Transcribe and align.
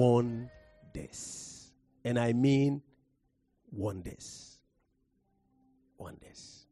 Wonders. 0.00 1.72
And 2.04 2.18
I 2.18 2.32
mean 2.32 2.82
wonders. 3.70 4.58
Wonders. 5.98 6.64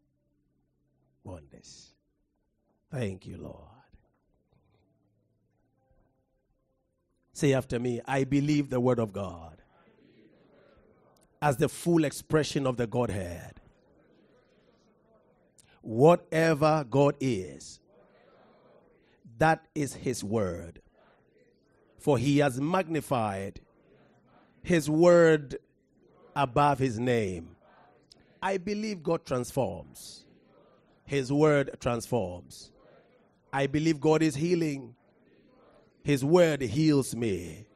Wonders. 1.24 1.92
Thank 2.90 3.26
you, 3.26 3.36
Lord. 3.36 3.64
Say 7.32 7.52
after 7.52 7.78
me 7.78 8.00
I 8.06 8.24
believe 8.24 8.70
the 8.70 8.80
word 8.80 8.98
of 8.98 9.12
God 9.12 9.62
as 11.40 11.56
the 11.56 11.68
full 11.68 12.04
expression 12.04 12.66
of 12.66 12.76
the 12.76 12.86
Godhead. 12.86 13.60
Whatever 15.82 16.84
God 16.90 17.14
is, 17.20 17.78
that 19.38 19.64
is 19.74 19.94
his 19.94 20.24
word. 20.24 20.80
For 21.98 22.16
he 22.16 22.38
has 22.38 22.60
magnified 22.60 23.60
his 24.62 24.88
word 24.88 25.58
above 26.34 26.78
his 26.78 26.98
name. 26.98 27.56
I 28.40 28.56
believe 28.56 29.02
God 29.02 29.26
transforms. 29.26 30.24
His 31.04 31.32
word 31.32 31.76
transforms. 31.80 32.70
I 33.52 33.66
believe 33.66 34.00
God 34.00 34.22
is 34.22 34.36
healing. 34.36 34.94
His 36.02 36.24
word 36.24 36.60
heals 36.60 37.14
me. 37.16 37.66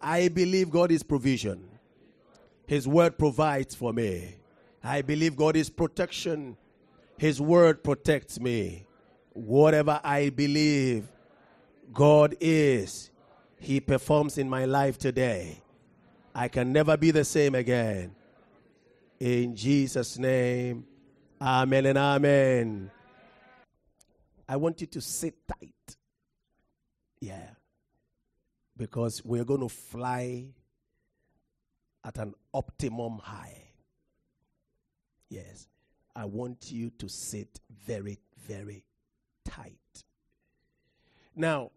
I 0.00 0.28
believe 0.28 0.70
God 0.70 0.90
is 0.90 1.02
provision. 1.02 1.68
His 2.66 2.86
word 2.86 3.18
provides 3.18 3.74
for 3.74 3.92
me. 3.92 4.36
I 4.84 5.02
believe 5.02 5.36
God 5.36 5.56
is 5.56 5.68
protection. 5.68 6.56
His 7.18 7.40
word 7.40 7.82
protects 7.82 8.38
me. 8.38 8.86
Whatever 9.32 10.00
I 10.04 10.30
believe 10.30 11.08
God 11.92 12.36
is, 12.40 13.09
He 13.60 13.78
performs 13.78 14.38
in 14.38 14.48
my 14.48 14.64
life 14.64 14.98
today. 14.98 15.62
I 16.34 16.48
can 16.48 16.72
never 16.72 16.96
be 16.96 17.10
the 17.10 17.24
same 17.24 17.54
again. 17.54 18.14
In 19.20 19.54
Jesus' 19.54 20.18
name, 20.18 20.86
Amen 21.40 21.86
and 21.86 21.98
Amen. 21.98 22.90
I 24.48 24.56
want 24.56 24.80
you 24.80 24.86
to 24.88 25.00
sit 25.00 25.46
tight. 25.46 25.96
Yeah. 27.20 27.50
Because 28.76 29.22
we're 29.24 29.44
going 29.44 29.60
to 29.60 29.68
fly 29.68 30.46
at 32.02 32.16
an 32.16 32.34
optimum 32.54 33.18
high. 33.18 33.62
Yes. 35.28 35.68
I 36.16 36.24
want 36.24 36.72
you 36.72 36.90
to 36.98 37.08
sit 37.08 37.60
very, 37.86 38.18
very 38.48 38.84
tight. 39.44 39.76
Now, 41.36 41.70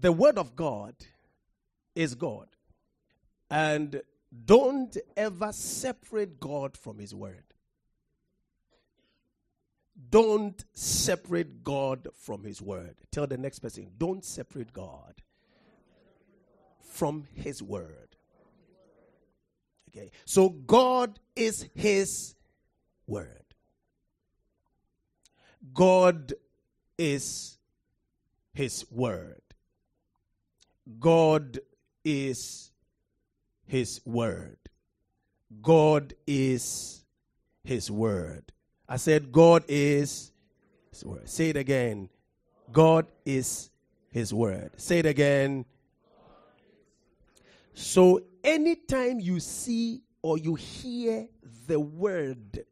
the 0.00 0.12
Word 0.12 0.38
of 0.38 0.56
God 0.56 0.94
is 1.94 2.14
God. 2.14 2.48
And 3.50 4.02
don't 4.44 4.96
ever 5.16 5.52
separate 5.52 6.40
God 6.40 6.76
from 6.76 6.98
His 6.98 7.14
Word. 7.14 7.44
Don't 10.08 10.64
separate 10.72 11.62
God 11.62 12.08
from 12.14 12.44
His 12.44 12.62
Word. 12.62 12.96
Tell 13.10 13.26
the 13.26 13.36
next 13.36 13.58
person, 13.58 13.90
don't 13.98 14.24
separate 14.24 14.72
God 14.72 15.14
from 16.82 17.24
His 17.34 17.62
Word. 17.62 18.16
Okay, 19.90 20.12
so 20.24 20.48
God 20.48 21.18
is 21.34 21.68
His 21.74 22.34
Word. 23.06 23.44
God 25.74 26.32
is 26.96 27.58
His 28.52 28.86
Word. 28.90 29.42
God 30.98 31.58
is 32.04 32.70
His 33.66 34.00
Word. 34.04 34.56
God 35.62 36.14
is 36.26 37.04
His 37.62 37.90
Word. 37.90 38.52
I 38.88 38.96
said, 38.96 39.30
God 39.30 39.64
is 39.68 40.32
His 40.90 41.04
Word. 41.04 41.28
Say 41.28 41.50
it 41.50 41.56
again. 41.56 42.08
God 42.72 43.06
is 43.24 43.70
His 44.10 44.34
Word. 44.34 44.72
Say 44.76 44.98
it 44.98 45.06
again. 45.06 45.64
So, 47.74 48.20
anytime 48.44 49.20
you 49.20 49.40
see 49.40 50.02
or 50.22 50.36
you 50.36 50.54
hear 50.54 51.28
the 51.66 51.80
word, 51.80 52.64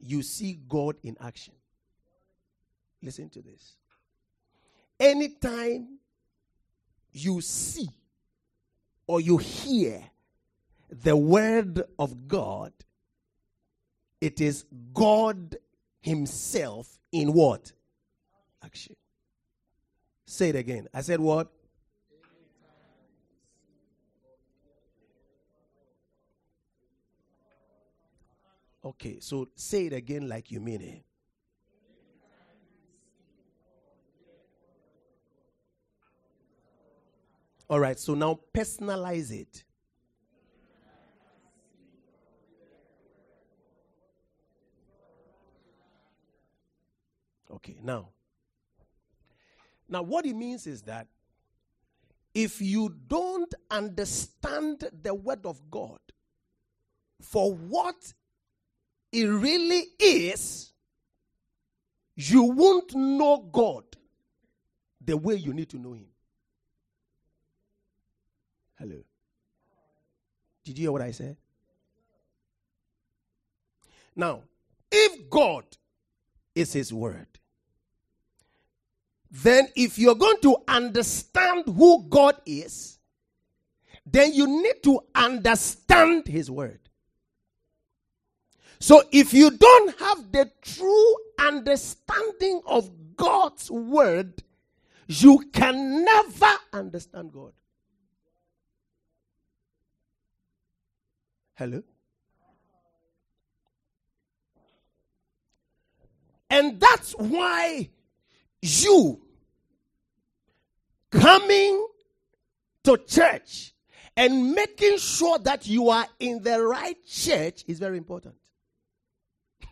you 0.00 0.22
see 0.22 0.58
God 0.68 0.96
in 1.02 1.16
action. 1.20 1.54
Listen 3.02 3.28
to 3.30 3.42
this. 3.42 3.76
Anytime 4.98 5.99
you 7.12 7.40
see 7.40 7.88
or 9.06 9.20
you 9.20 9.36
hear 9.36 10.02
the 10.90 11.16
word 11.16 11.82
of 11.98 12.28
God, 12.28 12.72
it 14.20 14.40
is 14.40 14.64
God 14.92 15.56
Himself 16.00 16.98
in 17.12 17.32
what? 17.32 17.72
Action. 18.62 18.96
Say 20.26 20.50
it 20.50 20.56
again. 20.56 20.88
I 20.92 21.00
said 21.00 21.20
what? 21.20 21.50
Okay, 28.82 29.18
so 29.20 29.48
say 29.54 29.86
it 29.86 29.92
again 29.92 30.28
like 30.28 30.50
you 30.50 30.60
mean 30.60 30.80
it. 30.80 31.02
All 37.70 37.78
right, 37.78 37.96
so 37.96 38.14
now 38.14 38.36
personalize 38.52 39.30
it. 39.30 39.62
Okay, 47.48 47.78
now. 47.80 48.08
Now, 49.88 50.02
what 50.02 50.26
it 50.26 50.34
means 50.34 50.66
is 50.66 50.82
that 50.82 51.06
if 52.34 52.60
you 52.60 52.92
don't 53.06 53.54
understand 53.70 54.88
the 55.02 55.14
Word 55.14 55.46
of 55.46 55.70
God 55.70 56.00
for 57.22 57.54
what 57.54 58.12
it 59.12 59.26
really 59.26 59.84
is, 60.00 60.72
you 62.16 62.42
won't 62.42 62.96
know 62.96 63.48
God 63.52 63.84
the 65.00 65.16
way 65.16 65.36
you 65.36 65.54
need 65.54 65.68
to 65.70 65.78
know 65.78 65.92
Him. 65.92 66.06
Hello. 68.80 68.96
Did 70.64 70.78
you 70.78 70.84
hear 70.84 70.92
what 70.92 71.02
I 71.02 71.10
said? 71.10 71.36
Now, 74.16 74.42
if 74.90 75.28
God 75.28 75.64
is 76.54 76.72
His 76.72 76.90
Word, 76.90 77.26
then 79.30 79.68
if 79.76 79.98
you're 79.98 80.14
going 80.14 80.40
to 80.42 80.56
understand 80.66 81.64
who 81.66 82.06
God 82.08 82.36
is, 82.46 82.98
then 84.06 84.32
you 84.32 84.46
need 84.46 84.82
to 84.84 85.00
understand 85.14 86.26
His 86.26 86.50
Word. 86.50 86.80
So 88.80 89.02
if 89.12 89.34
you 89.34 89.50
don't 89.50 89.98
have 90.00 90.32
the 90.32 90.50
true 90.62 91.14
understanding 91.38 92.62
of 92.66 92.90
God's 93.14 93.70
Word, 93.70 94.42
you 95.06 95.50
can 95.52 96.02
never 96.02 96.56
understand 96.72 97.30
God. 97.30 97.52
Hello? 101.60 101.82
And 106.48 106.80
that's 106.80 107.12
why 107.12 107.90
you 108.62 109.20
coming 111.10 111.86
to 112.84 112.96
church 113.06 113.74
and 114.16 114.54
making 114.54 114.96
sure 114.96 115.38
that 115.40 115.66
you 115.66 115.90
are 115.90 116.06
in 116.18 116.42
the 116.42 116.64
right 116.64 116.96
church 117.06 117.64
is 117.66 117.78
very 117.78 117.98
important. 117.98 118.36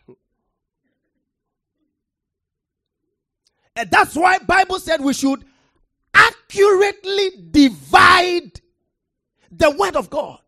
and 3.77 3.91
that's 3.91 4.15
why 4.15 4.37
Bible 4.41 4.79
said 4.79 5.01
we 5.01 5.15
should 5.15 5.43
accurately 6.13 7.31
divide 7.51 8.61
the 9.51 9.71
word 9.71 9.97
of 9.97 10.11
God. 10.11 10.41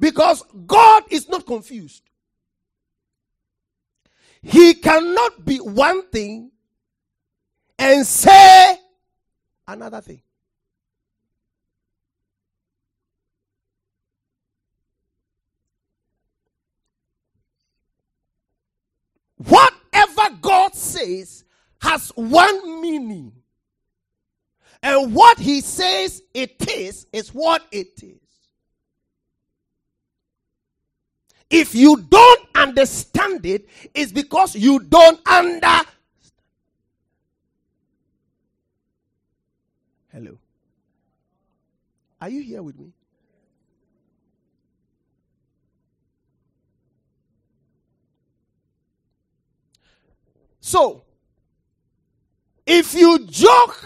Because 0.00 0.42
God 0.66 1.04
is 1.10 1.28
not 1.28 1.46
confused. 1.46 2.02
He 4.42 4.74
cannot 4.74 5.44
be 5.44 5.58
one 5.58 6.08
thing 6.08 6.50
and 7.78 8.06
say 8.06 8.76
another 9.68 10.00
thing. 10.00 10.22
Whatever 19.36 20.36
God 20.40 20.74
says 20.74 21.44
has 21.80 22.10
one 22.14 22.80
meaning. 22.80 23.32
And 24.82 25.14
what 25.14 25.38
he 25.38 25.60
says 25.60 26.22
it 26.34 26.68
is, 26.68 27.06
is 27.12 27.32
what 27.32 27.62
it 27.70 28.02
is. 28.02 28.18
If 31.52 31.74
you 31.74 31.98
don't 31.98 32.48
understand 32.54 33.44
it, 33.44 33.68
it's 33.94 34.10
because 34.10 34.56
you 34.56 34.78
don't 34.78 35.20
understand. 35.26 35.86
Hello. 40.10 40.38
Are 42.22 42.30
you 42.30 42.42
here 42.42 42.62
with 42.62 42.78
me? 42.78 42.92
So, 50.60 51.02
if 52.64 52.94
you 52.94 53.26
joke 53.26 53.84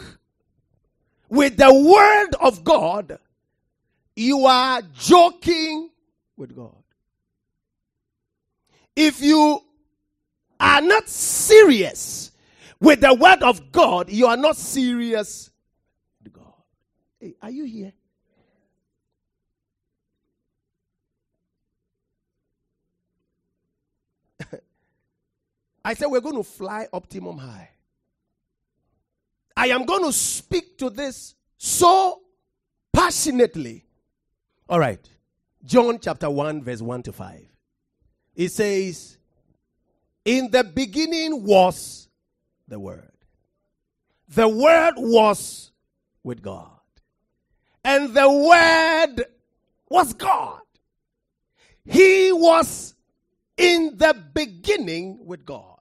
with 1.28 1.56
the 1.56 1.74
word 1.74 2.36
of 2.40 2.62
God, 2.62 3.18
you 4.14 4.46
are 4.46 4.82
joking 4.94 5.90
with 6.36 6.54
God. 6.54 6.85
If 8.96 9.20
you 9.20 9.62
are 10.58 10.80
not 10.80 11.08
serious 11.08 12.32
with 12.80 13.02
the 13.02 13.12
word 13.14 13.42
of 13.42 13.70
God, 13.70 14.08
you 14.08 14.26
are 14.26 14.38
not 14.38 14.56
serious 14.56 15.50
with 16.24 16.32
God. 16.32 16.54
Hey, 17.20 17.34
are 17.42 17.50
you 17.50 17.64
here? 17.64 17.92
I 25.84 25.92
said 25.92 26.06
we're 26.06 26.22
going 26.22 26.36
to 26.36 26.42
fly 26.42 26.88
optimum 26.90 27.36
high. 27.36 27.68
I 29.54 29.68
am 29.68 29.84
going 29.84 30.04
to 30.04 30.12
speak 30.12 30.78
to 30.78 30.88
this 30.90 31.34
so 31.58 32.22
passionately. 32.92 33.84
All 34.68 34.80
right. 34.80 35.06
John 35.64 35.98
chapter 36.00 36.30
1, 36.30 36.62
verse 36.62 36.80
1 36.80 37.02
to 37.04 37.12
5. 37.12 37.55
It 38.36 38.50
says, 38.50 39.16
In 40.24 40.50
the 40.50 40.62
beginning 40.62 41.42
was 41.42 42.08
the 42.68 42.78
Word. 42.78 43.10
The 44.28 44.46
Word 44.46 44.94
was 44.98 45.72
with 46.22 46.42
God. 46.42 46.68
And 47.82 48.12
the 48.12 48.30
Word 48.30 49.24
was 49.88 50.12
God. 50.12 50.60
He 51.84 52.30
was 52.30 52.94
in 53.56 53.96
the 53.96 54.14
beginning 54.34 55.24
with 55.24 55.46
God. 55.46 55.78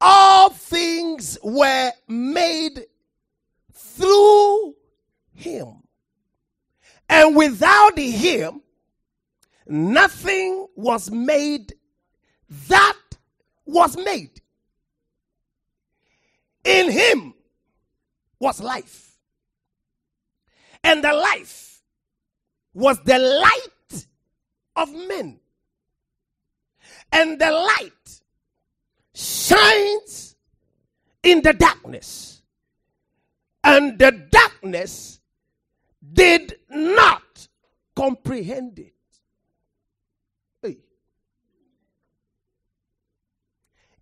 All 0.00 0.50
things 0.50 1.38
were 1.44 1.92
made 2.08 2.86
through 3.72 4.74
Him. 5.34 5.82
And 7.08 7.36
without 7.36 7.96
Him, 7.98 8.62
nothing 9.70 10.66
was 10.74 11.10
made 11.10 11.74
that 12.68 12.98
was 13.64 13.96
made. 13.96 14.40
In 16.64 16.90
him 16.90 17.34
was 18.38 18.60
life. 18.60 19.16
And 20.82 21.04
the 21.04 21.12
life 21.12 21.82
was 22.74 23.00
the 23.04 23.18
light 23.18 24.06
of 24.76 24.92
men. 24.92 25.38
And 27.12 27.40
the 27.40 27.50
light 27.50 28.20
shines 29.14 30.36
in 31.22 31.42
the 31.42 31.52
darkness. 31.52 32.42
And 33.62 33.98
the 33.98 34.10
darkness 34.30 35.20
did 36.12 36.54
not 36.70 37.48
comprehend 37.94 38.78
it. 38.78 38.94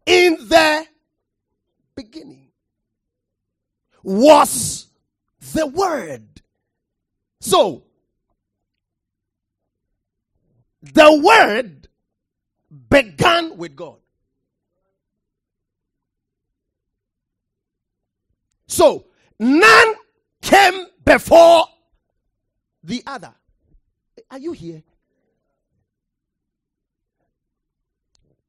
In 0.08 0.48
the 0.48 0.86
beginning 1.94 2.48
was 4.02 4.86
the 5.52 5.66
Word. 5.66 6.26
So, 7.40 7.84
the 10.82 11.20
Word 11.22 11.88
began 12.88 13.58
with 13.58 13.76
God. 13.76 13.98
So, 18.66 19.04
none 19.38 19.94
came 20.40 20.86
before 21.04 21.66
the 22.82 23.02
other. 23.06 23.34
Are 24.30 24.38
you 24.38 24.52
here? 24.52 24.82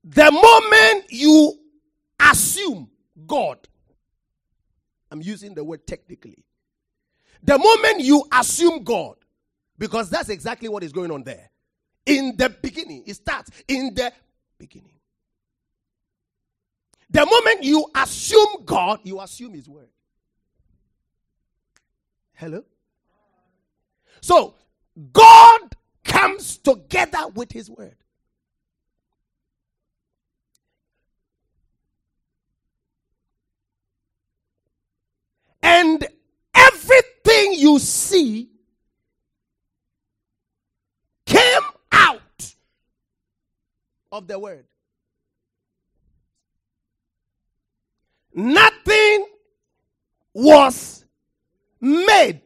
The 0.03 0.31
moment 0.31 1.11
you 1.11 1.59
assume 2.19 2.89
God, 3.27 3.57
I'm 5.11 5.21
using 5.21 5.53
the 5.53 5.63
word 5.63 5.85
technically. 5.85 6.45
The 7.43 7.57
moment 7.57 8.01
you 8.01 8.25
assume 8.31 8.83
God, 8.83 9.15
because 9.77 10.09
that's 10.09 10.29
exactly 10.29 10.69
what 10.69 10.83
is 10.83 10.91
going 10.91 11.11
on 11.11 11.23
there. 11.23 11.49
In 12.05 12.35
the 12.37 12.49
beginning, 12.49 13.03
it 13.05 13.15
starts 13.15 13.49
in 13.67 13.93
the 13.93 14.11
beginning. 14.57 14.99
The 17.09 17.25
moment 17.25 17.63
you 17.63 17.85
assume 17.95 18.63
God, 18.65 18.99
you 19.03 19.19
assume 19.19 19.53
His 19.53 19.67
word. 19.67 19.89
Hello? 22.35 22.63
So, 24.21 24.55
God 25.11 25.75
comes 26.03 26.57
together 26.57 27.27
with 27.33 27.51
His 27.51 27.69
word. 27.69 27.95
And 35.71 36.03
everything 36.55 37.53
you 37.53 37.77
see 37.77 38.49
came 41.27 41.61
out 41.91 42.55
of 44.11 44.25
the 44.25 44.39
word. 44.39 44.65
Nothing 48.33 49.27
was 50.33 51.05
made 51.79 52.41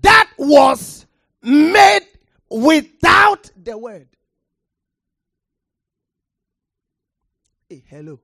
that 0.00 0.30
was 0.38 1.04
made 1.42 2.06
without 2.50 3.50
the 3.62 3.76
word. 3.76 4.08
Hey, 7.68 7.84
hello. 7.86 8.20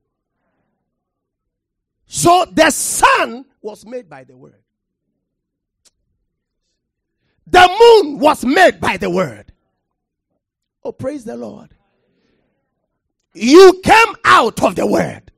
So 2.09 2.47
the 2.51 2.71
sun 2.71 3.45
was 3.61 3.85
made 3.85 4.09
by 4.09 4.25
the 4.25 4.37
word. 4.37 4.63
The 7.47 7.69
moon 7.69 8.19
was 8.19 8.45
made 8.45 8.81
by 8.81 8.97
the 8.97 9.11
word. 9.11 9.53
Oh, 10.83 10.93
praise 10.93 11.25
the 11.25 11.37
Lord. 11.37 11.75
You 13.35 13.81
came 13.85 14.15
out 14.25 14.63
of 14.63 14.75
the 14.75 14.87
word. 14.87 15.31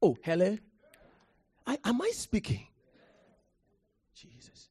Oh, 0.00 0.16
hello. 0.22 0.56
I, 1.66 1.78
am 1.84 2.00
I 2.00 2.10
speaking? 2.10 2.66
Jesus. 4.14 4.68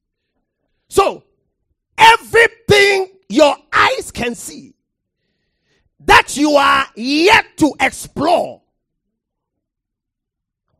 So, 0.88 1.24
everything 1.96 3.12
your 3.28 3.56
eyes 3.72 4.10
can 4.10 4.34
see 4.34 4.74
that 6.00 6.36
you 6.36 6.52
are 6.52 6.86
yet 6.96 7.44
to 7.58 7.74
explore 7.80 8.61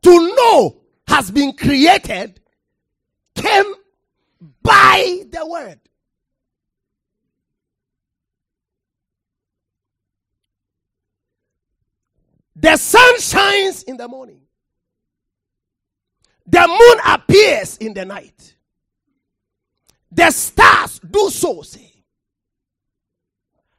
to 0.03 0.35
know 0.35 0.77
has 1.07 1.31
been 1.31 1.53
created 1.53 2.39
came 3.35 3.73
by 4.61 5.23
the 5.29 5.45
word. 5.45 5.79
The 12.55 12.77
sun 12.77 13.19
shines 13.19 13.83
in 13.83 13.97
the 13.97 14.07
morning. 14.07 14.41
The 16.45 16.67
moon 16.67 16.99
appears 17.05 17.77
in 17.77 17.93
the 17.93 18.05
night. 18.05 18.55
The 20.11 20.29
stars 20.29 20.99
do 20.99 21.29
so, 21.29 21.61
say. 21.61 21.91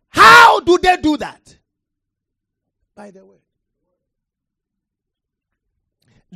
How 0.09 0.61
do 0.61 0.78
they 0.78 0.97
do 0.97 1.16
that? 1.19 1.57
By 2.95 3.11
the 3.11 3.25
way. 3.25 3.43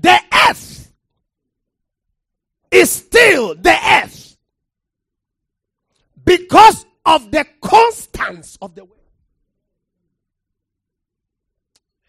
The 0.00 0.18
earth 0.48 0.92
is 2.70 2.90
still 2.90 3.54
the 3.54 3.76
earth 4.02 4.36
because 6.24 6.84
of 7.04 7.30
the 7.30 7.46
constance 7.60 8.58
of 8.60 8.74
the 8.74 8.84
word. 8.84 8.98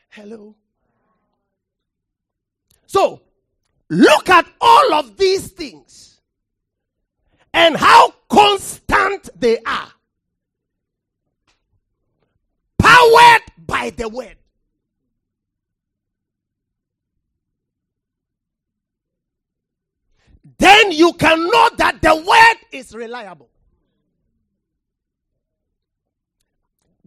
Hello. 0.10 0.55
So, 2.86 3.22
look 3.89 4.29
at 4.29 4.46
all 4.60 4.93
of 4.93 5.15
these 5.15 5.48
things 5.48 6.19
and 7.53 7.77
how 7.77 8.13
constant 8.29 9.29
they 9.39 9.60
are. 9.60 9.91
Powered 12.77 13.41
by 13.58 13.91
the 13.91 14.10
word. 14.10 14.36
Then 20.57 20.91
you 20.91 21.13
can 21.13 21.39
know 21.39 21.69
that 21.77 22.01
the 22.01 22.15
word 22.15 22.57
is 22.71 22.93
reliable. 22.93 23.49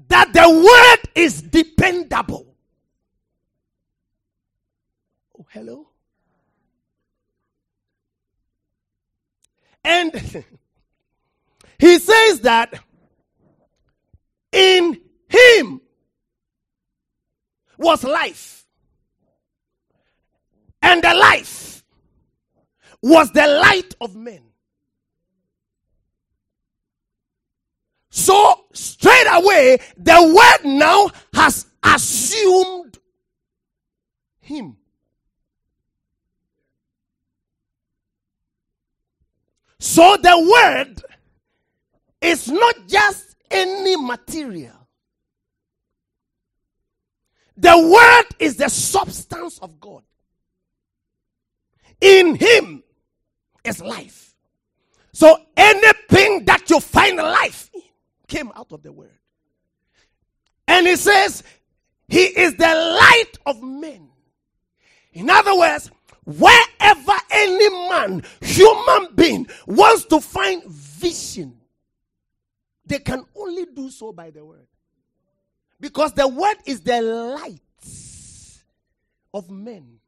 That 0.09 0.33
the 0.33 0.49
word 0.49 1.11
is 1.15 1.43
dependable. 1.43 2.55
Oh, 5.39 5.47
hello? 5.51 5.89
And 9.85 10.13
he 11.79 11.99
says 11.99 12.41
that 12.41 12.79
in 14.53 15.01
him 15.29 15.81
was 17.79 18.05
life. 18.05 18.67
And 20.83 21.03
the 21.03 21.15
life 21.15 21.82
was 23.03 23.31
the 23.33 23.47
light 23.47 23.95
of 24.01 24.15
men. 24.15 24.43
So 28.11 28.67
straight 28.73 29.27
away, 29.33 29.79
the 29.97 30.35
word 30.35 30.69
now 30.71 31.11
has 31.35 31.67
assumed 31.83 32.99
him. 34.41 34.77
So 39.79 40.17
the 40.23 40.39
word 40.39 41.03
is 42.21 42.49
not 42.49 42.87
just 42.87 43.35
any 43.51 43.97
material. 43.97 44.77
The 47.57 47.77
word 47.77 48.37
is 48.39 48.57
the 48.57 48.69
substance 48.69 49.59
of 49.59 49.81
God. 49.81 50.03
In 52.01 52.37
him 52.37 52.83
is 53.65 53.81
life. 53.81 54.35
So 55.13 55.37
anything 55.57 56.45
that 56.47 56.69
you 56.71 56.81
find 56.81 57.17
life 57.17 57.71
came 58.29 58.51
out 58.57 58.73
of 58.73 58.83
the 58.83 58.93
word. 58.93 59.19
And 60.67 60.87
he 60.87 60.97
says, 60.97 61.43
He 62.09 62.25
is 62.25 62.57
the 62.57 62.65
light 62.65 63.33
of 63.47 63.63
men. 63.63 64.09
In 65.13 65.29
other 65.29 65.57
words, 65.57 65.91
wherever 66.25 67.13
any 67.31 67.89
man, 67.91 68.23
human 68.41 69.15
being, 69.15 69.47
wants 69.67 70.07
to 70.07 70.21
find 70.21 70.65
vision, 70.65 71.59
they 72.87 72.99
can 72.99 73.25
only 73.37 73.67
do 73.67 73.91
so 73.91 74.13
by 74.13 74.31
the 74.31 74.45
word. 74.45 74.67
Because 75.79 76.13
the 76.15 76.29
word 76.29 76.57
is 76.65 76.81
the 76.81 77.03
light 77.03 77.61
of 79.35 79.51
men. 79.51 79.99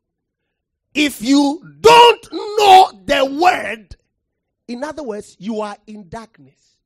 If 0.94 1.20
you 1.20 1.60
don't 1.80 2.32
know 2.32 3.02
the 3.04 3.24
word, 3.24 3.96
in 4.68 4.84
other 4.84 5.02
words, 5.02 5.36
you 5.40 5.60
are 5.60 5.76
in 5.86 6.08
darkness. 6.08 6.76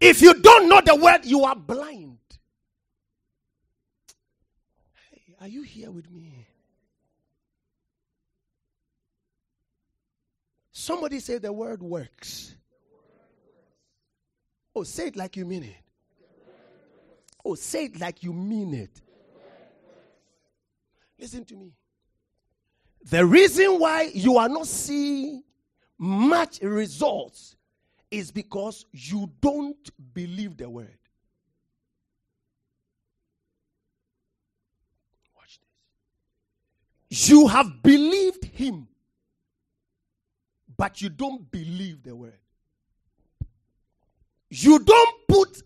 If 0.00 0.22
you 0.22 0.34
don't 0.34 0.68
know 0.68 0.80
the 0.80 0.96
word, 0.96 1.24
you 1.24 1.44
are 1.44 1.56
blind. 1.56 2.18
Hey, 5.10 5.34
are 5.40 5.48
you 5.48 5.62
here 5.62 5.90
with 5.90 6.10
me? 6.10 6.46
Somebody 10.72 11.20
say 11.20 11.38
the 11.38 11.52
word 11.52 11.82
works. 11.82 12.54
Oh, 14.74 14.84
say 14.84 15.08
it 15.08 15.16
like 15.16 15.36
you 15.36 15.44
mean 15.44 15.64
it. 15.64 15.76
Oh, 17.44 17.54
say 17.54 17.84
it 17.86 18.00
like 18.00 18.22
you 18.22 18.32
mean 18.32 18.72
it. 18.74 19.02
Listen 21.22 21.44
to 21.44 21.54
me. 21.54 21.70
The 23.04 23.24
reason 23.24 23.78
why 23.78 24.10
you 24.12 24.38
are 24.38 24.48
not 24.48 24.66
seeing 24.66 25.44
much 25.96 26.60
results 26.60 27.54
is 28.10 28.32
because 28.32 28.86
you 28.90 29.30
don't 29.40 29.88
believe 30.12 30.56
the 30.56 30.68
word. 30.68 30.98
Watch 35.36 35.60
this. 37.08 37.30
You 37.30 37.46
have 37.46 37.84
believed 37.84 38.44
him, 38.46 38.88
but 40.76 41.00
you 41.00 41.08
don't 41.08 41.48
believe 41.52 42.02
the 42.02 42.16
word. 42.16 42.38
You 44.50 44.80
don't 44.80 45.28
put 45.28 45.62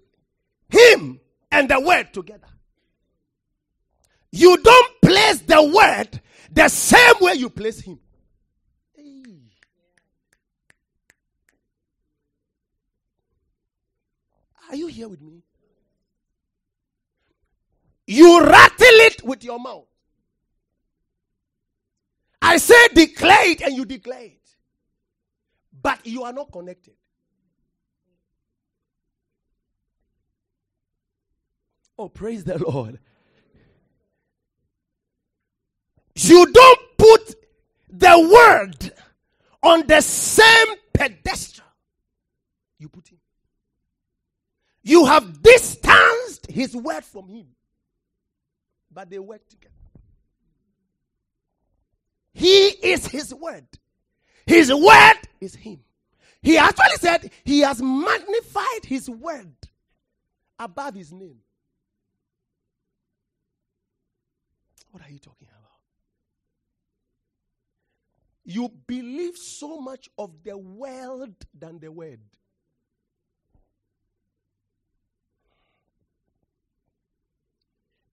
him 0.69 1.19
and 1.51 1.71
the 1.71 1.81
word 1.81 2.13
together. 2.13 2.47
You 4.37 4.59
don't 4.59 5.01
place 5.01 5.41
the 5.41 5.63
word 5.63 6.21
the 6.53 6.69
same 6.69 7.15
way 7.23 7.35
you 7.35 7.49
place 7.49 7.81
him. 7.81 7.99
Are 14.69 14.77
you 14.77 14.89
here 14.89 15.09
with 15.09 15.23
me? 15.23 15.43
You 18.07 18.45
rattle 18.45 18.77
it 18.79 19.25
with 19.25 19.43
your 19.43 19.59
mouth. 19.59 19.87
I 22.43 22.59
say 22.59 22.89
declare 22.89 23.51
it 23.51 23.63
and 23.63 23.75
you 23.75 23.87
declare 23.87 24.25
it. 24.25 24.49
But 25.81 26.07
you 26.07 26.25
are 26.25 26.33
not 26.35 26.53
connected. 26.53 26.95
Oh, 31.99 32.11
praise 32.11 32.45
the 32.45 32.59
Lord. 32.59 32.99
You 36.17 36.47
don't 36.51 36.81
put 36.97 37.35
the 37.91 38.31
word 38.33 38.93
on 39.63 39.87
the 39.87 40.01
same 40.01 40.77
pedestal 40.93 41.65
you 42.79 42.89
put 42.89 43.09
him. 43.09 43.19
You 44.83 45.05
have 45.07 45.43
distanced 45.43 46.47
his 46.49 46.77
word 46.77 47.05
from 47.05 47.29
him. 47.29 47.47
But 48.93 49.11
they 49.11 49.19
work 49.19 49.47
together. 49.49 49.75
He 52.33 52.69
is 52.69 53.07
his 53.07 53.35
word. 53.35 53.67
His 54.47 54.73
word 54.73 55.17
is 55.41 55.55
him. 55.55 55.81
He 56.41 56.57
actually 56.57 56.97
said 56.99 57.31
he 57.45 57.61
has 57.61 57.83
magnified 57.83 58.85
his 58.85 59.11
word 59.11 59.55
above 60.59 60.95
his 60.95 61.13
name. 61.13 61.39
What 64.93 65.03
are 65.03 65.11
you 65.11 65.19
talking 65.19 65.49
about? 65.49 65.56
You 68.49 68.71
believe 68.87 69.37
so 69.37 69.81
much 69.81 70.09
of 70.17 70.31
the 70.45 70.57
world 70.57 71.35
than 71.53 71.81
the 71.81 71.91
word. 71.91 72.21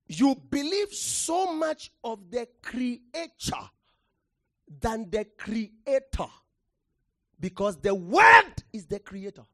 You 0.08 0.36
believe 0.50 0.92
so 0.92 1.54
much 1.54 1.92
of 2.04 2.32
the 2.32 2.48
creature 2.64 3.70
than 4.82 5.08
the 5.12 5.26
creator. 5.38 6.32
Because 7.40 7.78
the 7.78 7.94
word 7.94 8.54
is 8.72 8.88
the 8.88 9.00
creator. 9.00 9.46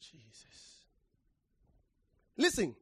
Jesus. 0.00 0.84
Listen, 2.36 2.76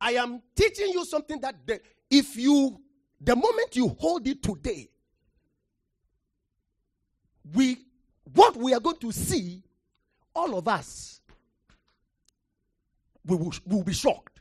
I 0.00 0.12
am 0.12 0.42
teaching 0.54 0.90
you 0.92 1.04
something 1.04 1.40
that 1.40 1.66
the, 1.66 1.80
if 2.08 2.36
you, 2.36 2.80
the 3.20 3.34
moment 3.34 3.74
you 3.74 3.88
hold 3.98 4.26
it 4.26 4.42
today, 4.42 4.88
we, 7.54 7.78
what 8.34 8.56
we 8.56 8.74
are 8.74 8.80
going 8.80 8.98
to 8.98 9.12
see, 9.12 9.62
all 10.34 10.56
of 10.56 10.68
us, 10.68 11.20
we 13.24 13.36
will, 13.36 13.52
we 13.66 13.76
will 13.76 13.84
be 13.84 13.92
shocked. 13.92 14.40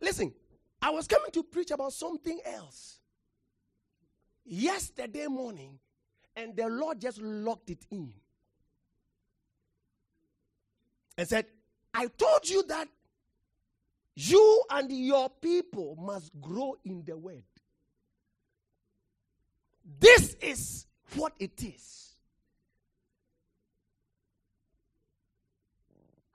Listen, 0.00 0.32
I 0.80 0.90
was 0.90 1.06
coming 1.06 1.30
to 1.32 1.42
preach 1.42 1.70
about 1.70 1.92
something 1.92 2.38
else 2.44 3.00
yesterday 4.44 5.26
morning, 5.26 5.78
and 6.36 6.54
the 6.54 6.68
Lord 6.68 7.00
just 7.00 7.20
locked 7.20 7.70
it 7.70 7.86
in 7.90 8.12
and 11.16 11.26
said, 11.26 11.46
I 11.94 12.08
told 12.08 12.48
you 12.48 12.62
that 12.64 12.88
you 14.16 14.62
and 14.70 14.90
your 14.90 15.28
people 15.28 15.96
must 16.00 16.32
grow 16.40 16.74
in 16.84 17.04
the 17.04 17.16
word. 17.16 17.44
This 20.00 20.34
is 20.40 20.86
what 21.14 21.34
it 21.38 21.62
is. 21.62 22.14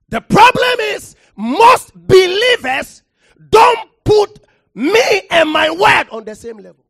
The 0.09 0.21
problem 0.21 0.79
is, 0.79 1.15
most 1.35 1.93
believers 1.95 3.01
don't 3.50 3.89
put 4.03 4.45
me 4.75 5.21
and 5.31 5.50
my 5.50 5.71
word 5.71 6.07
on 6.11 6.23
the 6.23 6.35
same 6.35 6.57
level. 6.57 6.80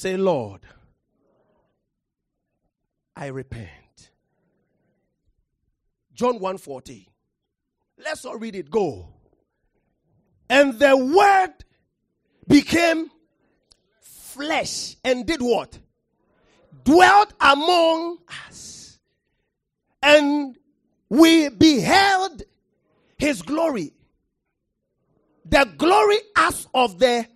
Say, 0.00 0.16
Lord, 0.16 0.62
I 3.14 3.26
repent. 3.26 4.10
John 6.14 6.38
1:40. 6.38 7.06
Let's 7.98 8.24
all 8.24 8.36
read 8.36 8.56
it. 8.56 8.70
Go. 8.70 9.08
And 10.48 10.78
the 10.78 10.96
word 10.96 11.52
became 12.48 13.10
flesh 14.00 14.96
and 15.04 15.26
did 15.26 15.42
what? 15.42 15.78
Dwelt 16.82 17.34
among 17.38 18.20
us. 18.48 18.98
And 20.02 20.56
we 21.10 21.50
beheld 21.50 22.42
his 23.18 23.42
glory. 23.42 23.92
The 25.44 25.70
glory 25.76 26.20
as 26.38 26.66
of 26.72 26.98
the 26.98 27.26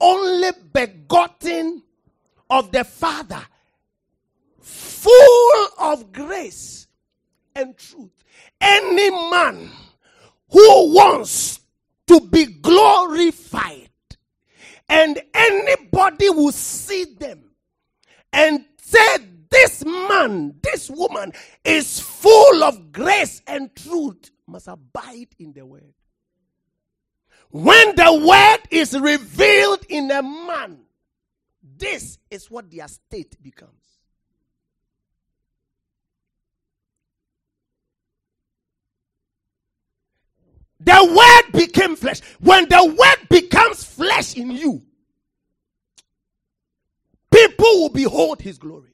only 0.00 0.50
begotten 0.72 1.82
of 2.54 2.70
the 2.70 2.84
Father, 2.84 3.44
full 4.60 5.68
of 5.76 6.12
grace 6.12 6.86
and 7.56 7.76
truth. 7.76 8.12
Any 8.60 9.10
man 9.10 9.70
who 10.48 10.94
wants 10.94 11.58
to 12.06 12.20
be 12.20 12.46
glorified 12.46 13.90
and 14.88 15.20
anybody 15.34 16.30
will 16.30 16.52
see 16.52 17.04
them 17.18 17.42
and 18.32 18.64
say, 18.76 19.16
This 19.50 19.84
man, 19.84 20.54
this 20.62 20.88
woman 20.88 21.32
is 21.64 21.98
full 21.98 22.62
of 22.62 22.92
grace 22.92 23.42
and 23.48 23.74
truth, 23.74 24.30
must 24.46 24.68
abide 24.68 25.34
in 25.40 25.54
the 25.54 25.66
word. 25.66 25.92
When 27.50 27.96
the 27.96 28.14
word 28.14 28.68
is 28.70 28.98
revealed 28.98 29.84
in 29.88 30.08
a 30.12 30.22
man, 30.22 30.83
this 31.76 32.18
is 32.30 32.50
what 32.50 32.70
their 32.70 32.88
state 32.88 33.42
becomes. 33.42 33.70
The 40.80 41.42
word 41.52 41.58
became 41.58 41.96
flesh. 41.96 42.20
When 42.40 42.68
the 42.68 42.84
word 42.84 43.28
becomes 43.30 43.84
flesh 43.84 44.36
in 44.36 44.50
you, 44.50 44.82
people 47.30 47.64
will 47.64 47.88
behold 47.88 48.42
his 48.42 48.58
glory. 48.58 48.90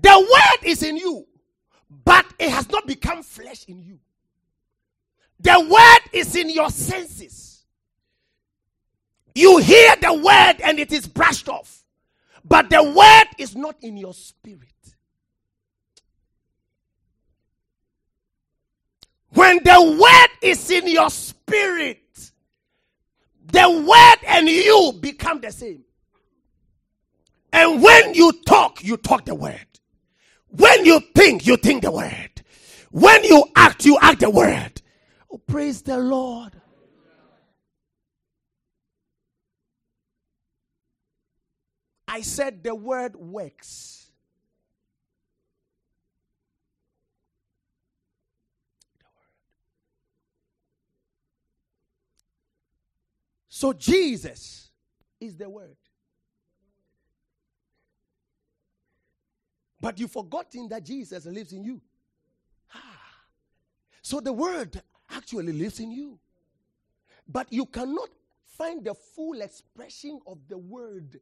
The 0.00 0.18
word 0.18 0.68
is 0.68 0.82
in 0.82 0.96
you, 0.96 1.26
but 2.04 2.24
it 2.38 2.50
has 2.50 2.70
not 2.70 2.86
become 2.86 3.22
flesh 3.22 3.64
in 3.66 3.82
you. 3.82 3.98
The 5.40 5.60
word 5.68 6.10
is 6.18 6.34
in 6.34 6.48
your 6.48 6.70
senses. 6.70 7.55
You 9.36 9.58
hear 9.58 9.94
the 9.96 10.14
word 10.14 10.62
and 10.64 10.78
it 10.78 10.90
is 10.90 11.06
brushed 11.06 11.50
off, 11.50 11.84
but 12.42 12.70
the 12.70 12.82
word 12.82 13.26
is 13.36 13.54
not 13.54 13.76
in 13.82 13.98
your 13.98 14.14
spirit. 14.14 14.62
When 19.34 19.62
the 19.62 19.98
word 20.00 20.28
is 20.40 20.70
in 20.70 20.88
your 20.88 21.10
spirit, 21.10 22.30
the 23.52 23.68
word 23.68 24.26
and 24.26 24.48
you 24.48 24.94
become 25.00 25.42
the 25.42 25.52
same. 25.52 25.84
And 27.52 27.82
when 27.82 28.14
you 28.14 28.32
talk, 28.46 28.82
you 28.82 28.96
talk 28.96 29.26
the 29.26 29.34
word. 29.34 29.66
When 30.48 30.86
you 30.86 31.00
think, 31.14 31.46
you 31.46 31.58
think 31.58 31.82
the 31.82 31.90
word. 31.90 32.30
When 32.90 33.22
you 33.22 33.44
act, 33.54 33.84
you 33.84 33.98
act 34.00 34.20
the 34.20 34.30
word. 34.30 34.80
Oh, 35.30 35.36
praise 35.46 35.82
the 35.82 35.98
Lord. 35.98 36.52
I 42.08 42.20
said 42.20 42.62
the 42.62 42.74
word 42.74 43.16
works. 43.16 44.06
So 53.48 53.72
Jesus 53.72 54.70
is 55.18 55.34
the 55.34 55.48
word. 55.48 55.76
But 59.80 59.98
you've 59.98 60.12
forgotten 60.12 60.68
that 60.68 60.84
Jesus 60.84 61.24
lives 61.24 61.52
in 61.52 61.64
you. 61.64 61.80
Ah. 62.74 62.78
So 64.02 64.20
the 64.20 64.32
word 64.32 64.82
actually 65.10 65.54
lives 65.54 65.80
in 65.80 65.90
you. 65.90 66.18
But 67.26 67.50
you 67.50 67.64
cannot 67.64 68.10
find 68.56 68.84
the 68.84 68.94
full 68.94 69.40
expression 69.40 70.20
of 70.26 70.38
the 70.48 70.58
word 70.58 71.20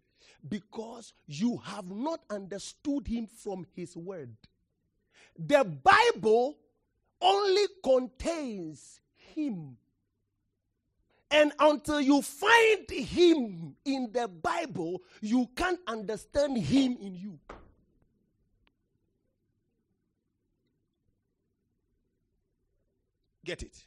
because 0.49 1.13
you 1.27 1.59
have 1.65 1.91
not 1.91 2.21
understood 2.31 3.07
him 3.07 3.27
from 3.27 3.67
his 3.75 3.97
word. 3.97 4.37
The 5.39 5.65
Bible 5.65 6.57
only 7.21 7.65
contains 7.83 9.01
him. 9.35 9.77
And 11.31 11.53
until 11.59 12.01
you 12.01 12.23
find 12.23 12.89
him 12.89 13.75
in 13.85 14.11
the 14.13 14.29
Bible, 14.29 15.03
you 15.21 15.49
can't 15.57 15.81
understand 15.89 16.59
him 16.59 16.97
in 17.01 17.15
you. 17.15 17.41
Get 23.45 23.63
it? 23.63 23.85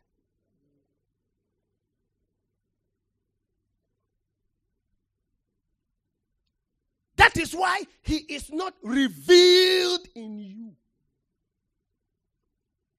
That 7.18 7.36
is 7.38 7.54
why 7.54 7.84
he 8.02 8.18
is 8.18 8.52
not 8.52 8.74
revealed 8.82 10.08
in 10.16 10.40
you. 10.40 10.74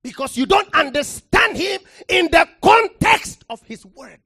Because 0.02 0.36
you 0.36 0.46
don't 0.46 0.72
understand 0.74 1.56
him 1.56 1.80
in 2.08 2.26
the 2.30 2.46
context 2.60 3.44
of 3.48 3.62
his 3.62 3.84
word. 3.86 4.20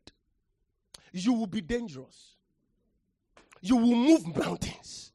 You 1.13 1.35
will 1.35 1.47
be 1.47 1.61
dangerous. 1.61 2.37
You 3.61 3.77
will 3.77 3.95
move 3.95 4.37
mountains. 4.37 5.13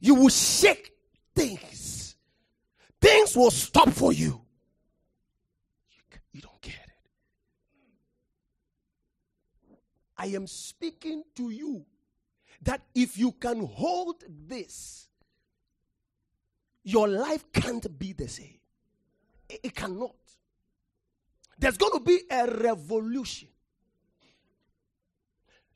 You 0.00 0.14
will 0.14 0.28
shake 0.28 0.92
things. 1.34 2.16
Things 3.00 3.36
will 3.36 3.50
stop 3.50 3.90
for 3.90 4.12
you. 4.12 4.40
You 6.32 6.40
don't 6.40 6.60
get 6.60 6.74
it. 6.74 7.10
I 10.16 10.26
am 10.26 10.46
speaking 10.46 11.22
to 11.36 11.50
you 11.50 11.84
that 12.62 12.82
if 12.94 13.18
you 13.18 13.32
can 13.32 13.66
hold 13.66 14.22
this, 14.28 15.08
your 16.84 17.08
life 17.08 17.44
can't 17.52 17.98
be 17.98 18.12
the 18.12 18.28
same. 18.28 18.58
It, 19.48 19.60
it 19.64 19.74
cannot. 19.74 20.14
There's 21.58 21.76
going 21.76 21.92
to 21.92 22.00
be 22.00 22.20
a 22.30 22.46
revolution. 22.46 23.48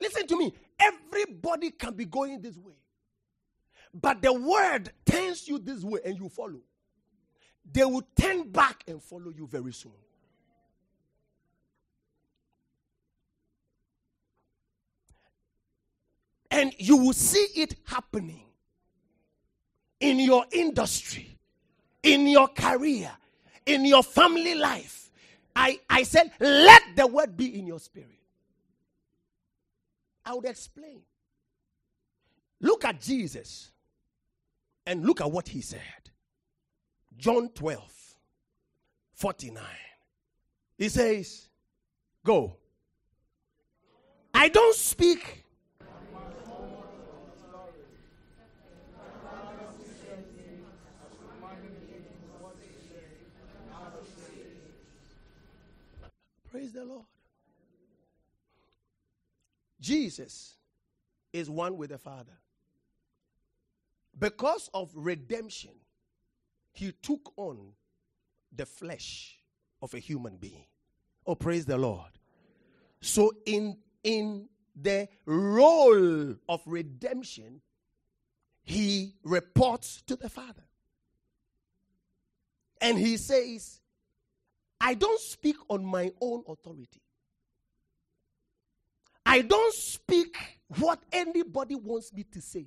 Listen 0.01 0.27
to 0.27 0.39
me. 0.39 0.55
Everybody 0.79 1.71
can 1.73 1.95
be 1.95 2.05
going 2.05 2.41
this 2.41 2.57
way. 2.57 2.75
But 3.93 4.23
the 4.23 4.33
word 4.33 4.91
turns 5.05 5.49
you 5.49 5.59
this 5.59 5.83
way 5.83 6.01
and 6.05 6.17
you 6.17 6.29
follow. 6.29 6.61
They 7.71 7.85
will 7.85 8.07
turn 8.17 8.51
back 8.51 8.85
and 8.87 9.03
follow 9.03 9.31
you 9.31 9.47
very 9.47 9.73
soon. 9.73 9.93
And 16.51 16.75
you 16.79 16.97
will 16.97 17.13
see 17.13 17.47
it 17.57 17.77
happening. 17.85 18.45
in 20.01 20.19
your 20.19 20.45
industry, 20.51 21.39
in 22.03 22.27
your 22.27 22.49
career, 22.49 23.11
in 23.67 23.85
your 23.85 24.03
family 24.03 24.55
life. 24.55 25.11
I, 25.55 25.79
I 25.89 26.05
said, 26.05 26.31
let 26.41 26.83
the 26.97 27.07
word 27.07 27.37
be 27.37 27.59
in 27.59 27.67
your 27.67 27.79
spirit. 27.79 28.09
I 30.25 30.35
would 30.35 30.47
explain. 30.47 31.03
Look 32.61 32.85
at 32.85 33.01
Jesus 33.01 33.71
and 34.87 35.05
look 35.05 35.21
at 35.21 35.31
what 35.31 35.49
he 35.49 35.61
said. 35.61 35.81
John 37.17 37.51
12, 37.51 37.83
49. 39.15 39.63
He 40.79 40.89
says, 40.89 41.49
Go. 42.25 42.57
I 44.33 44.49
don't 44.49 44.75
speak. 44.75 45.45
Praise 56.61 56.73
the 56.73 56.85
Lord. 56.85 57.07
Jesus 59.81 60.57
is 61.33 61.49
one 61.49 61.79
with 61.79 61.89
the 61.89 61.97
Father. 61.97 62.37
Because 64.19 64.69
of 64.75 64.91
redemption, 64.95 65.71
he 66.75 66.93
took 66.93 67.33
on 67.39 67.73
the 68.55 68.67
flesh 68.67 69.39
of 69.81 69.95
a 69.95 69.99
human 69.99 70.37
being. 70.37 70.67
Oh, 71.27 71.35
praise 71.35 71.65
the 71.65 71.79
Lord. 71.79 72.11
So, 73.01 73.33
in, 73.47 73.79
in 74.05 74.47
the 74.77 75.09
role 75.25 76.35
of 76.47 76.61
redemption, 76.67 77.63
he 78.65 79.15
reports 79.25 80.03
to 80.09 80.15
the 80.15 80.29
Father. 80.29 80.69
And 82.83 82.99
he 82.99 83.17
says, 83.17 83.80
I 84.81 84.95
don't 84.95 85.21
speak 85.21 85.57
on 85.69 85.85
my 85.85 86.11
own 86.21 86.43
authority. 86.49 87.01
I 89.27 89.43
don't 89.43 89.75
speak 89.75 90.37
what 90.79 91.01
anybody 91.13 91.75
wants 91.75 92.13
me 92.13 92.25
to 92.33 92.41
say. 92.41 92.67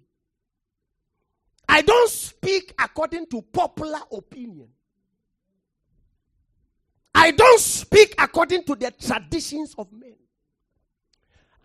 I 1.67 1.81
don't 1.81 2.09
speak 2.09 2.73
according 2.79 3.25
to 3.27 3.41
popular 3.41 3.99
opinion. 4.11 4.67
I 7.15 7.31
don't 7.31 7.59
speak 7.59 8.15
according 8.19 8.63
to 8.65 8.75
the 8.75 8.91
traditions 8.91 9.73
of 9.77 9.91
men. 9.91 10.15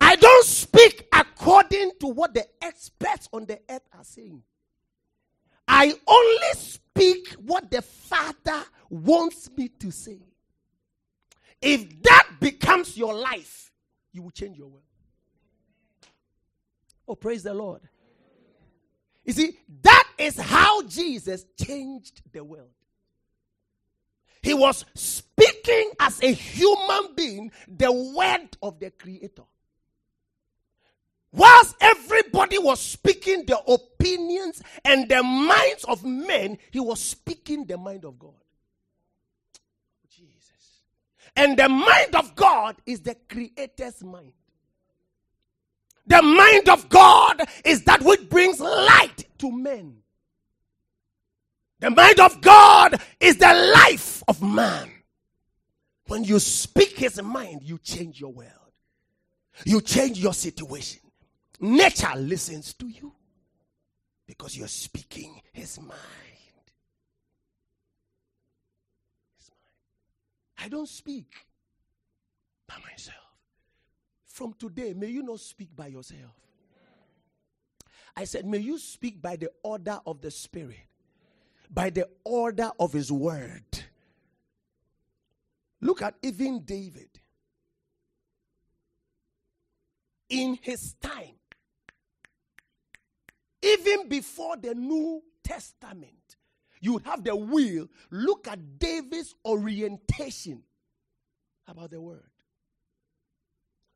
I 0.01 0.15
don't 0.15 0.45
speak 0.45 1.07
according 1.13 1.91
to 1.99 2.07
what 2.07 2.33
the 2.33 2.45
experts 2.61 3.27
on 3.33 3.45
the 3.45 3.59
earth 3.69 3.87
are 3.93 4.03
saying. 4.03 4.41
I 5.67 5.93
only 6.07 6.53
speak 6.53 7.33
what 7.33 7.69
the 7.69 7.81
Father 7.81 8.63
wants 8.89 9.49
me 9.55 9.67
to 9.79 9.91
say. 9.91 10.19
If 11.61 12.01
that 12.03 12.27
becomes 12.39 12.97
your 12.97 13.13
life, 13.13 13.71
you 14.11 14.21
will 14.21 14.31
change 14.31 14.57
your 14.57 14.67
world. 14.67 14.83
Oh, 17.07 17.15
praise 17.15 17.43
the 17.43 17.53
Lord. 17.53 17.81
You 19.25 19.33
see, 19.33 19.57
that 19.81 20.07
is 20.17 20.39
how 20.39 20.83
Jesus 20.83 21.45
changed 21.59 22.21
the 22.31 22.43
world. 22.43 22.69
He 24.41 24.53
was 24.53 24.85
speaking 24.95 25.91
as 25.99 26.21
a 26.23 26.31
human 26.31 27.13
being 27.15 27.51
the 27.67 27.91
word 27.91 28.57
of 28.61 28.79
the 28.79 28.91
Creator. 28.91 29.43
Whilst 31.31 31.75
everybody 31.79 32.57
was 32.57 32.79
speaking 32.79 33.45
the 33.45 33.59
opinions 33.59 34.63
and 34.83 35.07
the 35.09 35.21
minds 35.21 35.83
of 35.83 36.03
men, 36.03 36.57
he 36.71 36.79
was 36.79 36.99
speaking 36.99 37.65
the 37.65 37.77
mind 37.77 38.05
of 38.05 38.17
God. 38.17 38.33
And 41.35 41.57
the 41.57 41.69
mind 41.69 42.15
of 42.15 42.35
God 42.35 42.77
is 42.85 43.01
the 43.01 43.15
Creator's 43.29 44.03
mind. 44.03 44.33
The 46.07 46.21
mind 46.21 46.69
of 46.69 46.89
God 46.89 47.43
is 47.63 47.83
that 47.83 48.01
which 48.01 48.27
brings 48.29 48.59
light 48.59 49.25
to 49.37 49.51
men. 49.51 49.97
The 51.79 51.91
mind 51.91 52.19
of 52.19 52.41
God 52.41 52.99
is 53.19 53.37
the 53.37 53.73
life 53.75 54.23
of 54.27 54.41
man. 54.41 54.91
When 56.07 56.23
you 56.23 56.39
speak 56.39 56.97
his 56.97 57.21
mind, 57.21 57.61
you 57.63 57.77
change 57.77 58.19
your 58.19 58.33
world. 58.33 58.49
You 59.65 59.81
change 59.81 60.17
your 60.17 60.33
situation. 60.33 61.01
Nature 61.59 62.15
listens 62.15 62.73
to 62.73 62.87
you 62.87 63.13
because 64.25 64.57
you're 64.57 64.67
speaking 64.67 65.39
his 65.53 65.79
mind. 65.79 65.91
His 69.37 69.49
mind. 69.51 70.48
I 70.61 70.67
don't 70.67 70.89
speak 70.89 71.33
by 72.67 72.75
myself. 72.89 73.15
From 74.25 74.53
today, 74.53 74.93
may 74.93 75.07
you 75.07 75.23
not 75.23 75.39
speak 75.39 75.75
by 75.75 75.87
yourself. 75.87 76.35
I 78.15 78.25
said, 78.25 78.45
may 78.45 78.57
you 78.57 78.77
speak 78.77 79.21
by 79.21 79.37
the 79.37 79.49
order 79.63 79.99
of 80.05 80.21
the 80.21 80.31
Spirit, 80.31 80.87
by 81.69 81.89
the 81.89 82.07
order 82.23 82.71
of 82.79 82.93
His 82.93 83.11
Word. 83.11 83.63
Look 85.81 86.01
at 86.01 86.15
even 86.21 86.63
David. 86.65 87.09
In 90.29 90.59
his 90.61 90.93
time, 91.01 91.35
even 93.61 94.07
before 94.07 94.57
the 94.57 94.75
New 94.75 95.23
Testament, 95.43 96.18
you 96.79 96.93
would 96.93 97.03
have 97.03 97.23
the 97.23 97.35
will. 97.35 97.87
Look 98.09 98.47
at 98.47 98.79
David's 98.79 99.35
orientation 99.45 100.63
about 101.67 101.91
the 101.91 102.01
word. 102.01 102.23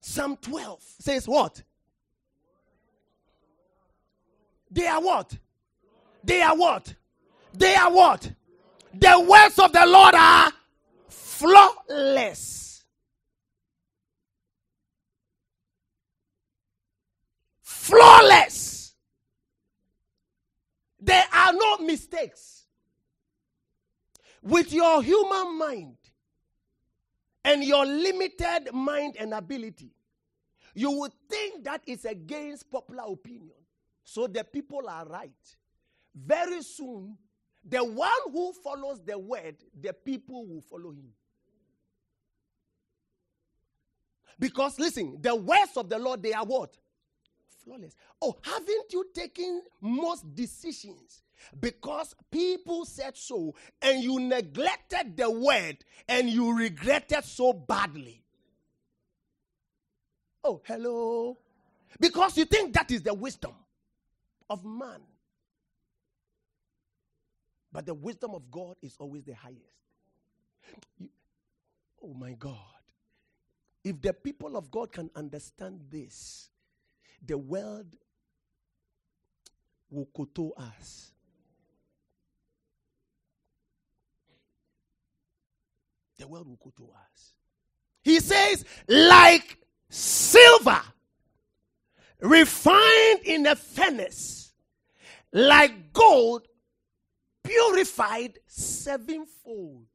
Psalm 0.02 0.38
12 0.42 0.84
says 1.00 1.28
what? 1.28 1.64
They 4.70 4.88
are 4.88 5.02
what? 5.02 5.38
They 6.24 6.42
are 6.42 6.56
what? 6.56 6.94
They 7.54 7.76
are 7.76 7.92
what? 7.92 8.32
The 8.94 9.26
words 9.28 9.60
of 9.60 9.72
the 9.72 9.86
Lord 9.86 10.16
are 10.16 10.52
flawless. 11.08 12.84
Flawless. 17.62 18.94
There 21.00 21.26
are 21.34 21.54
no 21.54 21.78
mistakes. 21.78 22.63
With 24.44 24.74
your 24.74 25.02
human 25.02 25.58
mind, 25.58 25.98
and 27.46 27.64
your 27.64 27.86
limited 27.86 28.74
mind 28.74 29.18
and 29.20 29.34
ability, 29.34 29.92
you 30.74 30.92
would 30.92 31.12
think 31.30 31.64
that 31.66 31.82
is 31.86 32.06
against 32.06 32.70
popular 32.70 33.04
opinion. 33.08 33.58
So 34.04 34.28
the 34.28 34.44
people 34.44 34.88
are 34.88 35.06
right. 35.06 35.32
Very 36.16 36.62
soon, 36.62 37.18
the 37.68 37.84
one 37.84 38.12
who 38.32 38.54
follows 38.54 39.02
the 39.06 39.18
word, 39.18 39.56
the 39.80 39.94
people 39.94 40.46
will 40.46 40.62
follow 40.62 40.92
him. 40.92 41.10
Because 44.40 44.80
listen, 44.80 45.18
the 45.22 45.36
words 45.36 45.78
of 45.78 45.90
the 45.90 45.98
Lord, 45.98 46.22
they 46.22 46.34
are 46.34 46.46
what? 46.46 46.76
Flawless. 47.64 47.96
Oh, 48.22 48.36
haven't 48.42 48.92
you 48.92 49.06
taken 49.14 49.62
most 49.80 50.34
decisions 50.36 51.23
because 51.60 52.16
people 52.32 52.86
said 52.86 53.18
so 53.18 53.56
and 53.82 54.04
you 54.04 54.20
neglected 54.20 55.18
the 55.18 55.30
word 55.30 55.78
and 56.08 56.30
you 56.30 56.58
regretted 56.58 57.24
so 57.24 57.54
badly. 57.54 58.22
Oh, 60.44 60.62
hello. 60.66 61.38
Because 62.00 62.38
you 62.38 62.46
think 62.46 62.74
that 62.74 62.92
is 62.92 63.02
the 63.02 63.14
wisdom 63.14 63.54
of 64.50 64.66
man. 64.66 65.00
But 67.72 67.86
the 67.86 67.94
wisdom 67.94 68.36
of 68.36 68.52
God 68.52 68.76
is 68.82 68.96
always 69.00 69.24
the 69.24 69.34
highest. 69.34 69.60
Oh 72.04 72.14
my 72.14 72.34
God. 72.34 72.58
If 73.84 74.02
the 74.02 74.14
people 74.14 74.58
of 74.58 74.70
God 74.70 74.92
can 74.92 75.10
understand 75.16 75.80
this, 75.90 76.50
the 77.26 77.38
world 77.38 77.96
will 79.90 80.08
koto 80.14 80.52
us. 80.58 81.13
The 86.18 86.28
world 86.28 86.48
will 86.48 86.60
go 86.64 86.72
to 86.78 86.84
us. 86.84 87.34
He 88.04 88.20
says, 88.20 88.66
like 88.88 89.58
silver 89.90 90.82
refined 92.20 93.20
in 93.26 93.46
a 93.48 93.56
furnace, 93.56 94.54
like 95.32 95.94
gold 95.94 96.48
purified 97.44 98.40
sevenfold. 98.48 99.86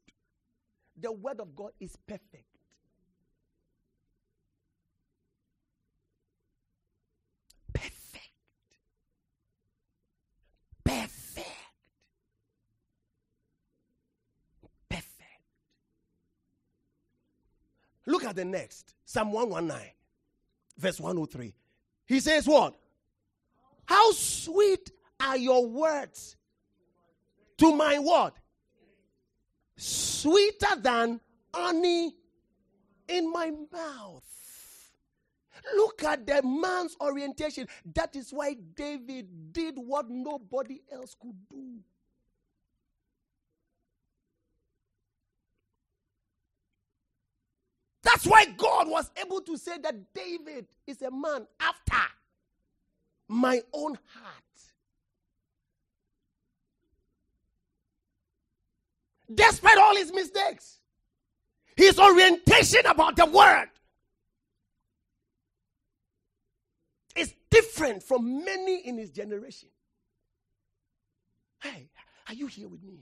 The 1.00 1.12
word 1.12 1.40
of 1.40 1.54
God 1.54 1.70
is 1.80 1.96
perfect. 2.06 2.44
At 18.28 18.36
the 18.36 18.44
next 18.44 18.94
Psalm 19.04 19.32
119, 19.32 19.90
verse 20.76 21.00
103. 21.00 21.54
He 22.06 22.20
says, 22.20 22.46
What? 22.46 22.74
How 23.86 24.12
sweet 24.12 24.90
are 25.20 25.36
your 25.36 25.66
words 25.66 26.36
to 27.58 27.74
my 27.74 27.98
what? 27.98 28.36
Sweeter 29.76 30.76
than 30.80 31.20
honey 31.54 32.14
in 33.08 33.32
my 33.32 33.50
mouth. 33.72 34.24
Look 35.76 36.02
at 36.04 36.26
the 36.26 36.42
man's 36.42 36.96
orientation. 37.00 37.66
That 37.94 38.14
is 38.16 38.30
why 38.30 38.56
David 38.74 39.52
did 39.52 39.74
what 39.76 40.08
nobody 40.08 40.82
else 40.90 41.14
could 41.20 41.36
do. 41.48 41.78
That's 48.08 48.26
why 48.26 48.46
God 48.46 48.88
was 48.88 49.10
able 49.22 49.42
to 49.42 49.58
say 49.58 49.76
that 49.82 50.14
David 50.14 50.66
is 50.86 51.02
a 51.02 51.10
man 51.10 51.46
after 51.60 52.08
my 53.28 53.60
own 53.74 53.98
heart. 54.14 54.34
Despite 59.32 59.76
all 59.76 59.94
his 59.94 60.10
mistakes, 60.10 60.78
his 61.76 61.98
orientation 61.98 62.86
about 62.86 63.14
the 63.14 63.26
word 63.26 63.68
is 67.14 67.34
different 67.50 68.02
from 68.02 68.42
many 68.42 68.86
in 68.86 68.96
his 68.96 69.10
generation. 69.10 69.68
Hey, 71.62 71.90
are 72.26 72.34
you 72.34 72.46
here 72.46 72.68
with 72.68 72.82
me? 72.82 73.00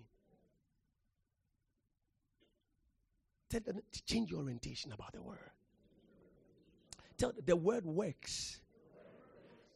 Tell 3.48 3.60
them 3.60 3.80
to 3.92 4.04
change 4.04 4.30
your 4.30 4.40
orientation 4.40 4.92
about 4.92 5.12
the 5.12 5.22
word. 5.22 5.50
Tell 7.16 7.32
them 7.32 7.42
the 7.46 7.56
word 7.56 7.86
works. 7.86 8.60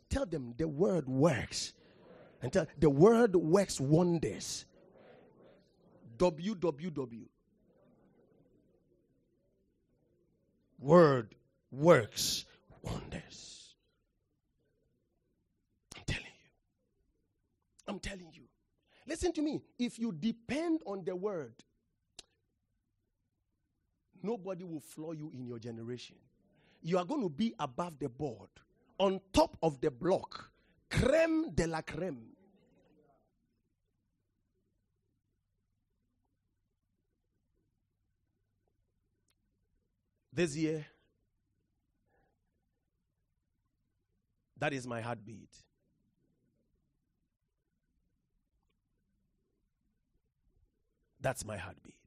Tell 0.08 0.26
them 0.26 0.54
the 0.58 0.66
word 0.66 1.08
works. 1.08 1.72
And 2.42 2.52
tell 2.52 2.66
the 2.78 2.90
word 2.90 3.36
works 3.36 3.80
wonders. 3.80 4.64
www. 6.18 7.24
Word 10.80 11.34
works 11.70 12.46
wonders. 12.82 13.74
I'm 15.96 16.02
telling 16.06 16.24
you. 16.24 16.50
I'm 17.86 17.98
telling 17.98 18.30
you. 18.32 18.42
Listen 19.06 19.32
to 19.32 19.42
me. 19.42 19.62
If 19.78 19.98
you 19.98 20.12
depend 20.12 20.80
on 20.86 21.04
the 21.04 21.14
word, 21.14 21.52
nobody 24.22 24.64
will 24.64 24.80
floor 24.80 25.14
you 25.14 25.30
in 25.34 25.46
your 25.46 25.58
generation. 25.58 26.16
You 26.82 26.98
are 26.98 27.04
going 27.04 27.22
to 27.22 27.28
be 27.28 27.54
above 27.58 27.98
the 27.98 28.08
board, 28.08 28.48
on 28.98 29.20
top 29.32 29.56
of 29.62 29.80
the 29.80 29.90
block, 29.90 30.50
creme 30.88 31.50
de 31.54 31.66
la 31.66 31.82
creme. 31.82 32.26
This 40.32 40.56
year, 40.56 40.86
that 44.58 44.72
is 44.72 44.86
my 44.86 45.00
heartbeat. 45.00 45.50
That's 51.20 51.44
my 51.44 51.58
heartbeat. 51.58 51.99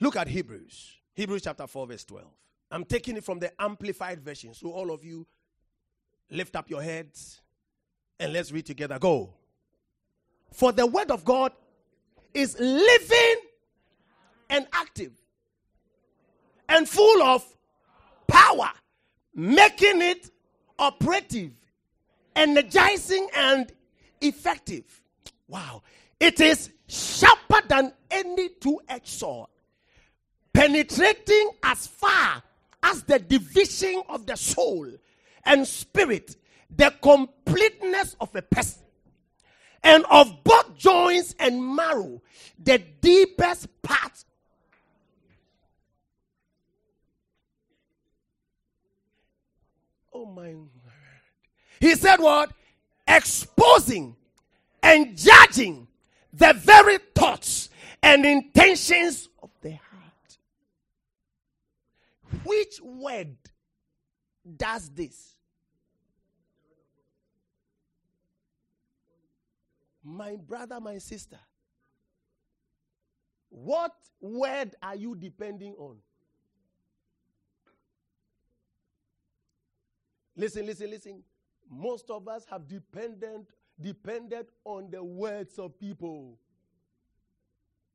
Look 0.00 0.16
at 0.16 0.28
Hebrews. 0.28 0.96
Hebrews 1.14 1.42
chapter 1.42 1.66
4, 1.66 1.86
verse 1.86 2.04
12. 2.04 2.26
I'm 2.70 2.84
taking 2.84 3.16
it 3.16 3.24
from 3.24 3.38
the 3.38 3.52
amplified 3.60 4.20
version. 4.20 4.54
So, 4.54 4.70
all 4.70 4.90
of 4.90 5.04
you, 5.04 5.26
lift 6.30 6.56
up 6.56 6.70
your 6.70 6.82
heads 6.82 7.40
and 8.18 8.32
let's 8.32 8.52
read 8.52 8.66
together. 8.66 8.98
Go. 8.98 9.34
For 10.52 10.72
the 10.72 10.86
word 10.86 11.10
of 11.10 11.24
God 11.24 11.52
is 12.32 12.58
living 12.58 13.36
and 14.48 14.66
active 14.72 15.12
and 16.68 16.88
full 16.88 17.22
of 17.22 17.44
power, 18.26 18.70
making 19.34 20.02
it 20.02 20.30
operative, 20.78 21.52
energizing, 22.34 23.28
and 23.36 23.72
effective. 24.20 25.02
Wow. 25.48 25.82
It 26.18 26.40
is 26.40 26.70
sharper 26.86 27.66
than 27.66 27.92
any 28.10 28.50
two 28.50 28.80
edged 28.88 29.08
sword, 29.08 29.48
penetrating 30.52 31.50
as 31.62 31.86
far 31.86 32.42
as 32.82 33.02
the 33.04 33.18
division 33.18 34.02
of 34.08 34.26
the 34.26 34.36
soul 34.36 34.88
and 35.44 35.66
spirit, 35.66 36.36
the 36.74 36.92
completeness 37.02 38.16
of 38.20 38.34
a 38.34 38.42
person, 38.42 38.82
and 39.82 40.04
of 40.10 40.44
both 40.44 40.76
joints 40.76 41.34
and 41.38 41.74
marrow, 41.74 42.20
the 42.62 42.78
deepest 43.00 43.68
parts. 43.82 44.24
Oh 50.12 50.26
my 50.26 50.52
word. 50.52 50.68
He 51.80 51.94
said, 51.94 52.20
What? 52.20 52.52
Exposing 53.08 54.16
and 54.82 55.16
judging 55.16 55.88
the 56.32 56.52
very 56.52 56.98
thoughts 57.14 57.70
and 58.02 58.24
intentions 58.24 59.28
of 59.42 59.50
the 59.62 59.70
heart. 59.70 60.36
Which 62.44 62.80
word 62.82 63.36
does 64.56 64.90
this? 64.90 65.36
My 70.02 70.36
brother, 70.36 70.80
my 70.80 70.98
sister, 70.98 71.38
what 73.50 73.92
word 74.20 74.74
are 74.82 74.96
you 74.96 75.14
depending 75.14 75.74
on? 75.74 75.96
Listen, 80.36 80.64
listen, 80.64 80.90
listen. 80.90 81.22
Most 81.70 82.10
of 82.10 82.26
us 82.26 82.46
have 82.50 82.66
dependent 82.66 83.46
depended 83.80 84.46
on 84.64 84.90
the 84.90 85.02
words 85.02 85.58
of 85.58 85.78
people 85.78 86.38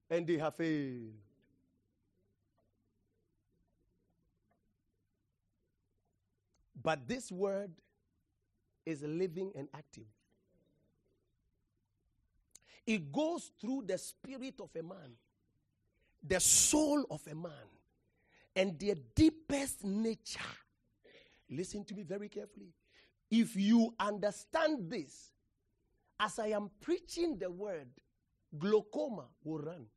and 0.10 0.26
they 0.26 0.38
have 0.38 0.56
failed. 0.56 1.14
But 6.86 7.08
this 7.08 7.32
word 7.32 7.72
is 8.86 9.02
living 9.02 9.52
and 9.56 9.68
active. 9.74 10.06
It 12.86 13.12
goes 13.12 13.50
through 13.60 13.86
the 13.88 13.98
spirit 13.98 14.54
of 14.62 14.70
a 14.78 14.84
man, 14.84 15.18
the 16.24 16.40
soul 16.40 17.04
of 17.10 17.22
a 17.26 17.34
man, 17.34 17.52
and 18.56 18.80
their 18.80 18.94
deepest 19.16 19.84
nature. 19.84 20.40
Listen 21.50 21.84
to 21.86 21.96
me 21.96 22.04
very 22.04 22.30
carefully. 22.30 22.72
If 23.32 23.56
you 23.56 23.96
understand 24.00 24.88
this, 24.88 25.32
as 26.20 26.38
I 26.38 26.50
am 26.50 26.70
preaching 26.82 27.40
the 27.40 27.50
word, 27.50 27.88
glaucoma 28.60 29.26
will 29.44 29.58
run. 29.58 29.88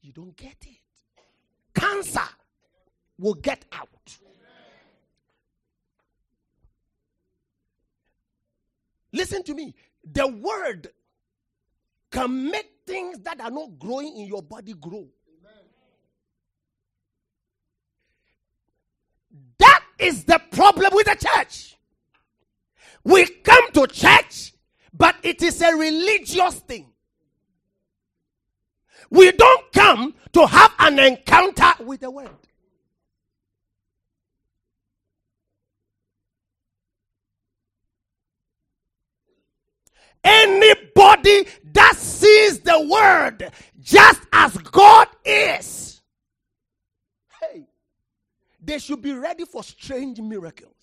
You 0.00 0.12
don't 0.12 0.36
get 0.36 0.58
it. 0.64 0.78
Cancer 1.74 2.20
will 3.18 3.34
get 3.34 3.64
out. 3.72 3.88
Listen 9.12 9.42
to 9.44 9.54
me. 9.54 9.74
The 10.12 10.26
word 10.26 10.88
can 12.10 12.50
make 12.50 12.70
things 12.86 13.18
that 13.20 13.40
are 13.40 13.50
not 13.50 13.78
growing 13.78 14.16
in 14.16 14.26
your 14.26 14.42
body 14.42 14.74
grow. 14.74 15.06
That 19.58 19.82
is 19.98 20.24
the 20.24 20.40
problem 20.52 20.90
with 20.94 21.06
the 21.06 21.16
church. 21.16 21.76
We 23.04 23.26
come 23.26 23.72
to 23.72 23.86
church, 23.86 24.52
but 24.92 25.16
it 25.22 25.42
is 25.42 25.60
a 25.62 25.74
religious 25.74 26.54
thing. 26.60 26.86
We 29.10 29.32
don't 29.32 29.72
come 29.72 30.14
to 30.32 30.46
have 30.46 30.72
an 30.78 30.98
encounter 30.98 31.72
with 31.84 32.00
the 32.00 32.10
word. 32.10 32.28
Anybody 40.24 41.46
that 41.72 41.94
sees 41.96 42.60
the 42.60 42.88
word 42.88 43.50
just 43.80 44.20
as 44.32 44.56
God 44.58 45.08
is, 45.24 46.00
hey, 47.40 47.66
they 48.62 48.78
should 48.78 49.00
be 49.00 49.12
ready 49.12 49.44
for 49.44 49.62
strange 49.62 50.20
miracles. 50.20 50.74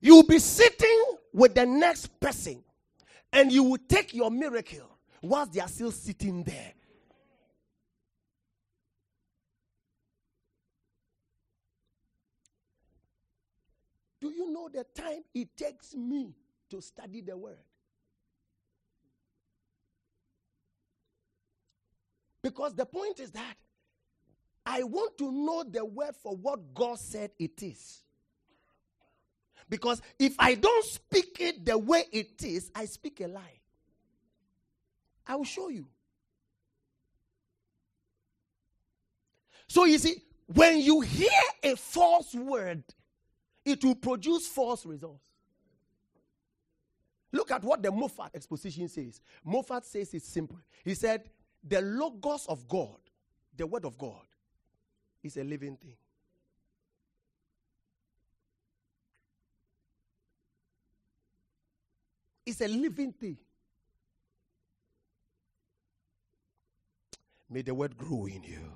You'll 0.00 0.22
be 0.22 0.38
sitting 0.38 1.04
with 1.32 1.54
the 1.54 1.66
next 1.66 2.20
person 2.20 2.62
and 3.32 3.52
you 3.52 3.64
will 3.64 3.78
take 3.88 4.14
your 4.14 4.30
miracle 4.30 4.88
whilst 5.20 5.52
they 5.52 5.60
are 5.60 5.68
still 5.68 5.90
sitting 5.90 6.44
there. 6.44 6.72
Do 14.20 14.30
you 14.30 14.52
know 14.52 14.68
the 14.68 14.84
time 15.00 15.22
it 15.34 15.56
takes 15.56 15.94
me 15.94 16.34
to 16.70 16.80
study 16.80 17.20
the 17.20 17.36
word. 17.36 17.58
Because 22.42 22.74
the 22.74 22.86
point 22.86 23.20
is 23.20 23.30
that 23.32 23.54
I 24.64 24.82
want 24.82 25.18
to 25.18 25.32
know 25.32 25.64
the 25.64 25.84
word 25.84 26.14
for 26.22 26.36
what 26.36 26.74
God 26.74 26.98
said 26.98 27.30
it 27.38 27.62
is. 27.62 28.02
Because 29.68 30.00
if 30.18 30.34
I 30.38 30.54
don't 30.54 30.84
speak 30.84 31.36
it 31.40 31.64
the 31.64 31.76
way 31.76 32.04
it 32.12 32.42
is, 32.42 32.70
I 32.74 32.86
speak 32.86 33.20
a 33.20 33.28
lie. 33.28 33.60
I 35.26 35.36
will 35.36 35.44
show 35.44 35.68
you. 35.68 35.86
So 39.68 39.84
you 39.84 39.98
see, 39.98 40.22
when 40.46 40.78
you 40.78 41.00
hear 41.02 41.28
a 41.62 41.76
false 41.76 42.34
word, 42.34 42.82
it 43.64 43.84
will 43.84 43.94
produce 43.94 44.46
false 44.46 44.86
results. 44.86 45.27
Look 47.32 47.50
at 47.50 47.62
what 47.62 47.82
the 47.82 47.90
Moffatt 47.90 48.34
exposition 48.34 48.88
says. 48.88 49.20
Moffatt 49.46 49.84
says 49.84 50.14
it's 50.14 50.28
simple. 50.28 50.58
He 50.84 50.94
said, 50.94 51.28
The 51.66 51.80
Logos 51.80 52.46
of 52.46 52.66
God, 52.66 52.98
the 53.56 53.66
Word 53.66 53.84
of 53.84 53.98
God, 53.98 54.24
is 55.22 55.36
a 55.36 55.44
living 55.44 55.76
thing. 55.76 55.96
It's 62.46 62.62
a 62.62 62.68
living 62.68 63.12
thing. 63.12 63.36
May 67.50 67.62
the 67.62 67.74
word 67.74 67.96
grow 67.96 68.24
in 68.24 68.42
you. 68.42 68.72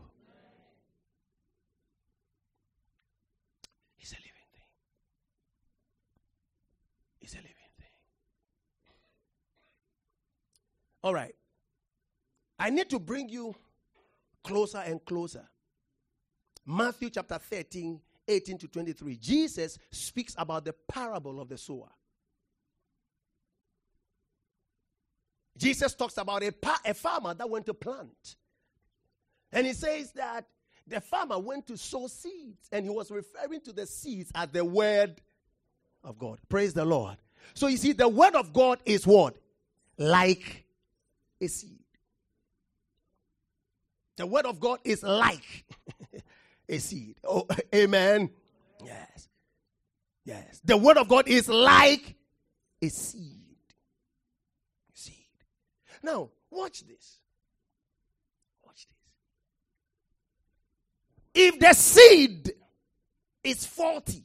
It's 3.98 4.12
a 4.12 4.16
living 4.16 4.48
thing. 4.52 4.62
It's 7.22 7.32
a 7.32 7.36
living 7.36 7.54
thing. 7.78 7.86
All 11.02 11.14
right. 11.14 11.34
I 12.58 12.70
need 12.70 12.88
to 12.90 12.98
bring 12.98 13.28
you 13.28 13.54
closer 14.44 14.78
and 14.78 15.04
closer. 15.04 15.48
Matthew 16.64 17.10
chapter 17.10 17.38
13, 17.38 18.00
18 18.28 18.58
to 18.58 18.68
23. 18.68 19.16
Jesus 19.16 19.78
speaks 19.90 20.34
about 20.38 20.64
the 20.64 20.72
parable 20.88 21.40
of 21.40 21.48
the 21.48 21.58
sower. 21.58 21.88
Jesus 25.58 25.94
talks 25.94 26.16
about 26.16 26.42
a, 26.42 26.50
pa- 26.52 26.80
a 26.84 26.94
farmer 26.94 27.34
that 27.34 27.48
went 27.48 27.66
to 27.66 27.74
plant. 27.74 28.36
And 29.52 29.66
he 29.66 29.72
says 29.72 30.12
that 30.12 30.46
the 30.86 31.00
farmer 31.00 31.38
went 31.38 31.66
to 31.66 31.76
sow 31.76 32.06
seeds, 32.06 32.68
and 32.72 32.84
he 32.84 32.90
was 32.90 33.10
referring 33.10 33.60
to 33.62 33.72
the 33.72 33.86
seeds 33.86 34.30
as 34.34 34.48
the 34.48 34.64
word 34.64 35.20
of 36.02 36.18
God. 36.18 36.38
Praise 36.48 36.74
the 36.74 36.84
Lord. 36.84 37.16
So 37.54 37.66
you 37.66 37.76
see, 37.76 37.92
the 37.92 38.08
word 38.08 38.34
of 38.34 38.52
God 38.52 38.80
is 38.84 39.06
what? 39.06 39.36
Like 39.98 40.64
a 41.42 41.48
seed. 41.48 41.78
The 44.16 44.26
word 44.26 44.46
of 44.46 44.60
God 44.60 44.78
is 44.84 45.02
like 45.02 45.64
a 46.68 46.78
seed. 46.78 47.16
Oh, 47.24 47.46
amen. 47.74 48.30
Yes. 48.84 49.28
Yes. 50.24 50.60
The 50.64 50.76
word 50.76 50.96
of 50.96 51.08
God 51.08 51.26
is 51.26 51.48
like 51.48 52.14
a 52.80 52.88
seed. 52.88 53.40
Seed. 54.94 55.14
Now, 56.02 56.30
watch 56.50 56.86
this. 56.86 57.18
Watch 58.64 58.86
this. 61.34 61.42
If 61.52 61.58
the 61.58 61.72
seed 61.72 62.52
is 63.42 63.66
faulty, 63.66 64.24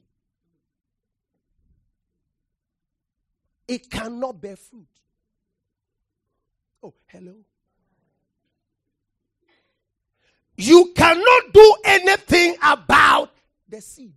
it 3.68 3.90
cannot 3.90 4.40
bear 4.40 4.56
fruit. 4.56 4.86
Oh, 6.88 6.94
hello. 7.08 7.36
You 10.56 10.94
cannot 10.96 11.54
do 11.54 11.76
anything 11.84 12.56
about 12.64 13.32
the 13.68 13.82
seed. 13.82 14.14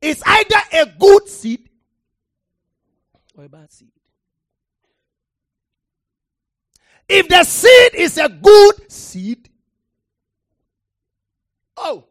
It's 0.00 0.22
either 0.24 0.56
a 0.72 0.86
good 0.86 1.28
seed 1.28 1.68
or 3.36 3.44
a 3.44 3.48
bad 3.48 3.70
seed. 3.70 3.90
If 7.06 7.28
the 7.28 7.44
seed 7.44 7.94
is 7.94 8.16
a 8.16 8.30
good 8.30 8.90
seed, 8.90 9.50
oh, 11.76 12.04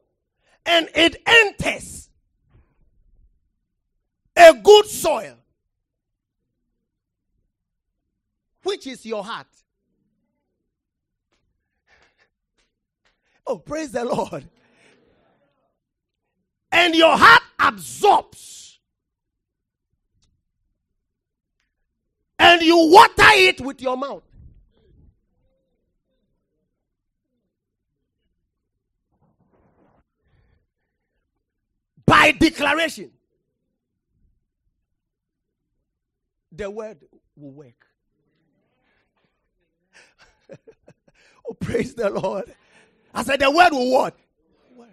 and 0.63 0.89
it 0.93 1.15
enters 1.25 2.09
a 4.35 4.53
good 4.53 4.85
soil, 4.85 5.37
which 8.67 8.85
is 8.85 9.05
your 9.05 9.23
heart. 9.23 9.47
Oh, 13.47 13.57
praise 13.57 13.93
the 13.93 14.03
Lord. 14.03 14.43
And 16.69 16.93
your 16.93 17.17
heart 17.17 17.43
absorbs. 17.57 18.79
And 22.37 22.61
you 22.61 22.91
water 22.91 23.13
it 23.17 23.61
with 23.61 23.81
your 23.81 23.95
mouth. 23.95 24.23
By 32.05 32.31
declaration, 32.33 33.11
the 36.51 36.69
word 36.69 36.97
will 37.37 37.51
work. 37.51 37.86
Oh, 41.49 41.53
praise 41.53 41.93
the 41.95 42.09
Lord. 42.09 42.53
I 43.13 43.23
said, 43.23 43.39
the 43.39 43.49
word 43.49 43.71
will 43.71 43.91
what? 43.91 44.15
Work. 44.75 44.89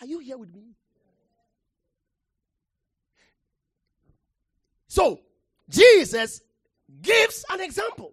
Are 0.00 0.06
you 0.06 0.18
here 0.18 0.36
with 0.36 0.54
me? 0.54 0.74
So, 4.88 5.20
Jesus 5.68 6.42
gives 7.00 7.44
an 7.50 7.60
example 7.60 8.12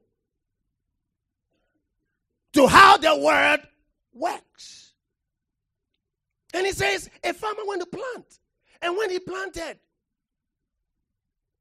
to 2.54 2.67
how 2.67 2.98
the 2.98 3.17
word 3.17 3.60
works. 4.13 4.93
And 6.54 6.65
he 6.65 6.72
says, 6.72 7.10
a 7.24 7.34
farmer 7.34 7.63
went 7.65 7.82
to 7.82 7.86
plant. 7.86 8.39
And 8.82 8.98
when 8.98 9.10
he 9.10 9.19
planted, 9.19 9.78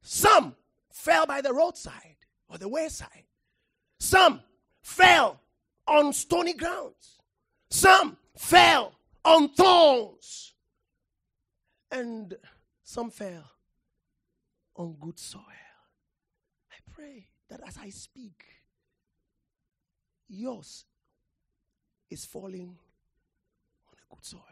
some 0.03 0.55
fell 0.91 1.27
by 1.27 1.41
the 1.41 1.53
roadside 1.53 2.17
or 2.49 2.59
the 2.59 2.69
wayside. 2.69 3.25
Some 3.99 4.41
fell 4.89 5.39
on 5.87 6.13
stony 6.13 6.55
grounds. 6.55 7.19
Some 7.71 8.17
fell 8.37 8.93
on 9.25 9.51
thorns. 9.51 10.55
And 11.91 12.35
some 12.83 13.11
fell 13.11 13.51
on 14.77 14.97
good 15.01 15.19
soil. 15.19 15.43
I 16.71 16.77
pray 16.93 17.29
that 17.49 17.61
as 17.67 17.77
I 17.81 17.91
speak, 17.91 18.45
yours 20.29 20.85
is 22.11 22.25
falling 22.25 22.77
on 23.89 23.95
a 23.95 24.15
good 24.15 24.25
soil. 24.25 24.43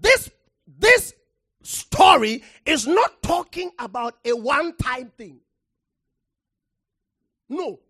This, 0.00 0.30
this 0.66 1.14
story 1.62 2.42
is 2.66 2.86
not 2.86 3.22
talking 3.22 3.70
about 3.78 4.16
a 4.24 4.32
one 4.32 4.76
time 4.76 5.10
thing. 5.16 5.40
No. 7.48 7.80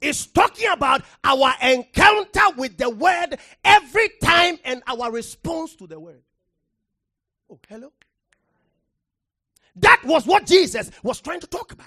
It's 0.00 0.26
talking 0.26 0.68
about 0.70 1.02
our 1.22 1.52
encounter 1.62 2.50
with 2.56 2.78
the 2.78 2.88
word 2.88 3.36
every 3.64 4.08
time 4.22 4.58
and 4.64 4.82
our 4.86 5.10
response 5.12 5.74
to 5.76 5.86
the 5.86 6.00
word. 6.00 6.22
Oh, 7.50 7.58
hello? 7.68 7.92
That 9.76 10.02
was 10.04 10.26
what 10.26 10.46
Jesus 10.46 10.90
was 11.02 11.20
trying 11.20 11.40
to 11.40 11.46
talk 11.46 11.72
about. 11.72 11.86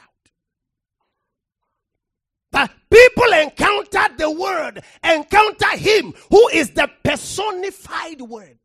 That 2.51 2.71
people 2.89 3.33
encounter 3.33 4.15
the 4.15 4.29
word, 4.29 4.83
encounter 5.03 5.77
him 5.77 6.13
who 6.29 6.47
is 6.49 6.69
the 6.71 6.89
personified 7.03 8.21
word. 8.21 8.59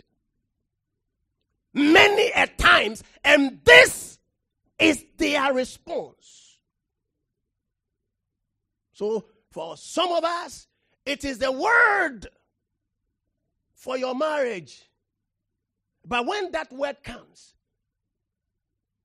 Many 1.73 2.31
a 2.35 2.47
times, 2.47 3.03
and 3.25 3.61
this 3.65 4.19
is 4.79 5.05
their 5.17 5.55
response. 5.55 6.48
So, 8.99 9.27
for 9.53 9.77
some 9.77 10.11
of 10.11 10.25
us, 10.25 10.67
it 11.07 11.25
is 11.25 11.39
the 11.39 11.53
word 11.53 12.27
for 13.73 13.97
your 13.97 14.13
marriage. 14.13 14.83
But 16.05 16.27
when 16.27 16.51
that 16.51 16.73
word 16.73 16.97
comes, 17.05 17.55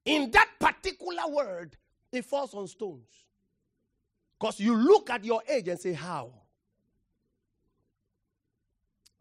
in 0.04 0.32
that 0.32 0.50
particular 0.60 1.28
word, 1.30 1.78
it 2.12 2.26
falls 2.26 2.56
on 2.56 2.66
stones. 2.68 3.08
Because 4.40 4.60
you 4.60 4.76
look 4.76 5.12
at 5.12 5.24
your 5.24 5.44
age 5.48 5.68
and 5.68 5.80
say, 5.80 5.94
How? 5.94 6.34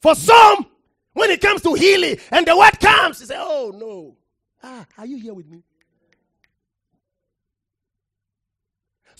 For 0.00 0.14
some, 0.14 0.66
When 1.12 1.30
it 1.30 1.42
comes 1.42 1.60
to 1.62 1.74
healing 1.74 2.16
and 2.30 2.46
the 2.46 2.56
word 2.56 2.80
comes, 2.80 3.20
you 3.20 3.26
say, 3.26 3.36
Oh 3.38 3.72
no. 3.74 4.16
Ah, 4.62 4.86
are 4.96 5.06
you 5.06 5.18
here 5.18 5.34
with 5.34 5.48
me? 5.48 5.62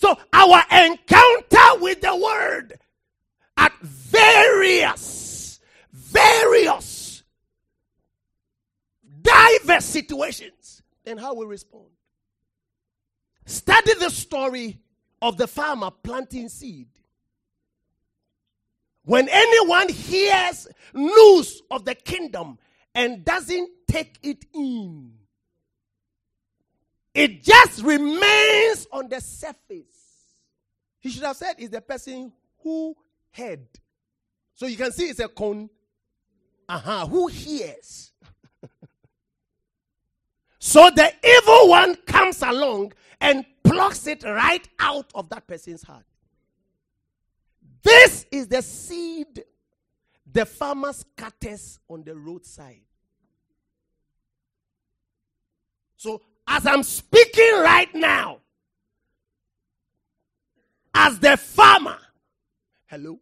So 0.03 0.17
our 0.33 0.63
encounter 0.69 1.79
with 1.79 2.01
the 2.01 2.13
word 2.13 2.77
at 3.55 3.71
various, 3.79 5.61
various, 5.93 7.23
diverse 9.21 9.85
situations 9.85 10.83
and 11.05 11.17
how 11.17 11.35
we 11.35 11.45
respond. 11.45 11.85
Study 13.45 13.93
the 13.93 14.09
story 14.09 14.77
of 15.21 15.37
the 15.37 15.47
farmer 15.47 15.89
planting 15.89 16.49
seed. 16.49 16.89
When 19.05 19.29
anyone 19.29 19.87
hears 19.87 20.67
news 20.93 21.61
of 21.71 21.85
the 21.85 21.95
kingdom 21.95 22.57
and 22.93 23.23
doesn't 23.23 23.69
take 23.87 24.19
it 24.21 24.43
in, 24.53 25.13
it 27.13 27.43
just 27.43 27.83
remains 27.83 28.87
on 28.91 29.07
the 29.09 29.19
surface. 29.21 30.35
He 30.99 31.09
should 31.09 31.23
have 31.23 31.37
said, 31.37 31.55
"Is 31.57 31.69
the 31.69 31.81
person 31.81 32.31
who 32.61 32.95
heard." 33.31 33.67
So 34.55 34.65
you 34.65 34.77
can 34.77 34.91
see 34.91 35.05
it's 35.05 35.19
a 35.19 35.27
con. 35.27 35.69
Uh 36.67 36.79
huh. 36.79 37.07
Who 37.07 37.27
hears? 37.27 38.11
so 40.59 40.89
the 40.89 41.13
evil 41.23 41.69
one 41.69 41.95
comes 42.07 42.41
along 42.41 42.93
and 43.19 43.45
plucks 43.63 44.07
it 44.07 44.23
right 44.23 44.67
out 44.79 45.11
of 45.13 45.29
that 45.29 45.47
person's 45.47 45.83
heart. 45.83 46.05
This 47.83 48.25
is 48.31 48.47
the 48.47 48.61
seed 48.61 49.43
the 50.33 50.45
farmer 50.45 50.91
scatters 50.91 51.79
on 51.87 52.03
the 52.03 52.15
roadside. 52.15 52.81
So, 55.95 56.21
as 56.47 56.65
I'm 56.65 56.83
speaking 56.83 57.61
right 57.61 57.93
now, 57.93 58.39
as 60.93 61.19
the 61.19 61.37
farmer, 61.37 61.97
hello, 62.85 63.19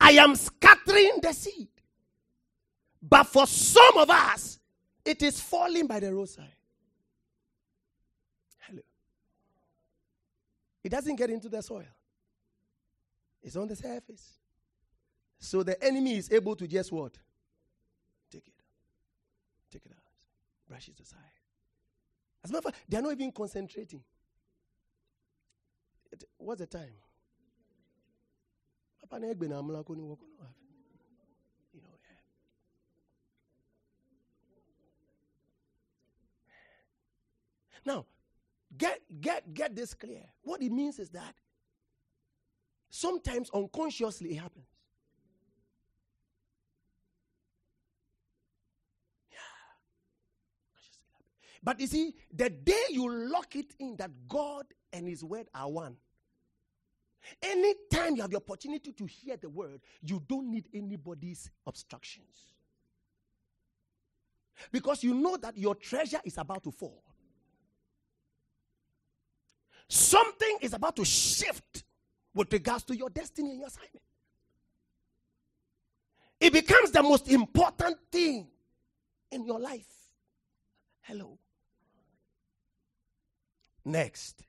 I 0.00 0.12
am 0.12 0.34
scattering 0.34 1.18
the 1.22 1.32
seed. 1.32 1.68
But 3.02 3.24
for 3.24 3.46
some 3.46 3.96
of 3.96 4.10
us, 4.10 4.58
it 5.04 5.22
is 5.22 5.40
falling 5.40 5.86
by 5.86 6.00
the 6.00 6.12
roadside. 6.12 6.46
Hello. 8.58 8.82
It 10.84 10.90
doesn't 10.90 11.16
get 11.16 11.30
into 11.30 11.48
the 11.48 11.62
soil. 11.62 11.84
It's 13.42 13.56
on 13.56 13.68
the 13.68 13.76
surface. 13.76 14.34
So 15.38 15.62
the 15.62 15.82
enemy 15.82 16.16
is 16.16 16.30
able 16.30 16.54
to 16.56 16.66
just 16.66 16.92
what? 16.92 17.12
Take 18.30 18.46
it. 18.46 18.62
Take 19.72 19.86
it 19.86 19.92
out. 19.92 19.96
Brush 20.70 20.88
it 20.88 21.00
aside. 21.00 21.20
As 22.44 22.50
a 22.50 22.54
matter 22.54 22.68
of 22.68 22.74
fact, 22.74 22.86
they 22.88 22.98
are 22.98 23.02
not 23.02 23.12
even 23.12 23.32
concentrating. 23.32 24.04
It, 26.12 26.24
What's 26.38 26.60
the 26.60 26.66
time? 26.68 26.94
Now, 37.84 38.06
get 38.78 39.00
get 39.20 39.54
get 39.54 39.74
this 39.76 39.94
clear. 39.94 40.24
What 40.42 40.62
it 40.62 40.72
means 40.72 40.98
is 41.00 41.10
that 41.10 41.34
Sometimes 42.90 43.50
unconsciously 43.54 44.32
it 44.32 44.40
happens. 44.40 44.66
Yeah. 49.30 49.38
But 51.62 51.80
you 51.80 51.86
see, 51.86 52.14
the 52.32 52.48
day 52.50 52.84
you 52.90 53.10
lock 53.30 53.54
it 53.56 53.74
in 53.78 53.96
that 53.96 54.10
God 54.28 54.66
and 54.92 55.06
His 55.06 55.22
word 55.22 55.46
are 55.54 55.68
one, 55.68 55.96
anytime 57.42 58.16
you 58.16 58.22
have 58.22 58.30
the 58.30 58.38
opportunity 58.38 58.92
to 58.92 59.06
hear 59.06 59.36
the 59.36 59.48
word, 59.48 59.80
you 60.02 60.22
don't 60.26 60.50
need 60.50 60.68
anybody's 60.72 61.50
obstructions. 61.66 62.54
Because 64.72 65.02
you 65.02 65.14
know 65.14 65.36
that 65.38 65.56
your 65.56 65.74
treasure 65.74 66.20
is 66.24 66.38
about 66.38 66.64
to 66.64 66.70
fall. 66.70 67.02
Something 69.88 70.58
is 70.60 70.72
about 70.72 70.96
to 70.96 71.04
shift 71.04 71.84
with 72.34 72.52
regards 72.52 72.84
to 72.84 72.96
your 72.96 73.10
destiny 73.10 73.50
and 73.50 73.58
your 73.58 73.68
assignment. 73.68 74.02
It 76.38 76.52
becomes 76.52 76.90
the 76.90 77.02
most 77.02 77.28
important 77.28 77.96
thing 78.10 78.46
in 79.30 79.44
your 79.44 79.58
life. 79.58 79.88
Hello. 81.02 81.38
Next. 83.90 84.42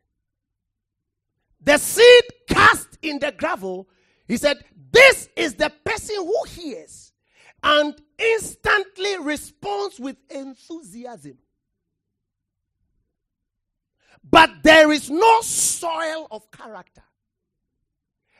The 1.63 1.77
seed 1.77 2.23
cast 2.47 2.97
in 3.01 3.19
the 3.19 3.31
gravel, 3.31 3.87
he 4.27 4.37
said, 4.37 4.63
This 4.91 5.29
is 5.35 5.55
the 5.55 5.71
person 5.83 6.15
who 6.17 6.43
hears 6.47 7.11
and 7.63 7.99
instantly 8.17 9.17
responds 9.19 9.99
with 9.99 10.17
enthusiasm. 10.29 11.37
But 14.23 14.49
there 14.63 14.91
is 14.91 15.09
no 15.09 15.41
soil 15.41 16.27
of 16.31 16.49
character. 16.51 17.03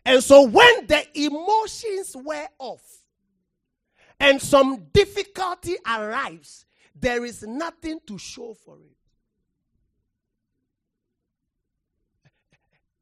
And 0.06 0.24
so 0.24 0.44
when 0.44 0.88
the 0.88 1.06
emotions 1.14 2.16
wear 2.16 2.50
off 2.58 2.82
and 4.20 4.42
some 4.42 4.88
difficulty 4.94 5.76
arrives, 5.86 6.66
there 6.96 7.24
is 7.26 7.44
nothing 7.44 8.00
to 8.08 8.18
show 8.18 8.54
for 8.54 8.78
it. 8.80 9.01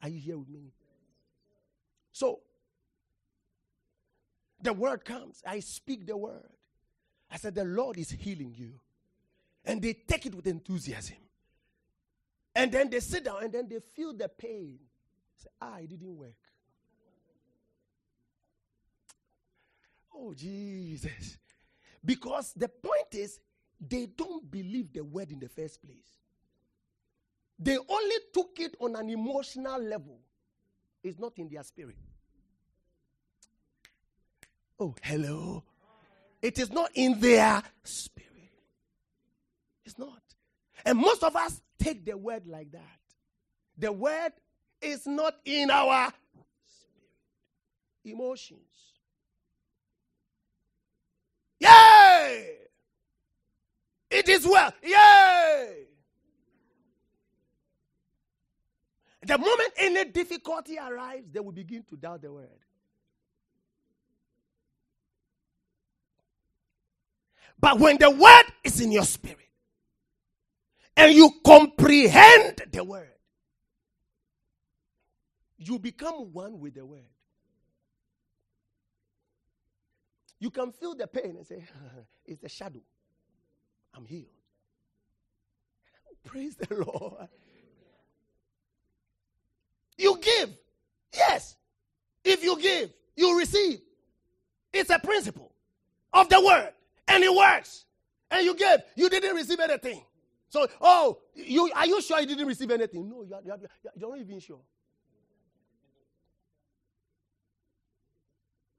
Are 0.02 0.10
you 0.10 0.20
here 0.20 0.38
with 0.38 0.50
me? 0.50 0.72
So, 2.12 2.40
the 4.62 4.74
word 4.74 5.06
comes. 5.06 5.42
I 5.46 5.60
speak 5.60 6.06
the 6.06 6.18
word. 6.18 6.50
I 7.32 7.38
said, 7.38 7.56
The 7.56 7.64
Lord 7.64 7.98
is 7.98 8.10
healing 8.10 8.54
you. 8.58 8.74
And 9.66 9.82
they 9.82 9.94
take 9.94 10.26
it 10.26 10.36
with 10.36 10.48
enthusiasm. 10.48 11.18
And 12.56 12.72
then 12.72 12.90
they 12.90 13.00
sit 13.00 13.26
down 13.26 13.44
and 13.44 13.54
then 13.54 13.68
they 13.70 13.80
feel 13.80 14.14
the 14.14 14.28
pain. 14.28 14.80
Say, 15.38 15.50
ah, 15.62 15.78
it 15.78 15.90
didn't 15.90 16.18
work. 16.18 16.34
Oh, 20.14 20.34
Jesus. 20.34 21.38
Because 22.04 22.54
the 22.54 22.68
point 22.68 23.14
is, 23.14 23.40
they 23.80 24.08
don't 24.08 24.50
believe 24.50 24.92
the 24.92 25.04
word 25.04 25.32
in 25.32 25.40
the 25.40 25.48
first 25.48 25.82
place. 25.82 26.20
They 27.60 27.78
only 27.78 28.16
took 28.34 28.52
it 28.60 28.76
on 28.80 28.96
an 28.96 29.10
emotional 29.10 29.82
level, 29.82 30.20
it's 31.04 31.20
not 31.20 31.34
in 31.38 31.50
their 31.50 31.64
spirit. 31.64 31.98
Oh, 34.80 34.96
hello. 35.04 35.64
It 36.42 36.58
is 36.58 36.72
not 36.72 36.92
in 36.94 37.20
their 37.20 37.62
spirit. 37.84 38.30
It's 39.84 39.98
not. 39.98 40.22
And 40.86 40.98
most 40.98 41.22
of 41.22 41.36
us 41.36 41.62
take 41.78 42.06
the 42.06 42.16
word 42.16 42.48
like 42.48 42.72
that. 42.72 43.00
The 43.78 43.92
word 43.92 44.32
is 44.82 45.06
not 45.06 45.36
in 45.44 45.70
our 45.70 46.14
spirit. 46.68 48.16
Emotions. 48.18 48.62
Yay! 51.60 52.56
It 54.10 54.30
is 54.30 54.48
well. 54.48 54.74
Yay! 54.82 55.88
The 59.26 59.38
moment 59.38 59.74
any 59.78 60.06
difficulty 60.06 60.78
arrives, 60.78 61.28
they 61.32 61.40
will 61.40 61.52
begin 61.52 61.84
to 61.90 61.98
doubt 61.98 62.22
the 62.22 62.32
word. 62.32 62.50
But 67.60 67.80
when 67.80 67.98
the 67.98 68.10
word 68.10 68.46
is 68.64 68.80
in 68.82 68.92
your 68.92 69.04
spirit 69.04 69.38
and 70.96 71.14
you 71.14 71.32
comprehend 71.46 72.62
the 72.72 72.84
word, 72.84 73.10
you 75.58 75.80
become 75.80 76.32
one 76.34 76.60
with 76.60 76.76
the 76.76 76.86
word. 76.86 77.04
You 80.40 80.52
can 80.52 80.72
feel 80.72 80.96
the 80.96 81.08
pain 81.08 81.36
and 81.38 81.46
say, 81.46 81.66
It's 82.26 82.40
the 82.42 82.50
shadow. 82.50 82.82
I'm 83.94 84.06
healed. 84.06 84.28
Praise 86.26 86.56
the 86.56 86.76
Lord. 86.86 87.28
You 90.00 90.18
give. 90.22 90.50
Yes. 91.14 91.58
If 92.24 92.42
you 92.42 92.58
give, 92.60 92.92
you 93.16 93.38
receive. 93.38 93.82
It's 94.72 94.90
a 94.90 94.98
principle 94.98 95.52
of 96.14 96.30
the 96.30 96.42
word, 96.42 96.72
and 97.08 97.24
it 97.24 97.36
works. 97.36 97.86
And 98.32 98.46
you 98.46 98.56
gave, 98.56 98.80
you 98.96 99.10
didn't 99.10 99.36
receive 99.36 99.60
anything. 99.60 100.02
So, 100.48 100.68
oh, 100.80 101.20
you 101.36 101.70
are 101.76 101.86
you 101.86 102.02
sure 102.02 102.20
you 102.22 102.28
didn't 102.28 102.48
receive 102.48 102.72
anything? 102.72 103.10
No, 103.10 103.24
you 103.24 103.34
are, 103.36 103.42
you 103.44 103.52
are, 103.52 103.58
you 103.84 104.06
are 104.08 104.10
not 104.10 104.20
even 104.20 104.40
sure. 104.40 104.60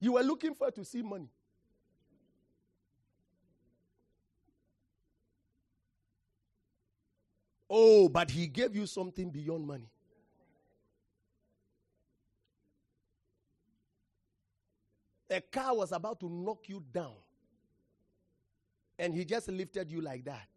You 0.01 0.13
were 0.13 0.23
looking 0.23 0.55
for 0.55 0.71
to 0.71 0.85
see 0.85 1.03
money. 1.03 1.29
Oh, 7.69 8.09
but 8.09 8.31
he 8.31 8.47
gave 8.47 8.75
you 8.75 8.87
something 8.87 9.29
beyond 9.31 9.67
money. 9.67 9.91
A 15.31 15.41
car 15.41 15.77
was 15.77 15.93
about 15.93 16.19
to 16.21 16.29
knock 16.29 16.69
you 16.69 16.83
down. 16.93 17.15
And 18.99 19.15
he 19.15 19.25
just 19.25 19.49
lifted 19.49 19.91
you 19.91 20.01
like 20.01 20.25
that. 20.25 20.49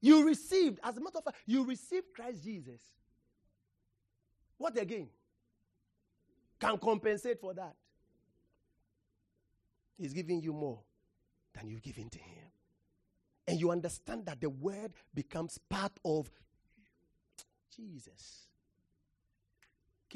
You 0.00 0.26
received, 0.26 0.78
as 0.82 0.96
a 0.96 1.00
matter 1.00 1.18
of 1.18 1.24
fact, 1.24 1.38
you 1.46 1.64
received 1.64 2.06
Christ 2.14 2.44
Jesus. 2.44 2.80
What 4.58 4.78
again? 4.78 5.08
Can 6.60 6.78
compensate 6.78 7.40
for 7.40 7.54
that. 7.54 7.74
He's 9.98 10.12
giving 10.12 10.42
you 10.42 10.52
more 10.52 10.80
than 11.54 11.68
you've 11.68 11.82
given 11.82 12.10
to 12.10 12.18
him. 12.18 12.44
And 13.48 13.60
you 13.60 13.70
understand 13.70 14.26
that 14.26 14.40
the 14.40 14.50
word 14.50 14.92
becomes 15.14 15.58
part 15.70 15.92
of 16.04 16.30
Jesus. 17.74 18.45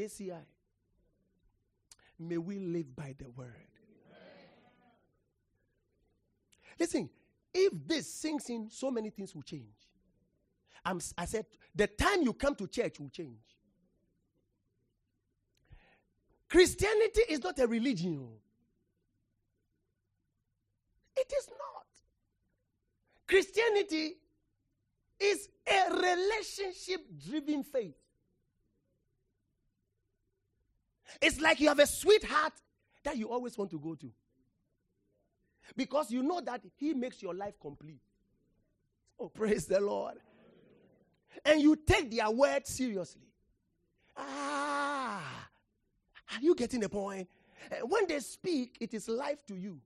KCI. 0.00 0.44
May 2.18 2.38
we 2.38 2.58
live 2.58 2.94
by 2.94 3.14
the 3.18 3.28
word. 3.30 3.54
Listen, 6.78 7.10
if 7.52 7.72
this 7.86 8.12
sinks 8.12 8.48
in, 8.48 8.70
so 8.70 8.90
many 8.90 9.10
things 9.10 9.34
will 9.34 9.42
change. 9.42 9.76
I'm, 10.84 11.00
I 11.18 11.26
said, 11.26 11.44
the 11.74 11.86
time 11.86 12.22
you 12.22 12.32
come 12.32 12.54
to 12.54 12.66
church 12.66 12.98
will 12.98 13.10
change. 13.10 13.42
Christianity 16.48 17.22
is 17.28 17.42
not 17.42 17.58
a 17.58 17.66
religion. 17.66 18.18
Oh. 18.22 18.38
It 21.16 21.30
is 21.38 21.48
not. 21.48 21.86
Christianity 23.26 24.16
is 25.20 25.48
a 25.66 25.92
relationship 25.92 27.06
driven 27.22 27.62
faith. 27.62 27.99
It's 31.20 31.40
like 31.40 31.60
you 31.60 31.68
have 31.68 31.78
a 31.78 31.86
sweetheart 31.86 32.52
that 33.04 33.16
you 33.16 33.30
always 33.30 33.56
want 33.56 33.70
to 33.70 33.78
go 33.78 33.94
to. 33.94 34.10
Because 35.76 36.10
you 36.10 36.22
know 36.22 36.40
that 36.40 36.62
he 36.76 36.94
makes 36.94 37.22
your 37.22 37.34
life 37.34 37.54
complete. 37.60 38.00
Oh, 39.18 39.28
praise 39.28 39.66
the 39.66 39.80
Lord. 39.80 40.16
And 41.44 41.60
you 41.60 41.76
take 41.76 42.10
their 42.10 42.30
word 42.30 42.66
seriously. 42.66 43.28
Ah, 44.16 45.48
are 46.32 46.40
you 46.40 46.54
getting 46.54 46.80
the 46.80 46.88
point? 46.88 47.28
Eh, 47.70 47.80
when 47.82 48.06
they 48.06 48.18
speak, 48.20 48.76
it 48.80 48.92
is 48.94 49.08
life 49.08 49.44
to 49.46 49.54
you. 49.54 49.80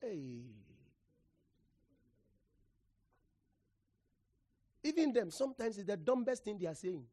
Hey. 0.00 0.42
Even 4.84 5.12
them, 5.12 5.30
sometimes 5.30 5.78
it's 5.78 5.86
the 5.86 5.96
dumbest 5.96 6.44
thing 6.44 6.58
they 6.58 6.66
are 6.66 6.74
saying. 6.74 7.04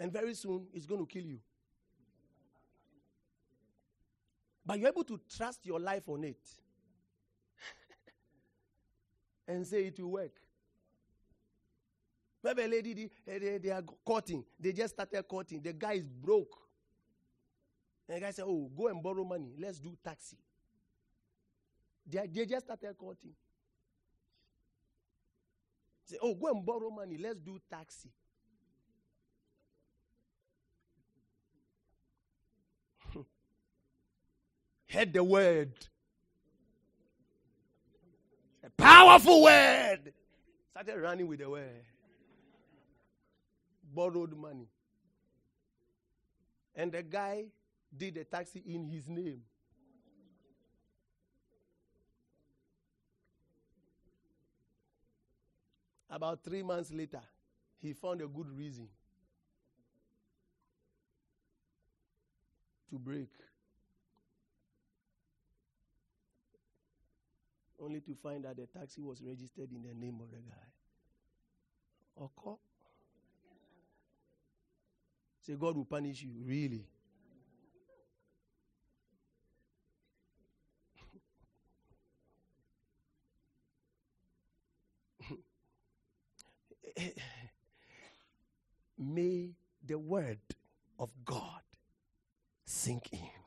And 0.00 0.10
very 0.10 0.32
soon, 0.34 0.66
it's 0.72 0.86
going 0.86 1.06
to 1.06 1.06
kill 1.06 1.26
you. 1.26 1.38
But 4.64 4.78
you're 4.78 4.88
able 4.88 5.04
to 5.04 5.20
trust 5.36 5.66
your 5.66 5.78
life 5.78 6.08
on 6.08 6.24
it 6.24 6.40
and 9.48 9.66
say 9.66 9.84
it 9.84 10.00
will 10.00 10.12
work. 10.12 10.32
Maybe 12.42 12.62
a 12.62 12.68
lady, 12.68 12.94
they, 13.26 13.32
eh, 13.34 13.38
they, 13.38 13.58
they 13.58 13.70
are 13.70 13.82
courting. 14.02 14.42
They 14.58 14.72
just 14.72 14.94
started 14.94 15.22
courting. 15.28 15.60
The 15.60 15.74
guy 15.74 15.92
is 15.94 16.06
broke. 16.08 16.56
And 18.08 18.16
the 18.16 18.20
guy 18.22 18.30
said, 18.30 18.46
Oh, 18.48 18.70
go 18.74 18.88
and 18.88 19.02
borrow 19.02 19.24
money. 19.24 19.52
Let's 19.58 19.78
do 19.78 19.94
taxi. 20.02 20.38
They, 22.06 22.26
they 22.26 22.46
just 22.46 22.64
started 22.64 22.96
courting. 22.96 23.34
Say, 26.06 26.16
Oh, 26.22 26.34
go 26.34 26.48
and 26.52 26.64
borrow 26.64 26.88
money. 26.88 27.18
Let's 27.18 27.38
do 27.38 27.58
taxi. 27.70 28.08
Heard 34.90 35.12
the 35.12 35.22
word. 35.22 35.72
A 38.64 38.70
powerful 38.70 39.44
word. 39.44 40.12
Started 40.72 40.98
running 41.00 41.28
with 41.28 41.38
the 41.38 41.48
word. 41.48 41.84
Borrowed 43.94 44.36
money. 44.36 44.66
And 46.74 46.90
the 46.90 47.04
guy 47.04 47.44
did 47.96 48.16
the 48.16 48.24
taxi 48.24 48.62
in 48.66 48.84
his 48.84 49.08
name. 49.08 49.42
About 56.08 56.42
three 56.42 56.64
months 56.64 56.92
later, 56.92 57.20
he 57.80 57.92
found 57.92 58.20
a 58.22 58.26
good 58.26 58.50
reason 58.58 58.88
to 62.90 62.98
break. 62.98 63.28
Only 67.82 68.00
to 68.00 68.14
find 68.22 68.44
that 68.44 68.56
the 68.56 68.66
taxi 68.66 69.00
was 69.00 69.22
registered 69.22 69.70
in 69.72 69.82
the 69.82 69.94
name 69.94 70.20
of 70.20 70.30
the 70.30 70.36
guy. 70.36 70.68
Okay. 72.20 72.56
Say, 75.40 75.54
God 75.54 75.76
will 75.76 75.86
punish 75.86 76.22
you. 76.22 76.32
Really? 76.44 76.84
May 88.98 89.54
the 89.86 89.98
word 89.98 90.38
of 90.98 91.10
God 91.24 91.62
sink 92.66 93.12
in. 93.12 93.39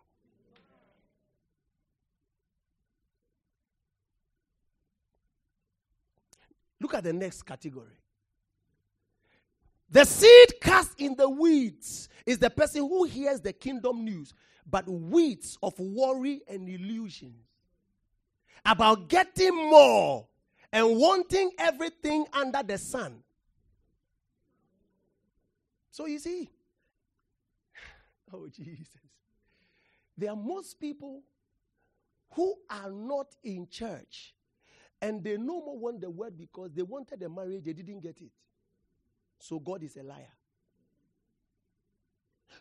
Look 6.83 6.95
at 6.95 7.05
the 7.05 7.13
next 7.13 7.43
category. 7.43 7.95
The 9.89 10.03
seed 10.03 10.59
cast 10.59 10.99
in 10.99 11.15
the 11.15 11.29
weeds 11.29 12.09
is 12.25 12.39
the 12.39 12.49
person 12.49 12.81
who 12.81 13.05
hears 13.05 13.39
the 13.39 13.53
kingdom 13.53 14.03
news, 14.03 14.33
but 14.69 14.85
weeds 14.89 15.57
of 15.63 15.79
worry 15.79 16.41
and 16.45 16.67
illusions 16.67 17.37
about 18.65 19.07
getting 19.07 19.55
more 19.55 20.27
and 20.73 20.97
wanting 20.97 21.51
everything 21.57 22.25
under 22.33 22.61
the 22.61 22.77
sun. 22.77 23.23
So 25.89 26.05
you 26.05 26.19
see, 26.19 26.49
oh 28.33 28.49
Jesus, 28.49 28.89
there 30.17 30.31
are 30.31 30.35
most 30.35 30.81
people 30.81 31.21
who 32.31 32.55
are 32.69 32.91
not 32.91 33.27
in 33.41 33.69
church 33.69 34.33
and 35.03 35.21
they 35.21 35.35
no 35.35 35.59
more 35.59 35.77
want 35.77 35.99
the 35.99 36.09
word 36.09 36.37
because 36.37 36.71
they 36.71 36.81
wanted 36.81 37.19
the 37.19 37.27
marriage, 37.27 37.65
they 37.65 37.73
didn't 37.73 37.99
get 37.99 38.21
it. 38.21 38.31
So 39.37 39.59
God 39.59 39.83
is 39.83 39.97
a 39.97 40.03
liar. 40.03 40.31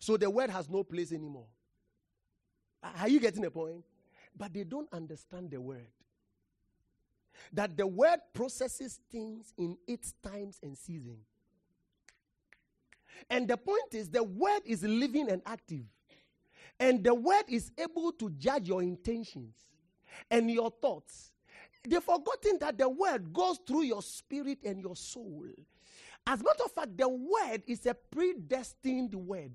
So 0.01 0.17
the 0.17 0.29
word 0.29 0.51
has 0.51 0.69
no 0.69 0.83
place 0.83 1.13
anymore. 1.13 1.47
Are 2.99 3.09
you 3.09 3.21
getting 3.21 3.43
the 3.43 3.51
point? 3.53 3.85
But 4.37 4.53
they 4.53 4.65
don't 4.65 4.89
understand 4.93 5.53
the 5.53 5.61
word. 5.61 5.87
That 7.53 7.77
the 7.77 7.87
word 7.87 8.19
processes 8.33 8.99
things 9.13 9.55
in 9.57 9.77
its 9.87 10.15
times 10.25 10.59
and 10.65 10.77
season. 10.77 11.19
And 13.31 13.47
the 13.47 13.57
point 13.57 13.95
is, 13.95 14.09
the 14.09 14.25
word 14.25 14.63
is 14.65 14.83
living 14.83 15.31
and 15.31 15.43
active. 15.47 15.85
And 16.81 17.05
the 17.05 17.15
word 17.15 17.45
is 17.47 17.71
able 17.79 18.11
to 18.15 18.31
judge 18.31 18.67
your 18.67 18.83
intentions 18.83 19.55
and 20.29 20.51
your 20.51 20.73
thoughts. 20.73 21.32
They've 21.85 22.03
forgotten 22.03 22.59
that 22.61 22.79
the 22.79 22.89
word 22.89 23.33
goes 23.33 23.59
through 23.67 23.83
your 23.83 24.03
spirit 24.03 24.59
and 24.65 24.81
your 24.81 24.97
soul. 24.97 25.47
As 26.27 26.41
a 26.41 26.45
matter 26.45 26.65
of 26.65 26.73
fact, 26.73 26.97
the 26.97 27.09
word 27.09 27.63
is 27.67 27.85
a 27.87 27.95
predestined 27.95 29.15
word. 29.15 29.53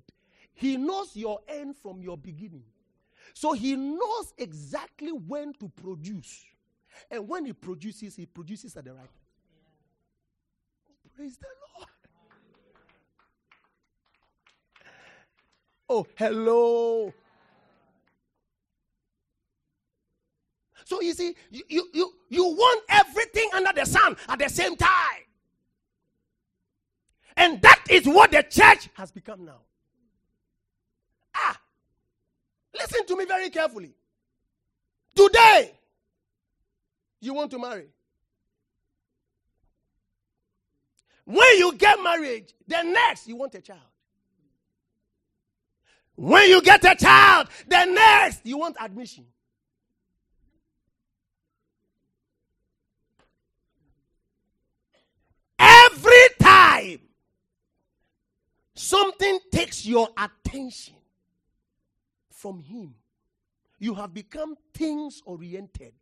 He 0.52 0.76
knows 0.76 1.16
your 1.16 1.40
end 1.48 1.76
from 1.76 2.02
your 2.02 2.18
beginning. 2.18 2.64
So 3.32 3.52
he 3.52 3.76
knows 3.76 4.34
exactly 4.36 5.12
when 5.12 5.54
to 5.54 5.68
produce. 5.68 6.44
And 7.10 7.28
when 7.28 7.46
he 7.46 7.52
produces, 7.52 8.16
he 8.16 8.26
produces 8.26 8.76
at 8.76 8.84
the 8.84 8.92
right 8.92 8.98
time. 8.98 9.08
Oh, 10.90 11.10
Praise 11.16 11.38
the 11.38 11.46
Lord. 11.76 11.88
Oh, 15.90 16.06
hello. 16.16 17.14
So 20.88 21.02
you 21.02 21.12
see, 21.12 21.34
you, 21.50 21.86
you, 21.92 22.14
you, 22.30 22.44
want 22.44 22.82
everything 22.88 23.50
under 23.52 23.78
the 23.78 23.84
sun 23.84 24.16
at 24.26 24.38
the 24.38 24.48
same 24.48 24.74
time. 24.74 24.88
And 27.36 27.60
that 27.60 27.84
is 27.90 28.06
what 28.06 28.30
the 28.30 28.42
church 28.42 28.88
has 28.94 29.10
become 29.12 29.44
now. 29.44 29.60
Ah, 31.36 31.60
listen 32.74 33.04
to 33.04 33.16
me 33.18 33.26
very 33.26 33.50
carefully. 33.50 33.92
Today, 35.14 35.72
you 37.20 37.34
want 37.34 37.50
to 37.50 37.58
marry. 37.58 37.88
When 41.26 41.58
you 41.58 41.74
get 41.74 42.02
married, 42.02 42.50
the 42.66 42.82
next, 42.82 43.28
you 43.28 43.36
want 43.36 43.54
a 43.56 43.60
child. 43.60 43.80
When 46.16 46.48
you 46.48 46.62
get 46.62 46.82
a 46.82 46.96
child, 46.96 47.48
the 47.68 47.84
next, 47.84 48.46
you 48.46 48.56
want 48.56 48.76
admission. 48.80 49.26
Every 55.58 56.28
time 56.80 57.00
something 58.78 59.38
takes 59.50 59.84
your 59.84 60.08
attention 60.16 60.94
from 62.30 62.60
Him, 62.60 62.94
you 63.78 63.94
have 63.94 64.14
become 64.14 64.54
things 64.72 65.20
oriented. 65.26 65.92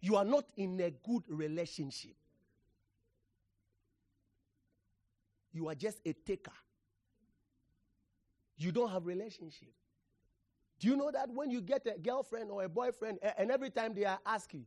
You 0.00 0.16
are 0.16 0.24
not 0.24 0.44
in 0.56 0.80
a 0.80 0.90
good 0.90 1.22
relationship. 1.28 2.14
You 5.52 5.68
are 5.68 5.74
just 5.74 5.98
a 6.04 6.12
taker. 6.12 6.52
You 8.56 8.72
don't 8.72 8.90
have 8.90 9.06
relationship. 9.06 9.70
Do 10.80 10.88
you 10.88 10.96
know 10.96 11.10
that 11.12 11.30
when 11.30 11.50
you 11.50 11.60
get 11.60 11.86
a 11.86 11.98
girlfriend 11.98 12.50
or 12.50 12.64
a 12.64 12.68
boyfriend, 12.68 13.18
and 13.36 13.50
every 13.50 13.70
time 13.70 13.94
they 13.94 14.04
are 14.04 14.18
asking, 14.26 14.66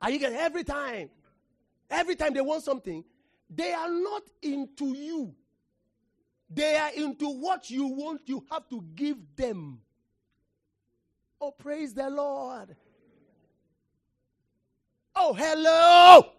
are 0.00 0.10
you 0.10 0.18
getting 0.18 0.38
every 0.38 0.64
time? 0.64 1.10
Every 1.90 2.16
time 2.16 2.34
they 2.34 2.40
want 2.40 2.62
something, 2.62 3.04
they 3.48 3.72
are 3.72 3.88
not 3.88 4.22
into 4.42 4.94
you. 4.94 5.34
They 6.50 6.76
are 6.76 6.90
into 6.94 7.28
what 7.28 7.70
you 7.70 7.86
want, 7.86 8.22
you 8.26 8.44
have 8.50 8.68
to 8.68 8.82
give 8.94 9.16
them. 9.36 9.80
Oh, 11.40 11.50
praise 11.50 11.94
the 11.94 12.08
Lord. 12.08 12.74
Oh, 15.14 15.32
hello. 15.34 16.32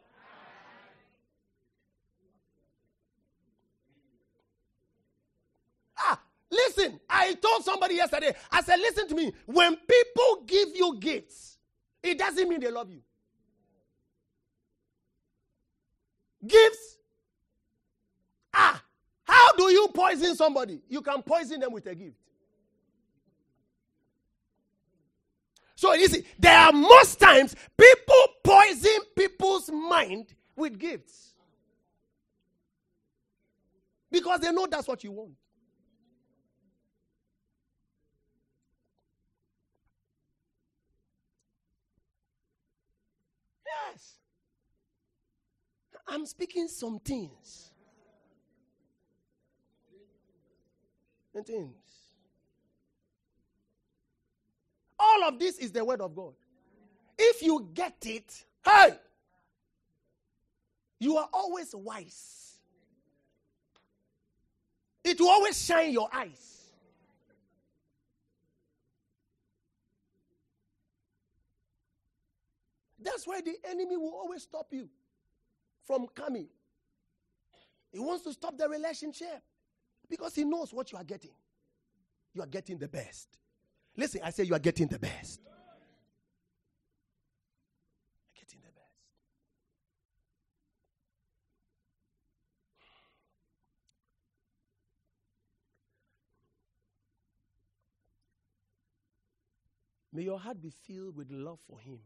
Ah, 5.98 6.20
listen, 6.50 7.00
I 7.10 7.34
told 7.36 7.64
somebody 7.64 7.96
yesterday, 7.96 8.34
I 8.52 8.62
said, 8.62 8.80
listen 8.80 9.08
to 9.10 9.16
me. 9.16 9.34
When 9.46 9.76
people 9.76 10.44
give 10.46 10.70
you 10.76 10.98
gifts, 11.00 11.58
it 12.02 12.18
doesn't 12.18 12.48
mean 12.48 12.60
they 12.62 12.72
love 12.72 12.90
you. 12.90 13.02
Gifts? 16.46 16.98
Ah, 18.54 18.82
how 19.24 19.52
do 19.58 19.64
you 19.72 19.90
poison 19.94 20.36
somebody? 20.36 20.82
You 20.90 21.02
can 21.02 21.22
poison 21.22 21.60
them 21.60 21.74
with 21.74 21.86
a 21.88 21.96
gift. 21.96 22.18
So 25.76 25.94
you 25.94 26.08
see, 26.10 26.26
there 26.38 26.58
are 26.58 26.74
most 26.74 27.20
times 27.20 27.56
people 27.78 28.24
poison 28.44 29.00
people's 29.16 29.70
mind 29.72 30.34
with 30.56 30.78
gifts. 30.78 31.34
Because 34.12 34.42
they 34.42 34.52
know 34.52 34.68
that's 34.70 34.88
what 34.88 35.04
you 35.04 35.12
want. 35.12 35.32
Yes. 43.66 44.16
I'm 46.10 46.26
speaking 46.26 46.68
some 46.68 47.00
things. 47.00 47.72
And 51.36 51.46
things. 51.46 51.76
All 54.98 55.24
of 55.24 55.40
this 55.40 55.60
is 55.60 55.72
the 55.72 55.86
word 55.86 56.02
of 56.02 56.16
God. 56.16 56.34
If 57.18 57.44
you 57.44 57.70
get 57.74 57.98
it, 58.06 58.46
hey, 58.66 58.98
you 61.00 61.18
are 61.18 61.30
always 61.32 61.74
wise. 61.76 62.58
It 65.04 65.20
will 65.20 65.30
always 65.30 65.64
shine 65.64 65.94
your 65.94 66.10
eyes. 66.14 66.72
That's 73.02 73.26
why 73.26 73.42
the 73.42 73.56
enemy 73.70 73.96
will 73.96 74.14
always 74.14 74.44
stop 74.44 74.68
you 74.72 74.90
from 75.90 76.06
coming. 76.14 76.48
He 77.92 77.98
wants 77.98 78.24
to 78.26 78.32
stop 78.32 78.56
the 78.56 78.70
relationship 78.70 79.42
because 80.08 80.36
he 80.36 80.44
knows 80.44 80.72
what 80.72 80.92
you 80.92 81.00
are 81.00 81.04
getting. 81.04 81.32
You 82.36 82.44
are 82.44 82.48
getting 82.48 82.78
the 82.78 82.88
best. 82.88 83.28
Listen, 83.98 84.22
I 84.24 84.30
say 84.30 84.44
you 84.44 84.54
are 84.54 84.60
getting 84.60 84.86
the 84.86 85.00
best. 85.00 85.42
Getting 88.36 88.60
the 88.62 88.68
best. 88.68 88.94
May 100.14 100.22
your 100.22 100.38
heart 100.38 100.62
be 100.62 100.70
filled 100.70 101.16
with 101.16 101.32
love 101.32 101.58
for 101.68 101.80
him. 101.80 101.98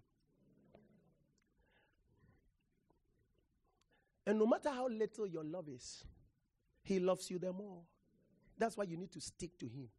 And 4.25 4.39
no 4.39 4.45
matter 4.45 4.69
how 4.69 4.87
little 4.87 5.27
your 5.27 5.43
love 5.43 5.67
is, 5.67 6.03
he 6.81 6.99
loves 6.99 7.29
you 7.29 7.39
the 7.39 7.51
more. 7.51 7.81
That's 8.57 8.77
why 8.77 8.85
you 8.85 8.97
need 8.97 9.11
to 9.11 9.21
stick 9.21 9.57
to 9.59 9.65
him 9.65 9.89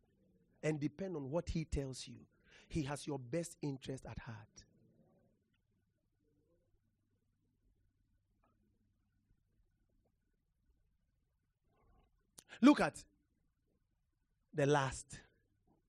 and 0.62 0.80
depend 0.80 1.16
on 1.16 1.30
what 1.30 1.48
he 1.48 1.64
tells 1.64 2.06
you. 2.08 2.16
He 2.68 2.82
has 2.84 3.06
your 3.06 3.18
best 3.18 3.56
interest 3.62 4.06
at 4.06 4.18
heart. 4.18 4.64
Look 12.60 12.80
at 12.80 13.02
the 14.54 14.64
last 14.64 15.18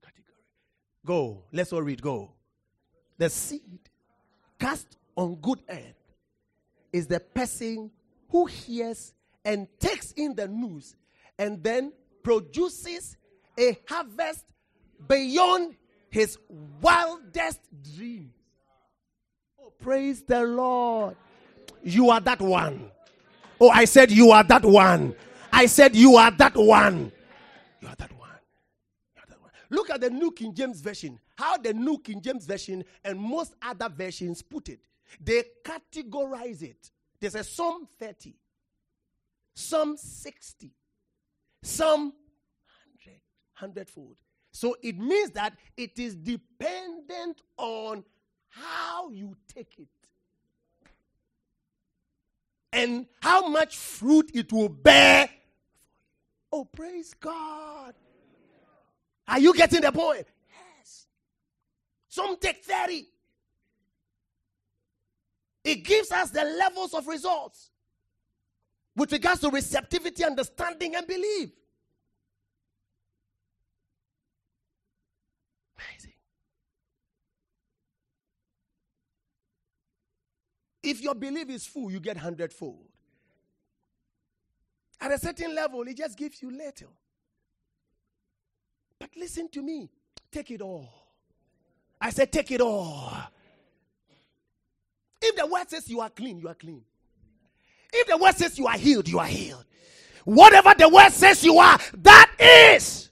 category. 0.03 0.43
Go. 1.05 1.43
Let's 1.53 1.71
all 1.71 1.81
read. 1.81 2.01
Go. 2.01 2.33
The 3.17 3.29
seed 3.29 3.79
cast 4.59 4.97
on 5.15 5.36
good 5.36 5.61
earth 5.69 6.13
is 6.91 7.07
the 7.07 7.21
person 7.21 7.91
who 8.36 8.47
hears 8.47 9.13
and 9.45 9.65
takes 9.79 10.11
in 10.11 10.36
the 10.36 10.45
news 10.45 10.97
and 11.39 11.63
then 11.63 11.93
produces 12.21 13.15
a 13.57 13.79
harvest 13.88 14.43
beyond 15.07 15.73
his 16.09 16.38
wildest 16.81 17.61
dreams. 17.95 18.33
Oh, 19.57 19.71
praise 19.79 20.21
the 20.23 20.43
Lord. 20.43 21.15
You 21.81 22.09
are 22.09 22.19
that 22.19 22.41
one. 22.41 22.91
Oh, 23.61 23.69
I 23.69 23.86
said 23.86 24.11
you 24.11 24.31
are 24.31 24.43
that 24.43 24.65
one. 24.65 25.15
I 25.53 25.65
said 25.65 25.95
you 25.95 26.17
are 26.17 26.31
that 26.31 26.57
one. 26.57 27.13
You 27.79 27.88
are 27.88 27.95
that 27.95 28.11
one. 28.11 28.29
You 29.15 29.21
are 29.21 29.29
that 29.29 29.41
one. 29.41 29.51
Look 29.69 29.89
at 29.89 30.01
the 30.01 30.09
New 30.09 30.31
King 30.33 30.53
James 30.53 30.81
Version. 30.81 31.21
How 31.36 31.55
the 31.55 31.73
New 31.73 31.99
King 31.99 32.21
James 32.21 32.45
Version 32.45 32.83
and 33.05 33.17
most 33.17 33.55
other 33.61 33.88
versions 33.88 34.41
put 34.41 34.67
it. 34.67 34.81
They 35.21 35.43
categorize 35.63 36.61
it. 36.61 36.91
There's 37.26 37.34
a 37.34 37.43
Psalm 37.43 37.88
30, 37.97 38.36
Psalm 39.55 39.97
60, 39.97 40.71
Psalm 41.63 42.13
100, 43.03 43.19
hundredfold. 43.53 44.17
So 44.51 44.78
it 44.84 44.99
means 44.99 45.32
that 45.32 45.57
it 45.76 45.97
is 45.97 46.15
dependent 46.15 47.41
on 47.57 48.03
how 48.49 49.09
you 49.09 49.36
take 49.51 49.73
it 49.80 49.88
and 52.71 53.07
how 53.23 53.47
much 53.47 53.76
fruit 53.76 54.30
it 54.36 54.53
will 54.53 54.69
bear. 54.69 55.28
Oh, 56.51 56.65
praise 56.65 57.15
God. 57.15 57.95
Are 59.28 59.39
you 59.39 59.55
getting 59.55 59.82
the 59.82 59.91
point? 59.91 60.28
Yes. 60.78 61.07
Some 62.07 62.38
take 62.38 62.63
30. 62.63 63.07
It 65.66 65.84
gives 65.84 66.11
us 66.11 66.30
the 66.30 66.43
levels 66.43 66.93
of 66.93 67.07
results 67.07 67.72
with 68.95 69.11
regards 69.11 69.41
to 69.41 69.49
receptivity, 69.49 70.24
understanding, 70.24 70.95
and 70.95 71.07
belief. 71.07 71.49
Amazing. 75.76 76.13
If 80.84 81.01
your 81.01 81.16
belief 81.16 81.49
is 81.49 81.66
full, 81.66 81.91
you 81.91 81.99
get 81.99 82.18
hundredfold. 82.18 82.88
At 85.01 85.11
a 85.11 85.18
certain 85.18 85.55
level, 85.55 85.82
it 85.88 85.97
just 85.97 86.16
gives 86.16 86.43
you 86.43 86.55
little. 86.55 86.93
But 88.99 89.09
listen 89.18 89.49
to 89.49 89.63
me. 89.63 89.89
Take 90.32 90.51
it 90.51 90.61
all. 90.61 90.88
I 91.99 92.11
said, 92.11 92.32
take 92.32 92.51
it 92.51 92.61
all. 92.61 93.11
If 95.28 95.36
the 95.38 95.47
word 95.47 95.67
says 95.69 95.89
you 95.89 96.01
are 96.01 96.09
clean, 96.09 96.39
you 96.39 96.47
are 96.47 96.53
clean. 96.55 96.84
If 97.91 98.07
the 98.07 98.17
word 98.17 98.36
says 98.36 98.59
you 98.59 98.67
are 98.67 98.78
healed, 98.78 99.07
you 99.07 99.17
are 99.17 99.26
healed. 99.26 99.65
Whatever 100.23 100.73
the 100.78 100.88
word 100.88 101.11
says 101.11 101.43
you 101.43 101.57
are, 101.57 101.80
that 102.03 102.32
is. 102.39 103.09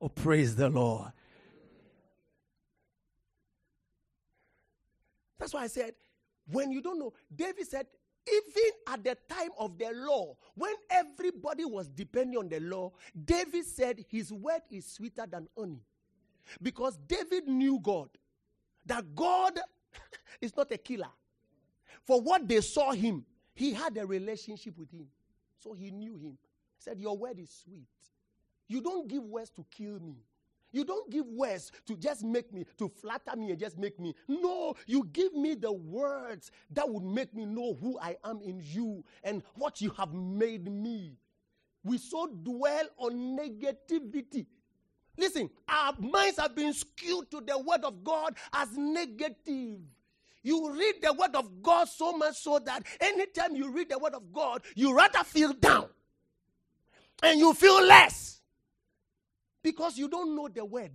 Oh, 0.00 0.08
praise 0.08 0.56
the 0.56 0.70
Lord. 0.70 1.12
That's 5.38 5.52
why 5.52 5.64
I 5.64 5.66
said, 5.66 5.94
when 6.50 6.70
you 6.70 6.80
don't 6.80 6.98
know, 6.98 7.12
David 7.34 7.66
said, 7.66 7.86
even 8.28 8.70
at 8.88 9.04
the 9.04 9.16
time 9.28 9.50
of 9.58 9.78
the 9.78 9.90
law, 9.94 10.36
when 10.54 10.74
everybody 10.90 11.64
was 11.64 11.88
depending 11.88 12.38
on 12.38 12.48
the 12.48 12.60
law, 12.60 12.92
David 13.24 13.64
said 13.64 14.04
his 14.08 14.32
word 14.32 14.62
is 14.70 14.86
sweeter 14.86 15.26
than 15.30 15.48
honey. 15.56 15.80
Because 16.62 16.96
David 17.08 17.48
knew 17.48 17.78
God, 17.82 18.08
that 18.86 19.14
God 19.14 19.58
is 20.40 20.56
not 20.56 20.70
a 20.70 20.78
killer. 20.78 21.10
For 22.04 22.20
what 22.20 22.46
they 22.48 22.60
saw 22.60 22.92
him, 22.92 23.24
he 23.54 23.72
had 23.72 23.96
a 23.96 24.06
relationship 24.06 24.78
with 24.78 24.90
him. 24.90 25.06
So 25.58 25.72
he 25.72 25.90
knew 25.90 26.16
him. 26.16 26.38
He 26.76 26.82
said, 26.82 27.00
Your 27.00 27.16
word 27.16 27.38
is 27.38 27.50
sweet. 27.50 27.88
You 28.68 28.80
don't 28.80 29.08
give 29.08 29.22
words 29.22 29.50
to 29.50 29.64
kill 29.70 29.98
me. 30.00 30.16
You 30.72 30.84
don't 30.84 31.10
give 31.10 31.26
words 31.26 31.72
to 31.86 31.96
just 31.96 32.22
make 32.22 32.52
me, 32.52 32.66
to 32.78 32.88
flatter 32.88 33.36
me 33.36 33.50
and 33.50 33.58
just 33.58 33.78
make 33.78 33.98
me. 33.98 34.14
No, 34.28 34.74
you 34.86 35.08
give 35.12 35.32
me 35.34 35.54
the 35.54 35.72
words 35.72 36.50
that 36.70 36.88
would 36.88 37.04
make 37.04 37.34
me 37.34 37.46
know 37.46 37.74
who 37.80 37.98
I 38.00 38.16
am 38.24 38.40
in 38.42 38.60
you 38.62 39.04
and 39.22 39.42
what 39.54 39.80
you 39.80 39.90
have 39.96 40.12
made 40.12 40.70
me. 40.70 41.16
We 41.82 41.98
so 41.98 42.26
dwell 42.26 42.84
on 42.98 43.38
negativity. 43.38 44.46
Listen, 45.16 45.48
our 45.68 45.94
minds 45.98 46.38
have 46.38 46.54
been 46.54 46.72
skewed 46.72 47.30
to 47.30 47.40
the 47.40 47.58
word 47.58 47.84
of 47.84 48.04
God 48.04 48.36
as 48.52 48.76
negative. 48.76 49.80
You 50.42 50.72
read 50.72 50.96
the 51.02 51.12
word 51.12 51.34
of 51.34 51.62
God 51.62 51.88
so 51.88 52.12
much 52.12 52.36
so 52.36 52.58
that 52.58 52.82
anytime 53.00 53.56
you 53.56 53.70
read 53.70 53.88
the 53.88 53.98
word 53.98 54.14
of 54.14 54.32
God, 54.32 54.62
you 54.74 54.94
rather 54.94 55.24
feel 55.24 55.52
down 55.54 55.88
and 57.22 57.38
you 57.38 57.54
feel 57.54 57.84
less 57.84 58.35
because 59.66 59.98
you 59.98 60.06
don't 60.06 60.36
know 60.36 60.46
the 60.46 60.64
word 60.64 60.92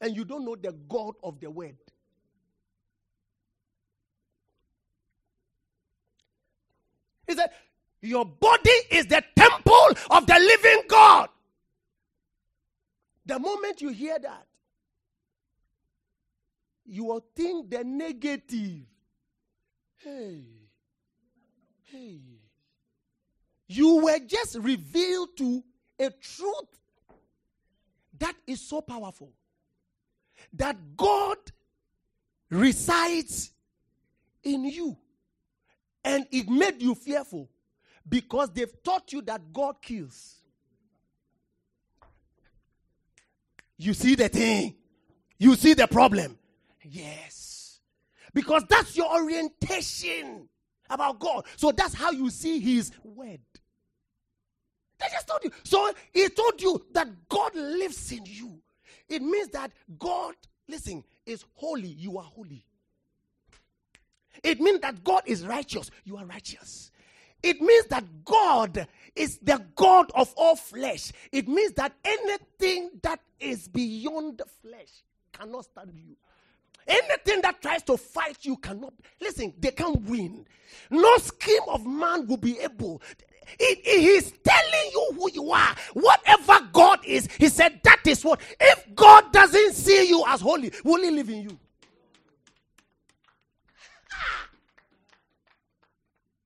and 0.00 0.16
you 0.16 0.24
don't 0.24 0.46
know 0.46 0.56
the 0.56 0.72
God 0.88 1.12
of 1.22 1.38
the 1.40 1.50
word. 1.50 1.76
He 7.26 7.34
said, 7.34 7.50
Your 8.00 8.24
body 8.24 8.70
is 8.90 9.04
the 9.08 9.22
temple 9.36 9.88
of 10.10 10.26
the 10.26 10.36
living 10.38 10.84
God. 10.88 11.28
The 13.26 13.38
moment 13.38 13.82
you 13.82 13.90
hear 13.90 14.18
that, 14.18 14.46
you 16.86 17.04
will 17.04 17.26
think 17.36 17.68
the 17.68 17.84
negative. 17.84 18.86
Hey, 19.98 20.44
hey. 21.92 22.20
You 23.68 23.96
were 24.02 24.18
just 24.20 24.56
revealed 24.58 25.36
to 25.36 25.62
a 25.98 26.08
truth 26.08 26.79
that 28.20 28.34
is 28.46 28.60
so 28.60 28.80
powerful 28.80 29.32
that 30.54 30.76
God 30.96 31.38
resides 32.50 33.50
in 34.42 34.64
you. 34.64 34.96
And 36.04 36.26
it 36.30 36.48
made 36.48 36.80
you 36.80 36.94
fearful 36.94 37.48
because 38.08 38.50
they've 38.50 38.82
taught 38.82 39.12
you 39.12 39.20
that 39.22 39.52
God 39.52 39.82
kills. 39.82 40.36
You 43.76 43.94
see 43.94 44.14
the 44.14 44.28
thing, 44.28 44.74
you 45.38 45.56
see 45.56 45.74
the 45.74 45.86
problem. 45.86 46.38
Yes. 46.82 47.80
Because 48.32 48.64
that's 48.68 48.96
your 48.96 49.12
orientation 49.12 50.48
about 50.88 51.18
God. 51.18 51.46
So 51.56 51.72
that's 51.72 51.94
how 51.94 52.10
you 52.10 52.30
see 52.30 52.60
His 52.60 52.92
word. 53.02 53.40
They 55.00 55.06
just 55.12 55.26
told 55.26 55.44
you. 55.44 55.50
So 55.64 55.92
he 56.12 56.28
told 56.28 56.60
you 56.60 56.84
that 56.92 57.08
God 57.28 57.54
lives 57.54 58.12
in 58.12 58.24
you. 58.26 58.60
It 59.08 59.22
means 59.22 59.48
that 59.48 59.72
God, 59.98 60.34
listen, 60.68 61.04
is 61.26 61.44
holy. 61.54 61.88
You 61.88 62.18
are 62.18 62.24
holy. 62.24 62.64
It 64.42 64.60
means 64.60 64.80
that 64.80 65.02
God 65.02 65.22
is 65.26 65.46
righteous. 65.46 65.90
You 66.04 66.16
are 66.16 66.24
righteous. 66.24 66.90
It 67.42 67.60
means 67.60 67.86
that 67.86 68.04
God 68.24 68.86
is 69.16 69.38
the 69.38 69.64
God 69.74 70.10
of 70.14 70.32
all 70.36 70.56
flesh. 70.56 71.12
It 71.32 71.48
means 71.48 71.72
that 71.72 71.92
anything 72.04 72.90
that 73.02 73.20
is 73.38 73.66
beyond 73.68 74.38
the 74.38 74.44
flesh 74.62 75.02
cannot 75.32 75.64
stand 75.64 75.92
you. 75.94 76.16
Anything 76.86 77.40
that 77.42 77.62
tries 77.62 77.82
to 77.84 77.96
fight 77.96 78.38
you 78.42 78.56
cannot. 78.56 78.92
Listen, 79.20 79.54
they 79.58 79.70
can't 79.70 80.00
win. 80.02 80.44
No 80.90 81.16
scheme 81.18 81.62
of 81.68 81.86
man 81.86 82.26
will 82.26 82.36
be 82.36 82.58
able. 82.58 83.00
He's 83.58 84.32
telling 84.44 84.90
you 84.92 85.12
who 85.14 85.30
you 85.32 85.50
are. 85.52 85.74
Whatever 85.94 86.60
God 86.72 87.00
is, 87.04 87.28
He 87.38 87.48
said 87.48 87.80
that 87.84 88.00
is 88.06 88.24
what. 88.24 88.40
If 88.60 88.94
God 88.94 89.32
doesn't 89.32 89.74
see 89.74 90.08
you 90.08 90.24
as 90.26 90.40
holy, 90.40 90.72
will 90.84 91.02
He 91.02 91.10
live 91.10 91.28
in 91.28 91.42
you? 91.42 91.58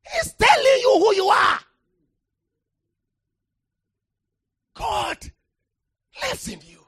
He's 0.13 0.33
telling 0.35 0.81
you 0.81 0.99
who 0.99 1.15
you 1.15 1.27
are. 1.29 1.61
God 4.75 5.19
lives 6.23 6.49
in 6.49 6.61
you. 6.67 6.85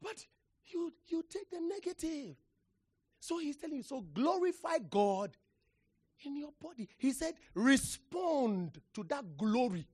But 0.00 0.24
you, 0.66 0.92
you 1.06 1.24
take 1.28 1.50
the 1.50 1.60
negative. 1.60 2.36
So 3.20 3.38
he's 3.38 3.56
telling 3.56 3.76
you, 3.76 3.82
so 3.82 4.02
glorify 4.12 4.78
God 4.90 5.36
in 6.26 6.36
your 6.36 6.52
body. 6.60 6.88
He 6.98 7.12
said, 7.12 7.34
respond 7.54 8.80
to 8.94 9.04
that 9.04 9.36
glory 9.36 9.86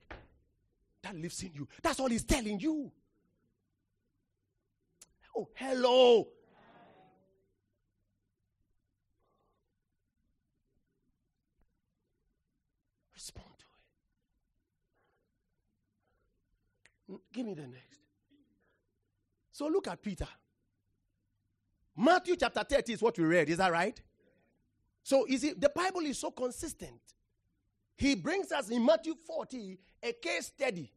that 1.02 1.16
lives 1.16 1.42
in 1.42 1.52
you. 1.54 1.68
That's 1.82 2.00
all 2.00 2.08
he's 2.08 2.24
telling 2.24 2.60
you. 2.60 2.90
Oh, 5.36 5.48
hello. 5.54 6.28
Respond 13.14 13.46
to 13.58 13.64
it. 17.14 17.20
Give 17.32 17.46
me 17.46 17.54
the 17.54 17.66
next. 17.66 18.00
So 19.52 19.66
look 19.66 19.88
at 19.88 20.02
Peter. 20.02 20.28
Matthew 21.96 22.36
chapter 22.36 22.64
30 22.64 22.92
is 22.94 23.02
what 23.02 23.18
we 23.18 23.24
read. 23.24 23.50
Is 23.50 23.58
that 23.58 23.70
right? 23.70 24.00
So 25.10 25.26
you 25.26 25.56
the 25.56 25.72
Bible 25.74 26.02
is 26.02 26.20
so 26.20 26.30
consistent. 26.30 27.00
He 27.96 28.14
brings 28.14 28.52
us 28.52 28.70
in 28.70 28.86
Matthew 28.86 29.16
40 29.26 29.76
a 30.04 30.12
case 30.12 30.46
study, 30.46 30.92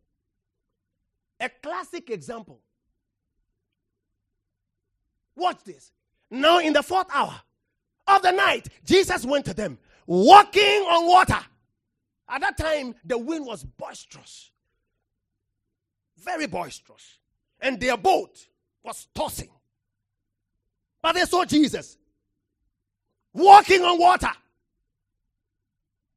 a 1.39 1.49
classic 1.49 2.11
example. 2.11 2.61
Watch 5.35 5.63
this. 5.65 5.91
Now, 6.29 6.59
in 6.59 6.73
the 6.73 6.83
fourth 6.83 7.07
hour 7.11 7.41
of 8.05 8.21
the 8.21 8.29
night, 8.29 8.67
Jesus 8.85 9.25
went 9.25 9.45
to 9.45 9.53
them, 9.55 9.79
walking 10.05 10.61
on 10.61 11.07
water. 11.07 11.39
At 12.29 12.41
that 12.41 12.55
time, 12.55 12.93
the 13.03 13.17
wind 13.17 13.47
was 13.47 13.63
boisterous, 13.63 14.51
very 16.23 16.45
boisterous, 16.45 17.17
and 17.59 17.79
their 17.79 17.97
boat 17.97 18.47
was 18.83 19.07
tossing. 19.15 19.49
But 21.01 21.15
they 21.15 21.25
saw 21.25 21.45
Jesus 21.45 21.97
walking 23.33 23.81
on 23.81 23.99
water. 23.99 24.31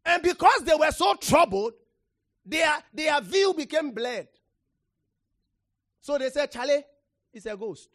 And 0.05 0.23
because 0.23 0.63
they 0.63 0.75
were 0.75 0.93
so 0.93 1.15
troubled, 1.15 1.73
their, 2.45 2.73
their 2.95 3.21
view 3.21 3.55
became 3.55 3.91
blurred. 3.91 4.29
So 6.01 6.17
they 6.19 6.31
said, 6.31 6.53
Charlie, 6.53 6.85
it's 7.33 7.47
a 7.47 7.57
ghost. 7.57 7.89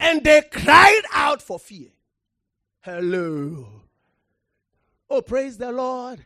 And 0.00 0.24
they 0.24 0.42
cried 0.50 1.02
out 1.12 1.42
for 1.42 1.58
fear. 1.58 1.88
Hello. 2.80 3.66
Oh, 5.10 5.22
praise 5.22 5.58
the 5.58 5.70
Lord. 5.70 6.24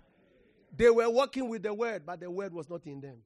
They 0.76 0.90
were 0.90 1.10
walking 1.10 1.48
with 1.48 1.64
the 1.64 1.74
word, 1.74 2.02
but 2.06 2.20
the 2.20 2.30
word 2.30 2.52
was 2.52 2.70
not 2.70 2.86
in 2.86 3.00
them. 3.00 3.18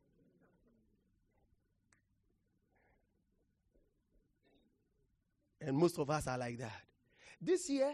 And 5.64 5.76
most 5.76 5.98
of 5.98 6.10
us 6.10 6.26
are 6.26 6.38
like 6.38 6.58
that. 6.58 6.82
This 7.40 7.70
year, 7.70 7.92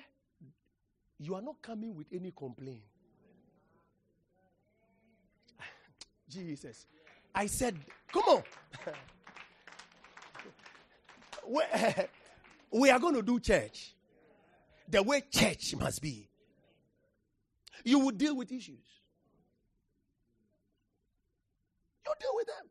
you 1.18 1.34
are 1.34 1.42
not 1.42 1.60
coming 1.60 1.94
with 1.94 2.06
any 2.12 2.32
complaint. 2.36 2.82
Jesus. 6.28 6.86
I 7.34 7.46
said, 7.46 7.76
come 8.12 8.24
on. 8.24 8.42
we 12.70 12.90
are 12.90 12.98
going 12.98 13.14
to 13.14 13.22
do 13.22 13.40
church 13.40 13.94
the 14.88 15.02
way 15.02 15.22
church 15.30 15.74
must 15.76 16.00
be. 16.02 16.28
You 17.84 17.98
will 18.00 18.10
deal 18.10 18.36
with 18.36 18.50
issues. 18.50 18.84
You 22.06 22.12
deal 22.20 22.30
with 22.34 22.46
them. 22.46 22.66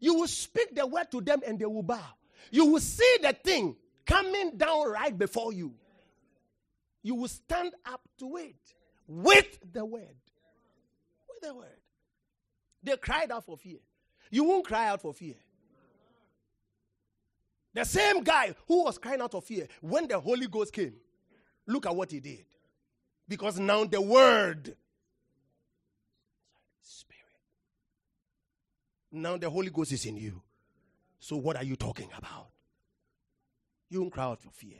You 0.00 0.14
will 0.14 0.28
speak 0.28 0.74
the 0.74 0.86
word 0.86 1.10
to 1.12 1.20
them 1.20 1.40
and 1.46 1.58
they 1.58 1.66
will 1.66 1.82
bow. 1.82 2.04
You 2.50 2.66
will 2.66 2.80
see 2.80 3.18
the 3.22 3.32
thing 3.32 3.76
coming 4.06 4.56
down 4.56 4.90
right 4.90 5.16
before 5.16 5.52
you, 5.52 5.74
you 7.02 7.14
will 7.14 7.28
stand 7.28 7.72
up 7.84 8.00
to 8.18 8.36
it 8.36 8.56
with 9.06 9.58
the 9.72 9.84
word. 9.84 10.16
With 11.28 11.40
the 11.42 11.54
word. 11.54 11.80
They 12.82 12.96
cried 12.96 13.30
out 13.30 13.44
for 13.44 13.56
fear. 13.56 13.78
You 14.30 14.44
won't 14.44 14.66
cry 14.66 14.88
out 14.88 15.02
for 15.02 15.12
fear. 15.12 15.34
The 17.74 17.84
same 17.84 18.22
guy 18.22 18.54
who 18.66 18.84
was 18.84 18.96
crying 18.96 19.20
out 19.20 19.34
of 19.34 19.44
fear 19.44 19.68
when 19.80 20.08
the 20.08 20.18
Holy 20.18 20.46
Ghost 20.46 20.72
came, 20.72 20.94
look 21.66 21.84
at 21.84 21.94
what 21.94 22.10
he 22.10 22.20
did. 22.20 22.46
Because 23.28 23.58
now 23.58 23.84
the 23.84 24.00
word, 24.00 24.74
spirit, 26.80 27.20
now 29.12 29.36
the 29.36 29.50
Holy 29.50 29.68
Ghost 29.70 29.92
is 29.92 30.06
in 30.06 30.16
you. 30.16 30.40
So 31.18 31.36
what 31.36 31.56
are 31.56 31.64
you 31.64 31.76
talking 31.76 32.08
about? 32.16 32.48
You 33.90 34.00
won't 34.00 34.12
cry 34.12 34.24
out 34.24 34.40
for 34.40 34.50
fear. 34.50 34.78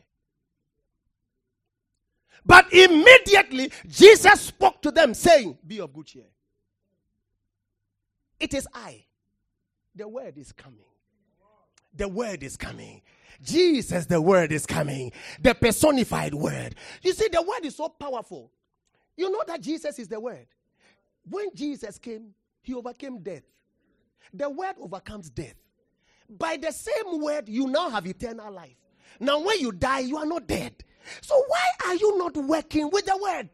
But 2.44 2.72
immediately 2.72 3.72
Jesus 3.88 4.40
spoke 4.40 4.80
to 4.82 4.90
them, 4.90 5.14
saying, 5.14 5.58
Be 5.66 5.80
of 5.80 5.92
good 5.92 6.06
cheer. 6.06 6.24
It 8.38 8.54
is 8.54 8.68
I. 8.72 9.04
The 9.94 10.06
word 10.06 10.36
is 10.36 10.52
coming. 10.52 10.84
The 11.94 12.08
word 12.08 12.42
is 12.42 12.56
coming. 12.56 13.00
Jesus, 13.42 14.06
the 14.06 14.20
word 14.20 14.52
is 14.52 14.66
coming. 14.66 15.12
The 15.40 15.54
personified 15.54 16.34
word. 16.34 16.74
You 17.02 17.12
see, 17.12 17.28
the 17.28 17.42
word 17.42 17.64
is 17.64 17.76
so 17.76 17.88
powerful. 17.88 18.50
You 19.16 19.30
know 19.30 19.42
that 19.46 19.62
Jesus 19.62 19.98
is 19.98 20.08
the 20.08 20.20
word. 20.20 20.46
When 21.28 21.48
Jesus 21.54 21.98
came, 21.98 22.34
he 22.62 22.74
overcame 22.74 23.18
death. 23.18 23.42
The 24.32 24.48
word 24.48 24.74
overcomes 24.80 25.30
death. 25.30 25.54
By 26.28 26.56
the 26.56 26.72
same 26.72 27.20
word, 27.20 27.48
you 27.48 27.66
now 27.66 27.88
have 27.88 28.06
eternal 28.06 28.52
life. 28.52 28.76
Now, 29.20 29.40
when 29.40 29.58
you 29.60 29.72
die, 29.72 30.00
you 30.00 30.16
are 30.18 30.26
not 30.26 30.46
dead. 30.46 30.84
So, 31.20 31.42
why 31.46 31.70
are 31.86 31.94
you 31.94 32.18
not 32.18 32.36
working 32.36 32.90
with 32.90 33.06
the 33.06 33.16
word? 33.16 33.48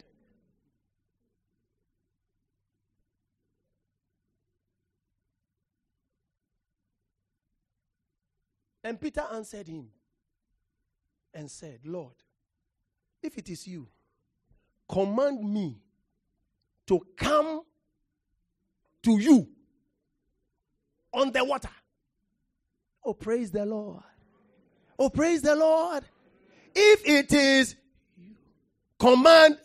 And 8.84 9.00
Peter 9.00 9.22
answered 9.32 9.68
him 9.68 9.88
and 11.32 11.50
said, 11.50 11.80
Lord, 11.84 12.14
if 13.22 13.38
it 13.38 13.48
is 13.48 13.66
you, 13.66 13.86
command 14.88 15.40
me 15.52 15.80
to 16.86 17.00
come 17.16 17.62
to 19.02 19.18
you 19.18 19.48
on 21.12 21.30
the 21.30 21.44
water. 21.44 21.70
Oh, 23.04 23.14
praise 23.14 23.50
the 23.50 23.64
Lord. 23.64 24.02
Oh, 24.98 25.10
praise 25.10 25.42
the 25.42 25.56
Lord. 25.56 26.04
If 26.74 27.06
it 27.06 27.32
is 27.32 27.76
command 28.98 29.58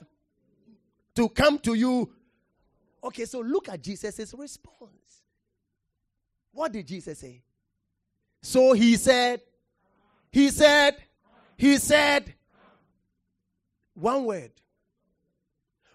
to 1.16 1.30
come 1.30 1.60
to 1.60 1.74
you. 1.74 2.12
Okay, 3.04 3.26
so 3.26 3.40
look 3.40 3.70
at 3.70 3.82
Jesus' 3.82 4.34
response. 4.38 5.22
What 6.52 6.72
did 6.72 6.88
Jesus 6.88 7.20
say? 7.20 7.44
So 8.42 8.74
he 8.74 8.96
said, 8.96 9.42
he 10.32 10.50
said, 10.50 10.96
he 11.56 11.78
said, 11.78 12.34
one 13.94 14.26
word. 14.26 14.52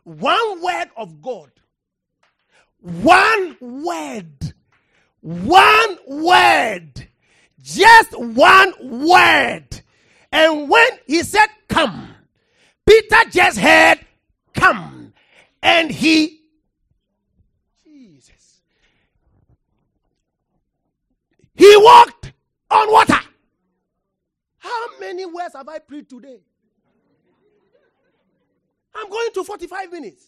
One 0.05 0.62
word 0.62 0.91
of 0.97 1.22
God. 1.22 1.51
One 2.80 3.57
word. 3.61 4.55
One 5.20 5.99
word. 6.07 7.02
Just 7.63 8.19
one 8.19 8.75
word. 8.81 9.67
And 10.31 10.69
when 10.69 10.89
he 11.07 11.23
said, 11.23 11.47
Come, 11.69 12.09
Peter 12.87 13.31
just 13.31 13.59
heard, 13.59 13.99
Come. 14.55 15.13
And 15.63 15.91
he, 15.91 16.41
Jesus, 17.85 18.61
he 21.55 21.77
walked 21.77 22.33
on 22.71 22.91
water. 22.91 23.21
How 24.59 24.99
many 24.99 25.25
words 25.25 25.55
have 25.55 25.69
I 25.69 25.79
preached 25.79 26.11
today? 26.11 26.41
I'm 28.95 29.09
going 29.09 29.31
to 29.35 29.45
45 29.45 29.93
minutes. 29.93 30.25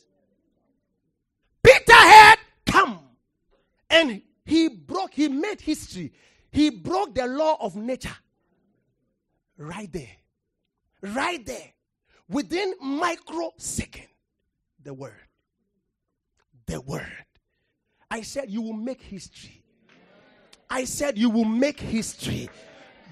Peter 1.63 1.93
had 1.93 2.37
come 2.67 3.01
and 3.91 4.23
he 4.45 4.69
broke, 4.69 5.15
he 5.15 5.29
made 5.29 5.61
history. 5.61 6.13
He 6.55 6.71
broke 6.71 7.17
the 7.17 7.27
law 7.27 7.57
of 7.59 7.75
nature. 7.75 8.17
Right 9.59 9.93
there. 9.93 10.17
Right 11.03 11.45
there. 11.45 11.73
Within 12.29 12.75
microsecond. 12.81 14.07
The 14.81 14.95
word. 14.95 15.27
The 16.67 16.81
word. 16.81 17.25
I 18.09 18.23
said 18.23 18.51
you 18.51 18.63
will 18.63 18.73
make 18.73 19.03
history. 19.03 19.65
I 20.71 20.85
said 20.85 21.19
you 21.19 21.29
will 21.29 21.45
make 21.45 21.81
history. 21.81 22.49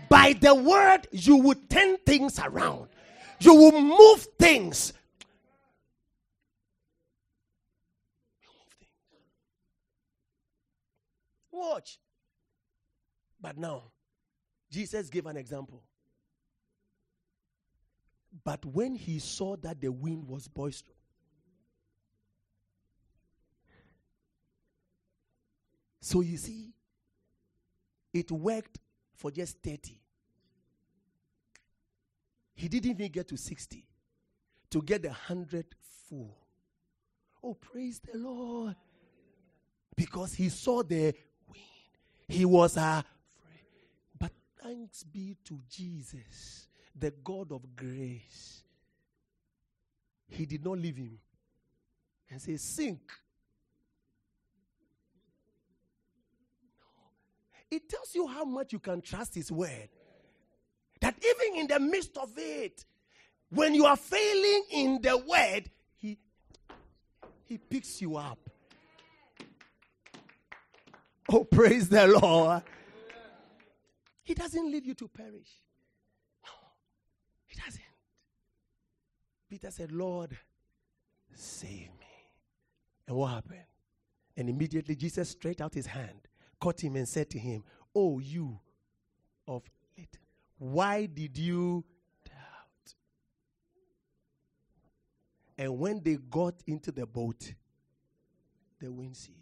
By 0.08 0.34
the 0.34 0.54
word, 0.54 1.08
you 1.10 1.38
will 1.38 1.58
turn 1.68 1.96
things 2.06 2.38
around. 2.38 2.90
You 3.40 3.54
will 3.54 3.80
move 3.80 4.24
things. 4.38 4.92
Watch. 11.50 11.98
But 13.42 13.58
now, 13.58 13.82
Jesus 14.70 15.10
gave 15.10 15.26
an 15.26 15.36
example. 15.36 15.82
But 18.44 18.64
when 18.64 18.94
he 18.94 19.18
saw 19.18 19.56
that 19.56 19.80
the 19.80 19.90
wind 19.90 20.26
was 20.26 20.46
boisterous, 20.46 20.96
so 26.00 26.20
you 26.20 26.36
see, 26.38 26.72
it 28.14 28.30
worked 28.30 28.78
for 29.16 29.30
just 29.30 29.58
30. 29.58 29.98
He 32.54 32.68
didn't 32.68 32.90
even 32.90 33.10
get 33.10 33.28
to 33.28 33.36
60 33.36 33.84
to 34.70 34.82
get 34.82 35.02
the 35.02 35.08
100 35.08 35.66
full. 36.08 36.36
Oh, 37.42 37.54
praise 37.54 38.00
the 38.00 38.16
Lord. 38.18 38.76
Because 39.96 40.32
he 40.32 40.48
saw 40.48 40.82
the 40.82 41.14
wind. 41.48 41.64
He 42.28 42.44
was 42.44 42.76
afraid. 42.76 43.04
Thanks 44.62 45.02
be 45.02 45.36
to 45.44 45.58
Jesus, 45.68 46.68
the 46.94 47.10
God 47.24 47.50
of 47.50 47.74
grace. 47.74 48.62
He 50.28 50.46
did 50.46 50.64
not 50.64 50.78
leave 50.78 50.96
him 50.96 51.18
and 52.30 52.40
say, 52.40 52.56
Sink. 52.56 53.00
It 57.70 57.88
tells 57.88 58.14
you 58.14 58.26
how 58.26 58.44
much 58.44 58.72
you 58.72 58.78
can 58.78 59.00
trust 59.00 59.34
His 59.34 59.50
word. 59.50 59.88
That 61.00 61.16
even 61.18 61.60
in 61.60 61.66
the 61.66 61.80
midst 61.80 62.16
of 62.18 62.30
it, 62.36 62.84
when 63.50 63.74
you 63.74 63.86
are 63.86 63.96
failing 63.96 64.64
in 64.70 65.00
the 65.02 65.16
word, 65.16 65.70
He, 65.96 66.18
he 67.46 67.58
picks 67.58 68.00
you 68.00 68.16
up. 68.16 68.38
Oh, 71.30 71.44
praise 71.44 71.88
the 71.88 72.06
Lord. 72.06 72.62
He 74.22 74.34
doesn't 74.34 74.70
leave 74.70 74.86
you 74.86 74.94
to 74.94 75.08
perish. 75.08 75.62
No, 76.44 76.52
He 77.46 77.58
doesn't. 77.60 77.82
Peter 79.48 79.70
said, 79.70 79.92
Lord, 79.92 80.36
save 81.34 81.90
me. 82.00 82.06
And 83.06 83.16
what 83.16 83.32
happened? 83.32 83.64
And 84.36 84.48
immediately 84.48 84.96
Jesus 84.96 85.30
stretched 85.30 85.60
out 85.60 85.74
his 85.74 85.86
hand 85.86 86.28
caught 86.62 86.80
him 86.80 86.94
and 86.94 87.08
said 87.08 87.28
to 87.28 87.38
him, 87.40 87.64
Oh, 87.92 88.20
you 88.20 88.60
of 89.48 89.64
little, 89.98 90.22
why 90.58 91.06
did 91.06 91.36
you 91.36 91.84
doubt? 92.24 92.94
And 95.58 95.76
when 95.76 96.00
they 96.00 96.18
got 96.30 96.54
into 96.68 96.92
the 96.92 97.04
boat, 97.04 97.52
the 98.78 98.92
wind 98.92 99.16
ceased. 99.16 99.36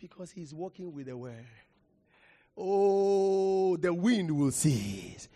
Because 0.00 0.32
he's 0.32 0.52
walking 0.52 0.92
with 0.92 1.06
the 1.06 1.16
word. 1.16 1.46
Oh, 2.56 3.76
the 3.76 3.92
wind 3.92 4.30
will 4.30 4.52
cease. 4.52 5.28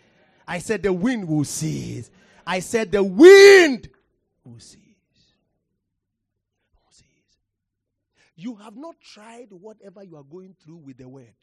I 0.47 0.59
said, 0.59 0.83
The 0.83 0.93
wind 0.93 1.27
will 1.27 1.43
cease. 1.43 2.09
I 2.47 2.59
said, 2.59 2.91
The 2.91 3.03
wind 3.03 3.89
will 4.43 4.59
cease. 4.59 4.79
You 8.39 8.55
have 8.55 8.77
not 8.77 8.95
tried 9.01 9.51
whatever 9.51 10.01
you 10.01 10.15
are 10.15 10.23
going 10.23 10.55
through 10.63 10.77
with 10.77 10.97
the 10.97 11.09
word. 11.09 11.33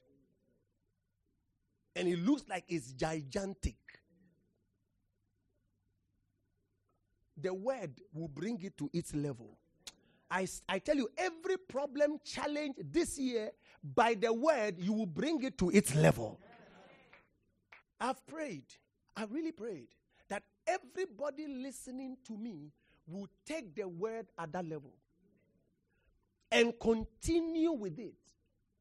And 1.95 2.09
it 2.09 2.19
looks 2.19 2.45
like 2.49 2.65
it's 2.69 2.93
gigantic. 2.93 3.77
The 7.37 7.53
word 7.53 8.01
will 8.15 8.29
bring 8.29 8.63
it 8.63 8.79
to 8.79 8.89
its 8.95 9.15
level. 9.15 9.59
I, 10.31 10.47
I 10.69 10.79
tell 10.79 10.97
you, 10.97 11.09
every 11.19 11.59
problem, 11.59 12.19
challenge 12.25 12.77
this 12.79 13.19
year, 13.19 13.51
by 13.95 14.15
the 14.15 14.33
word, 14.33 14.79
you 14.79 14.93
will 14.93 15.07
bring 15.07 15.43
it 15.45 15.59
to 15.59 15.71
its 15.71 15.95
level. 15.95 16.41
I've 18.01 18.27
prayed, 18.27 18.65
I've 19.17 19.33
really 19.33 19.53
prayed 19.53 19.89
that 20.29 20.43
everybody 20.67 21.47
listening 21.47 22.17
to 22.27 22.37
me 22.37 22.73
will 23.07 23.29
take 23.47 23.75
the 23.75 23.87
word 23.89 24.27
at 24.39 24.53
that 24.53 24.67
level. 24.69 24.93
and 26.51 26.73
continue 26.81 27.73
with 27.73 27.99
it 27.99 28.15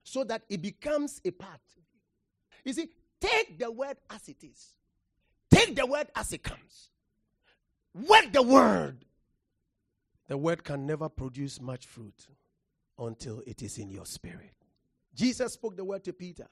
so 0.03 0.23
that 0.23 0.43
it 0.49 0.61
becomes 0.61 1.19
a 1.25 1.31
part. 1.31 1.59
You 2.63 2.73
see, 2.73 2.89
take 3.19 3.57
the 3.59 3.71
word 3.71 3.97
as 4.09 4.27
it 4.29 4.43
is, 4.43 4.73
take 5.49 5.75
the 5.75 5.85
word 5.85 6.07
as 6.15 6.31
it 6.33 6.43
comes, 6.43 6.91
work 7.93 8.31
the 8.31 8.41
word. 8.41 9.03
The 10.27 10.37
word 10.37 10.63
can 10.63 10.85
never 10.87 11.09
produce 11.09 11.61
much 11.61 11.85
fruit 11.85 12.27
until 12.97 13.41
it 13.45 13.61
is 13.61 13.77
in 13.77 13.89
your 13.89 14.05
spirit. 14.05 14.53
Jesus 15.15 15.53
spoke 15.53 15.77
the 15.77 15.85
word 15.85 16.03
to 16.03 16.13
Peter, 16.13 16.47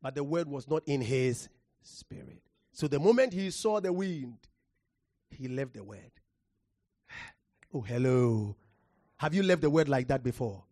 but 0.00 0.14
the 0.14 0.24
word 0.24 0.48
was 0.48 0.68
not 0.68 0.82
in 0.86 1.00
his 1.00 1.48
spirit. 1.82 2.42
So 2.72 2.88
the 2.88 2.98
moment 2.98 3.32
he 3.32 3.50
saw 3.50 3.80
the 3.80 3.92
wind, 3.92 4.38
he 5.30 5.48
left 5.48 5.74
the 5.74 5.84
word. 5.84 6.10
Oh, 7.76 7.80
hello. 7.80 8.54
Have 9.16 9.34
you 9.34 9.42
left 9.42 9.62
the 9.62 9.68
word 9.68 9.88
like 9.88 10.06
that 10.06 10.22
before? 10.22 10.62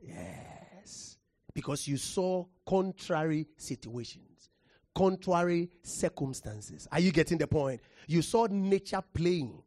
Yes. 0.00 1.16
Because 1.52 1.88
you 1.88 1.96
saw 1.96 2.44
contrary 2.64 3.48
situations, 3.56 4.48
contrary 4.94 5.68
circumstances. 5.82 6.86
Are 6.92 7.00
you 7.00 7.10
getting 7.10 7.38
the 7.38 7.48
point? 7.48 7.80
You 8.06 8.22
saw 8.22 8.46
nature 8.48 9.02
playing 9.12 9.60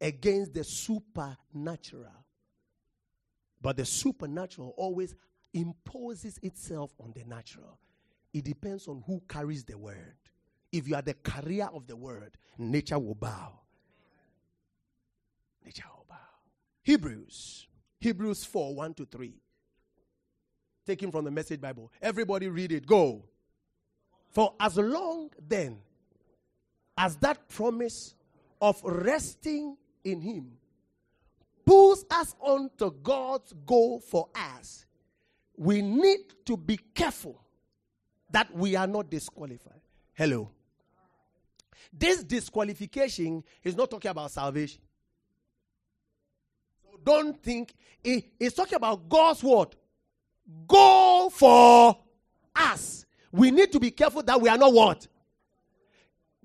against 0.00 0.52
the 0.52 0.64
supernatural. 0.64 2.12
But 3.62 3.78
the 3.78 3.86
supernatural 3.86 4.74
always 4.76 5.14
imposes 5.58 6.38
itself 6.42 6.92
on 7.00 7.12
the 7.14 7.24
natural. 7.24 7.78
It 8.32 8.44
depends 8.44 8.88
on 8.88 9.02
who 9.06 9.22
carries 9.28 9.64
the 9.64 9.76
word. 9.76 10.14
If 10.70 10.86
you 10.86 10.94
are 10.94 11.02
the 11.02 11.14
carrier 11.14 11.68
of 11.72 11.86
the 11.86 11.96
word, 11.96 12.36
nature 12.58 12.98
will 12.98 13.14
bow. 13.14 13.60
Nature 15.64 15.84
will 15.96 16.06
bow. 16.08 16.16
Hebrews. 16.82 17.66
Hebrews 18.00 18.44
4 18.44 18.74
1 18.74 18.94
to 18.94 19.06
3. 19.06 19.34
Taken 20.86 21.10
from 21.10 21.24
the 21.24 21.30
Message 21.30 21.60
Bible. 21.60 21.90
Everybody 22.00 22.48
read 22.48 22.72
it. 22.72 22.86
Go. 22.86 23.24
For 24.30 24.54
as 24.60 24.76
long 24.76 25.30
then 25.46 25.78
as 26.96 27.16
that 27.16 27.48
promise 27.48 28.14
of 28.60 28.80
resting 28.84 29.76
in 30.04 30.20
Him 30.20 30.52
pulls 31.64 32.04
us 32.10 32.34
on 32.40 32.70
to 32.78 32.90
God's 33.02 33.52
goal 33.66 34.00
for 34.00 34.28
us, 34.34 34.86
we 35.58 35.82
need 35.82 36.20
to 36.46 36.56
be 36.56 36.78
careful 36.94 37.42
that 38.30 38.54
we 38.54 38.76
are 38.76 38.86
not 38.86 39.10
disqualified. 39.10 39.80
Hello. 40.14 40.50
This 41.92 42.22
disqualification 42.22 43.42
is 43.64 43.76
not 43.76 43.90
talking 43.90 44.10
about 44.10 44.30
salvation. 44.30 44.80
So 46.82 47.00
don't 47.02 47.42
think 47.42 47.74
it, 48.04 48.24
it's 48.38 48.54
talking 48.54 48.76
about 48.76 49.08
God's 49.08 49.42
word. 49.42 49.74
Go 50.66 51.30
for 51.34 51.98
us. 52.54 53.04
We 53.32 53.50
need 53.50 53.72
to 53.72 53.80
be 53.80 53.90
careful 53.90 54.22
that 54.22 54.40
we 54.40 54.48
are 54.48 54.58
not 54.58 54.72
what? 54.72 55.08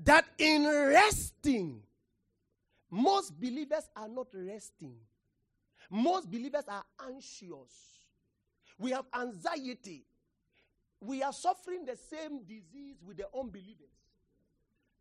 That 0.03 0.25
in 0.39 0.65
resting, 0.65 1.81
most 2.89 3.39
believers 3.39 3.83
are 3.95 4.09
not 4.09 4.27
resting. 4.33 4.95
Most 5.89 6.29
believers 6.31 6.63
are 6.67 6.83
anxious. 7.07 8.02
We 8.77 8.91
have 8.91 9.05
anxiety. 9.13 10.05
We 10.99 11.21
are 11.21 11.33
suffering 11.33 11.85
the 11.85 11.97
same 11.97 12.43
disease 12.43 12.97
with 13.05 13.17
the 13.17 13.25
unbelievers. 13.37 13.89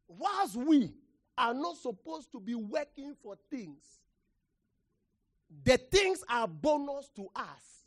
Whilst 0.08 0.56
we 0.56 0.92
are 1.38 1.54
not 1.54 1.76
supposed 1.76 2.32
to 2.32 2.40
be 2.40 2.54
working 2.54 3.14
for 3.22 3.36
things, 3.50 3.82
the 5.64 5.76
things 5.76 6.24
are 6.28 6.48
bonus 6.48 7.08
to 7.16 7.28
us. 7.36 7.84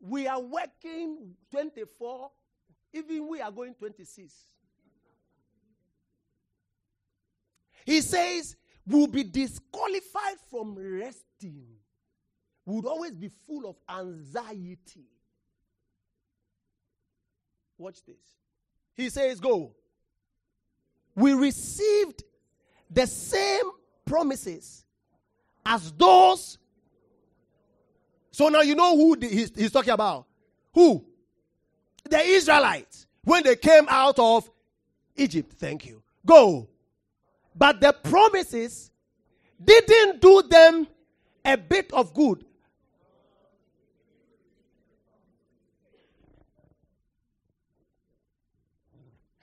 We 0.00 0.26
are 0.26 0.40
working 0.40 1.34
24, 1.50 2.30
even 2.92 3.28
we 3.28 3.40
are 3.40 3.50
going 3.50 3.74
26. 3.74 4.32
He 7.84 8.00
says, 8.00 8.56
we'll 8.86 9.06
be 9.06 9.24
disqualified 9.24 10.38
from 10.50 10.76
resting. 10.76 11.66
Would 12.70 12.86
always 12.86 13.16
be 13.16 13.28
full 13.48 13.68
of 13.68 13.76
anxiety. 13.88 15.08
Watch 17.76 18.04
this. 18.04 18.16
He 18.94 19.10
says, 19.10 19.40
Go. 19.40 19.72
We 21.16 21.32
received 21.32 22.22
the 22.88 23.06
same 23.06 23.64
promises 24.04 24.84
as 25.66 25.90
those. 25.92 26.58
So 28.30 28.48
now 28.48 28.60
you 28.60 28.76
know 28.76 28.96
who 28.96 29.16
the, 29.16 29.26
he's, 29.26 29.52
he's 29.54 29.72
talking 29.72 29.92
about. 29.92 30.26
Who? 30.72 31.04
The 32.08 32.20
Israelites. 32.20 33.06
When 33.24 33.42
they 33.42 33.56
came 33.56 33.86
out 33.88 34.18
of 34.18 34.48
Egypt. 35.16 35.52
Thank 35.54 35.86
you. 35.86 36.02
Go. 36.24 36.68
But 37.54 37.80
the 37.80 37.92
promises 37.92 38.92
didn't 39.62 40.20
do 40.20 40.42
them 40.42 40.86
a 41.44 41.56
bit 41.56 41.92
of 41.92 42.14
good. 42.14 42.44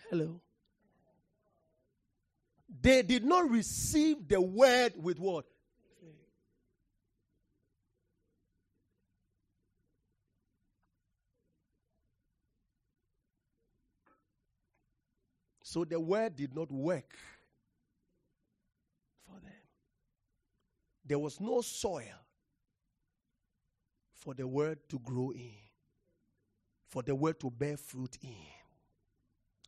Hello. 0.10 0.40
They 2.82 3.02
did 3.02 3.26
not 3.26 3.50
receive 3.50 4.28
the 4.28 4.40
word 4.40 4.94
with 5.02 5.20
what? 5.20 5.46
So 15.64 15.84
the 15.84 16.00
word 16.00 16.38
did 16.38 16.56
not 16.56 16.72
work 16.72 17.14
for 19.26 19.38
them. 19.42 19.52
There 21.06 21.20
was 21.20 21.42
no 21.42 21.60
soil 21.60 22.04
for 24.14 24.34
the 24.34 24.48
word 24.48 24.80
to 24.88 25.00
grow 25.00 25.32
in, 25.32 25.56
for 26.88 27.04
the 27.04 27.14
word 27.14 27.40
to 27.42 27.52
bear 27.52 27.76
fruit 27.76 28.18
in. 28.24 28.57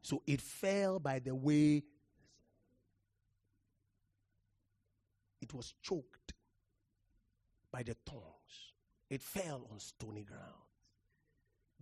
So 0.02 0.22
it 0.26 0.42
fell 0.42 1.00
by 1.00 1.20
the 1.20 1.36
way 1.36 1.84
it 5.42 5.54
was 5.54 5.74
choked 5.82 6.34
by 7.72 7.84
the 7.84 7.96
thorns. 8.06 8.74
It 9.10 9.22
fell 9.22 9.68
on 9.72 9.80
stony 9.80 10.24
ground. 10.24 10.44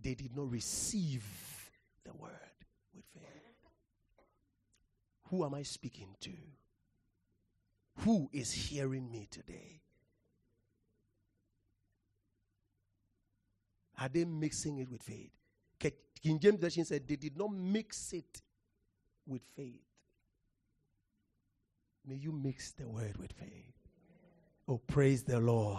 They 0.00 0.14
did 0.14 0.34
not 0.36 0.50
receive 0.50 1.24
the 2.04 2.14
word 2.14 2.30
with 2.94 3.04
faith. 3.12 3.24
Who 5.30 5.44
am 5.44 5.54
I 5.54 5.62
speaking 5.62 6.14
to? 6.20 6.30
Who 8.04 8.30
is 8.32 8.52
hearing 8.52 9.10
me 9.10 9.26
today? 9.30 9.82
Are 14.00 14.08
they 14.08 14.24
mixing 14.24 14.78
it 14.78 14.88
with 14.88 15.02
faith? 15.02 15.37
King 16.18 16.38
James 16.38 16.60
Version 16.60 16.84
said 16.84 17.06
they 17.06 17.16
did 17.16 17.36
not 17.36 17.52
mix 17.52 18.12
it 18.12 18.42
with 19.26 19.42
faith. 19.56 19.82
May 22.06 22.16
you 22.16 22.32
mix 22.32 22.72
the 22.72 22.88
word 22.88 23.16
with 23.18 23.32
faith. 23.32 23.74
Oh, 24.66 24.78
praise 24.78 25.22
the 25.22 25.38
Lord. 25.38 25.78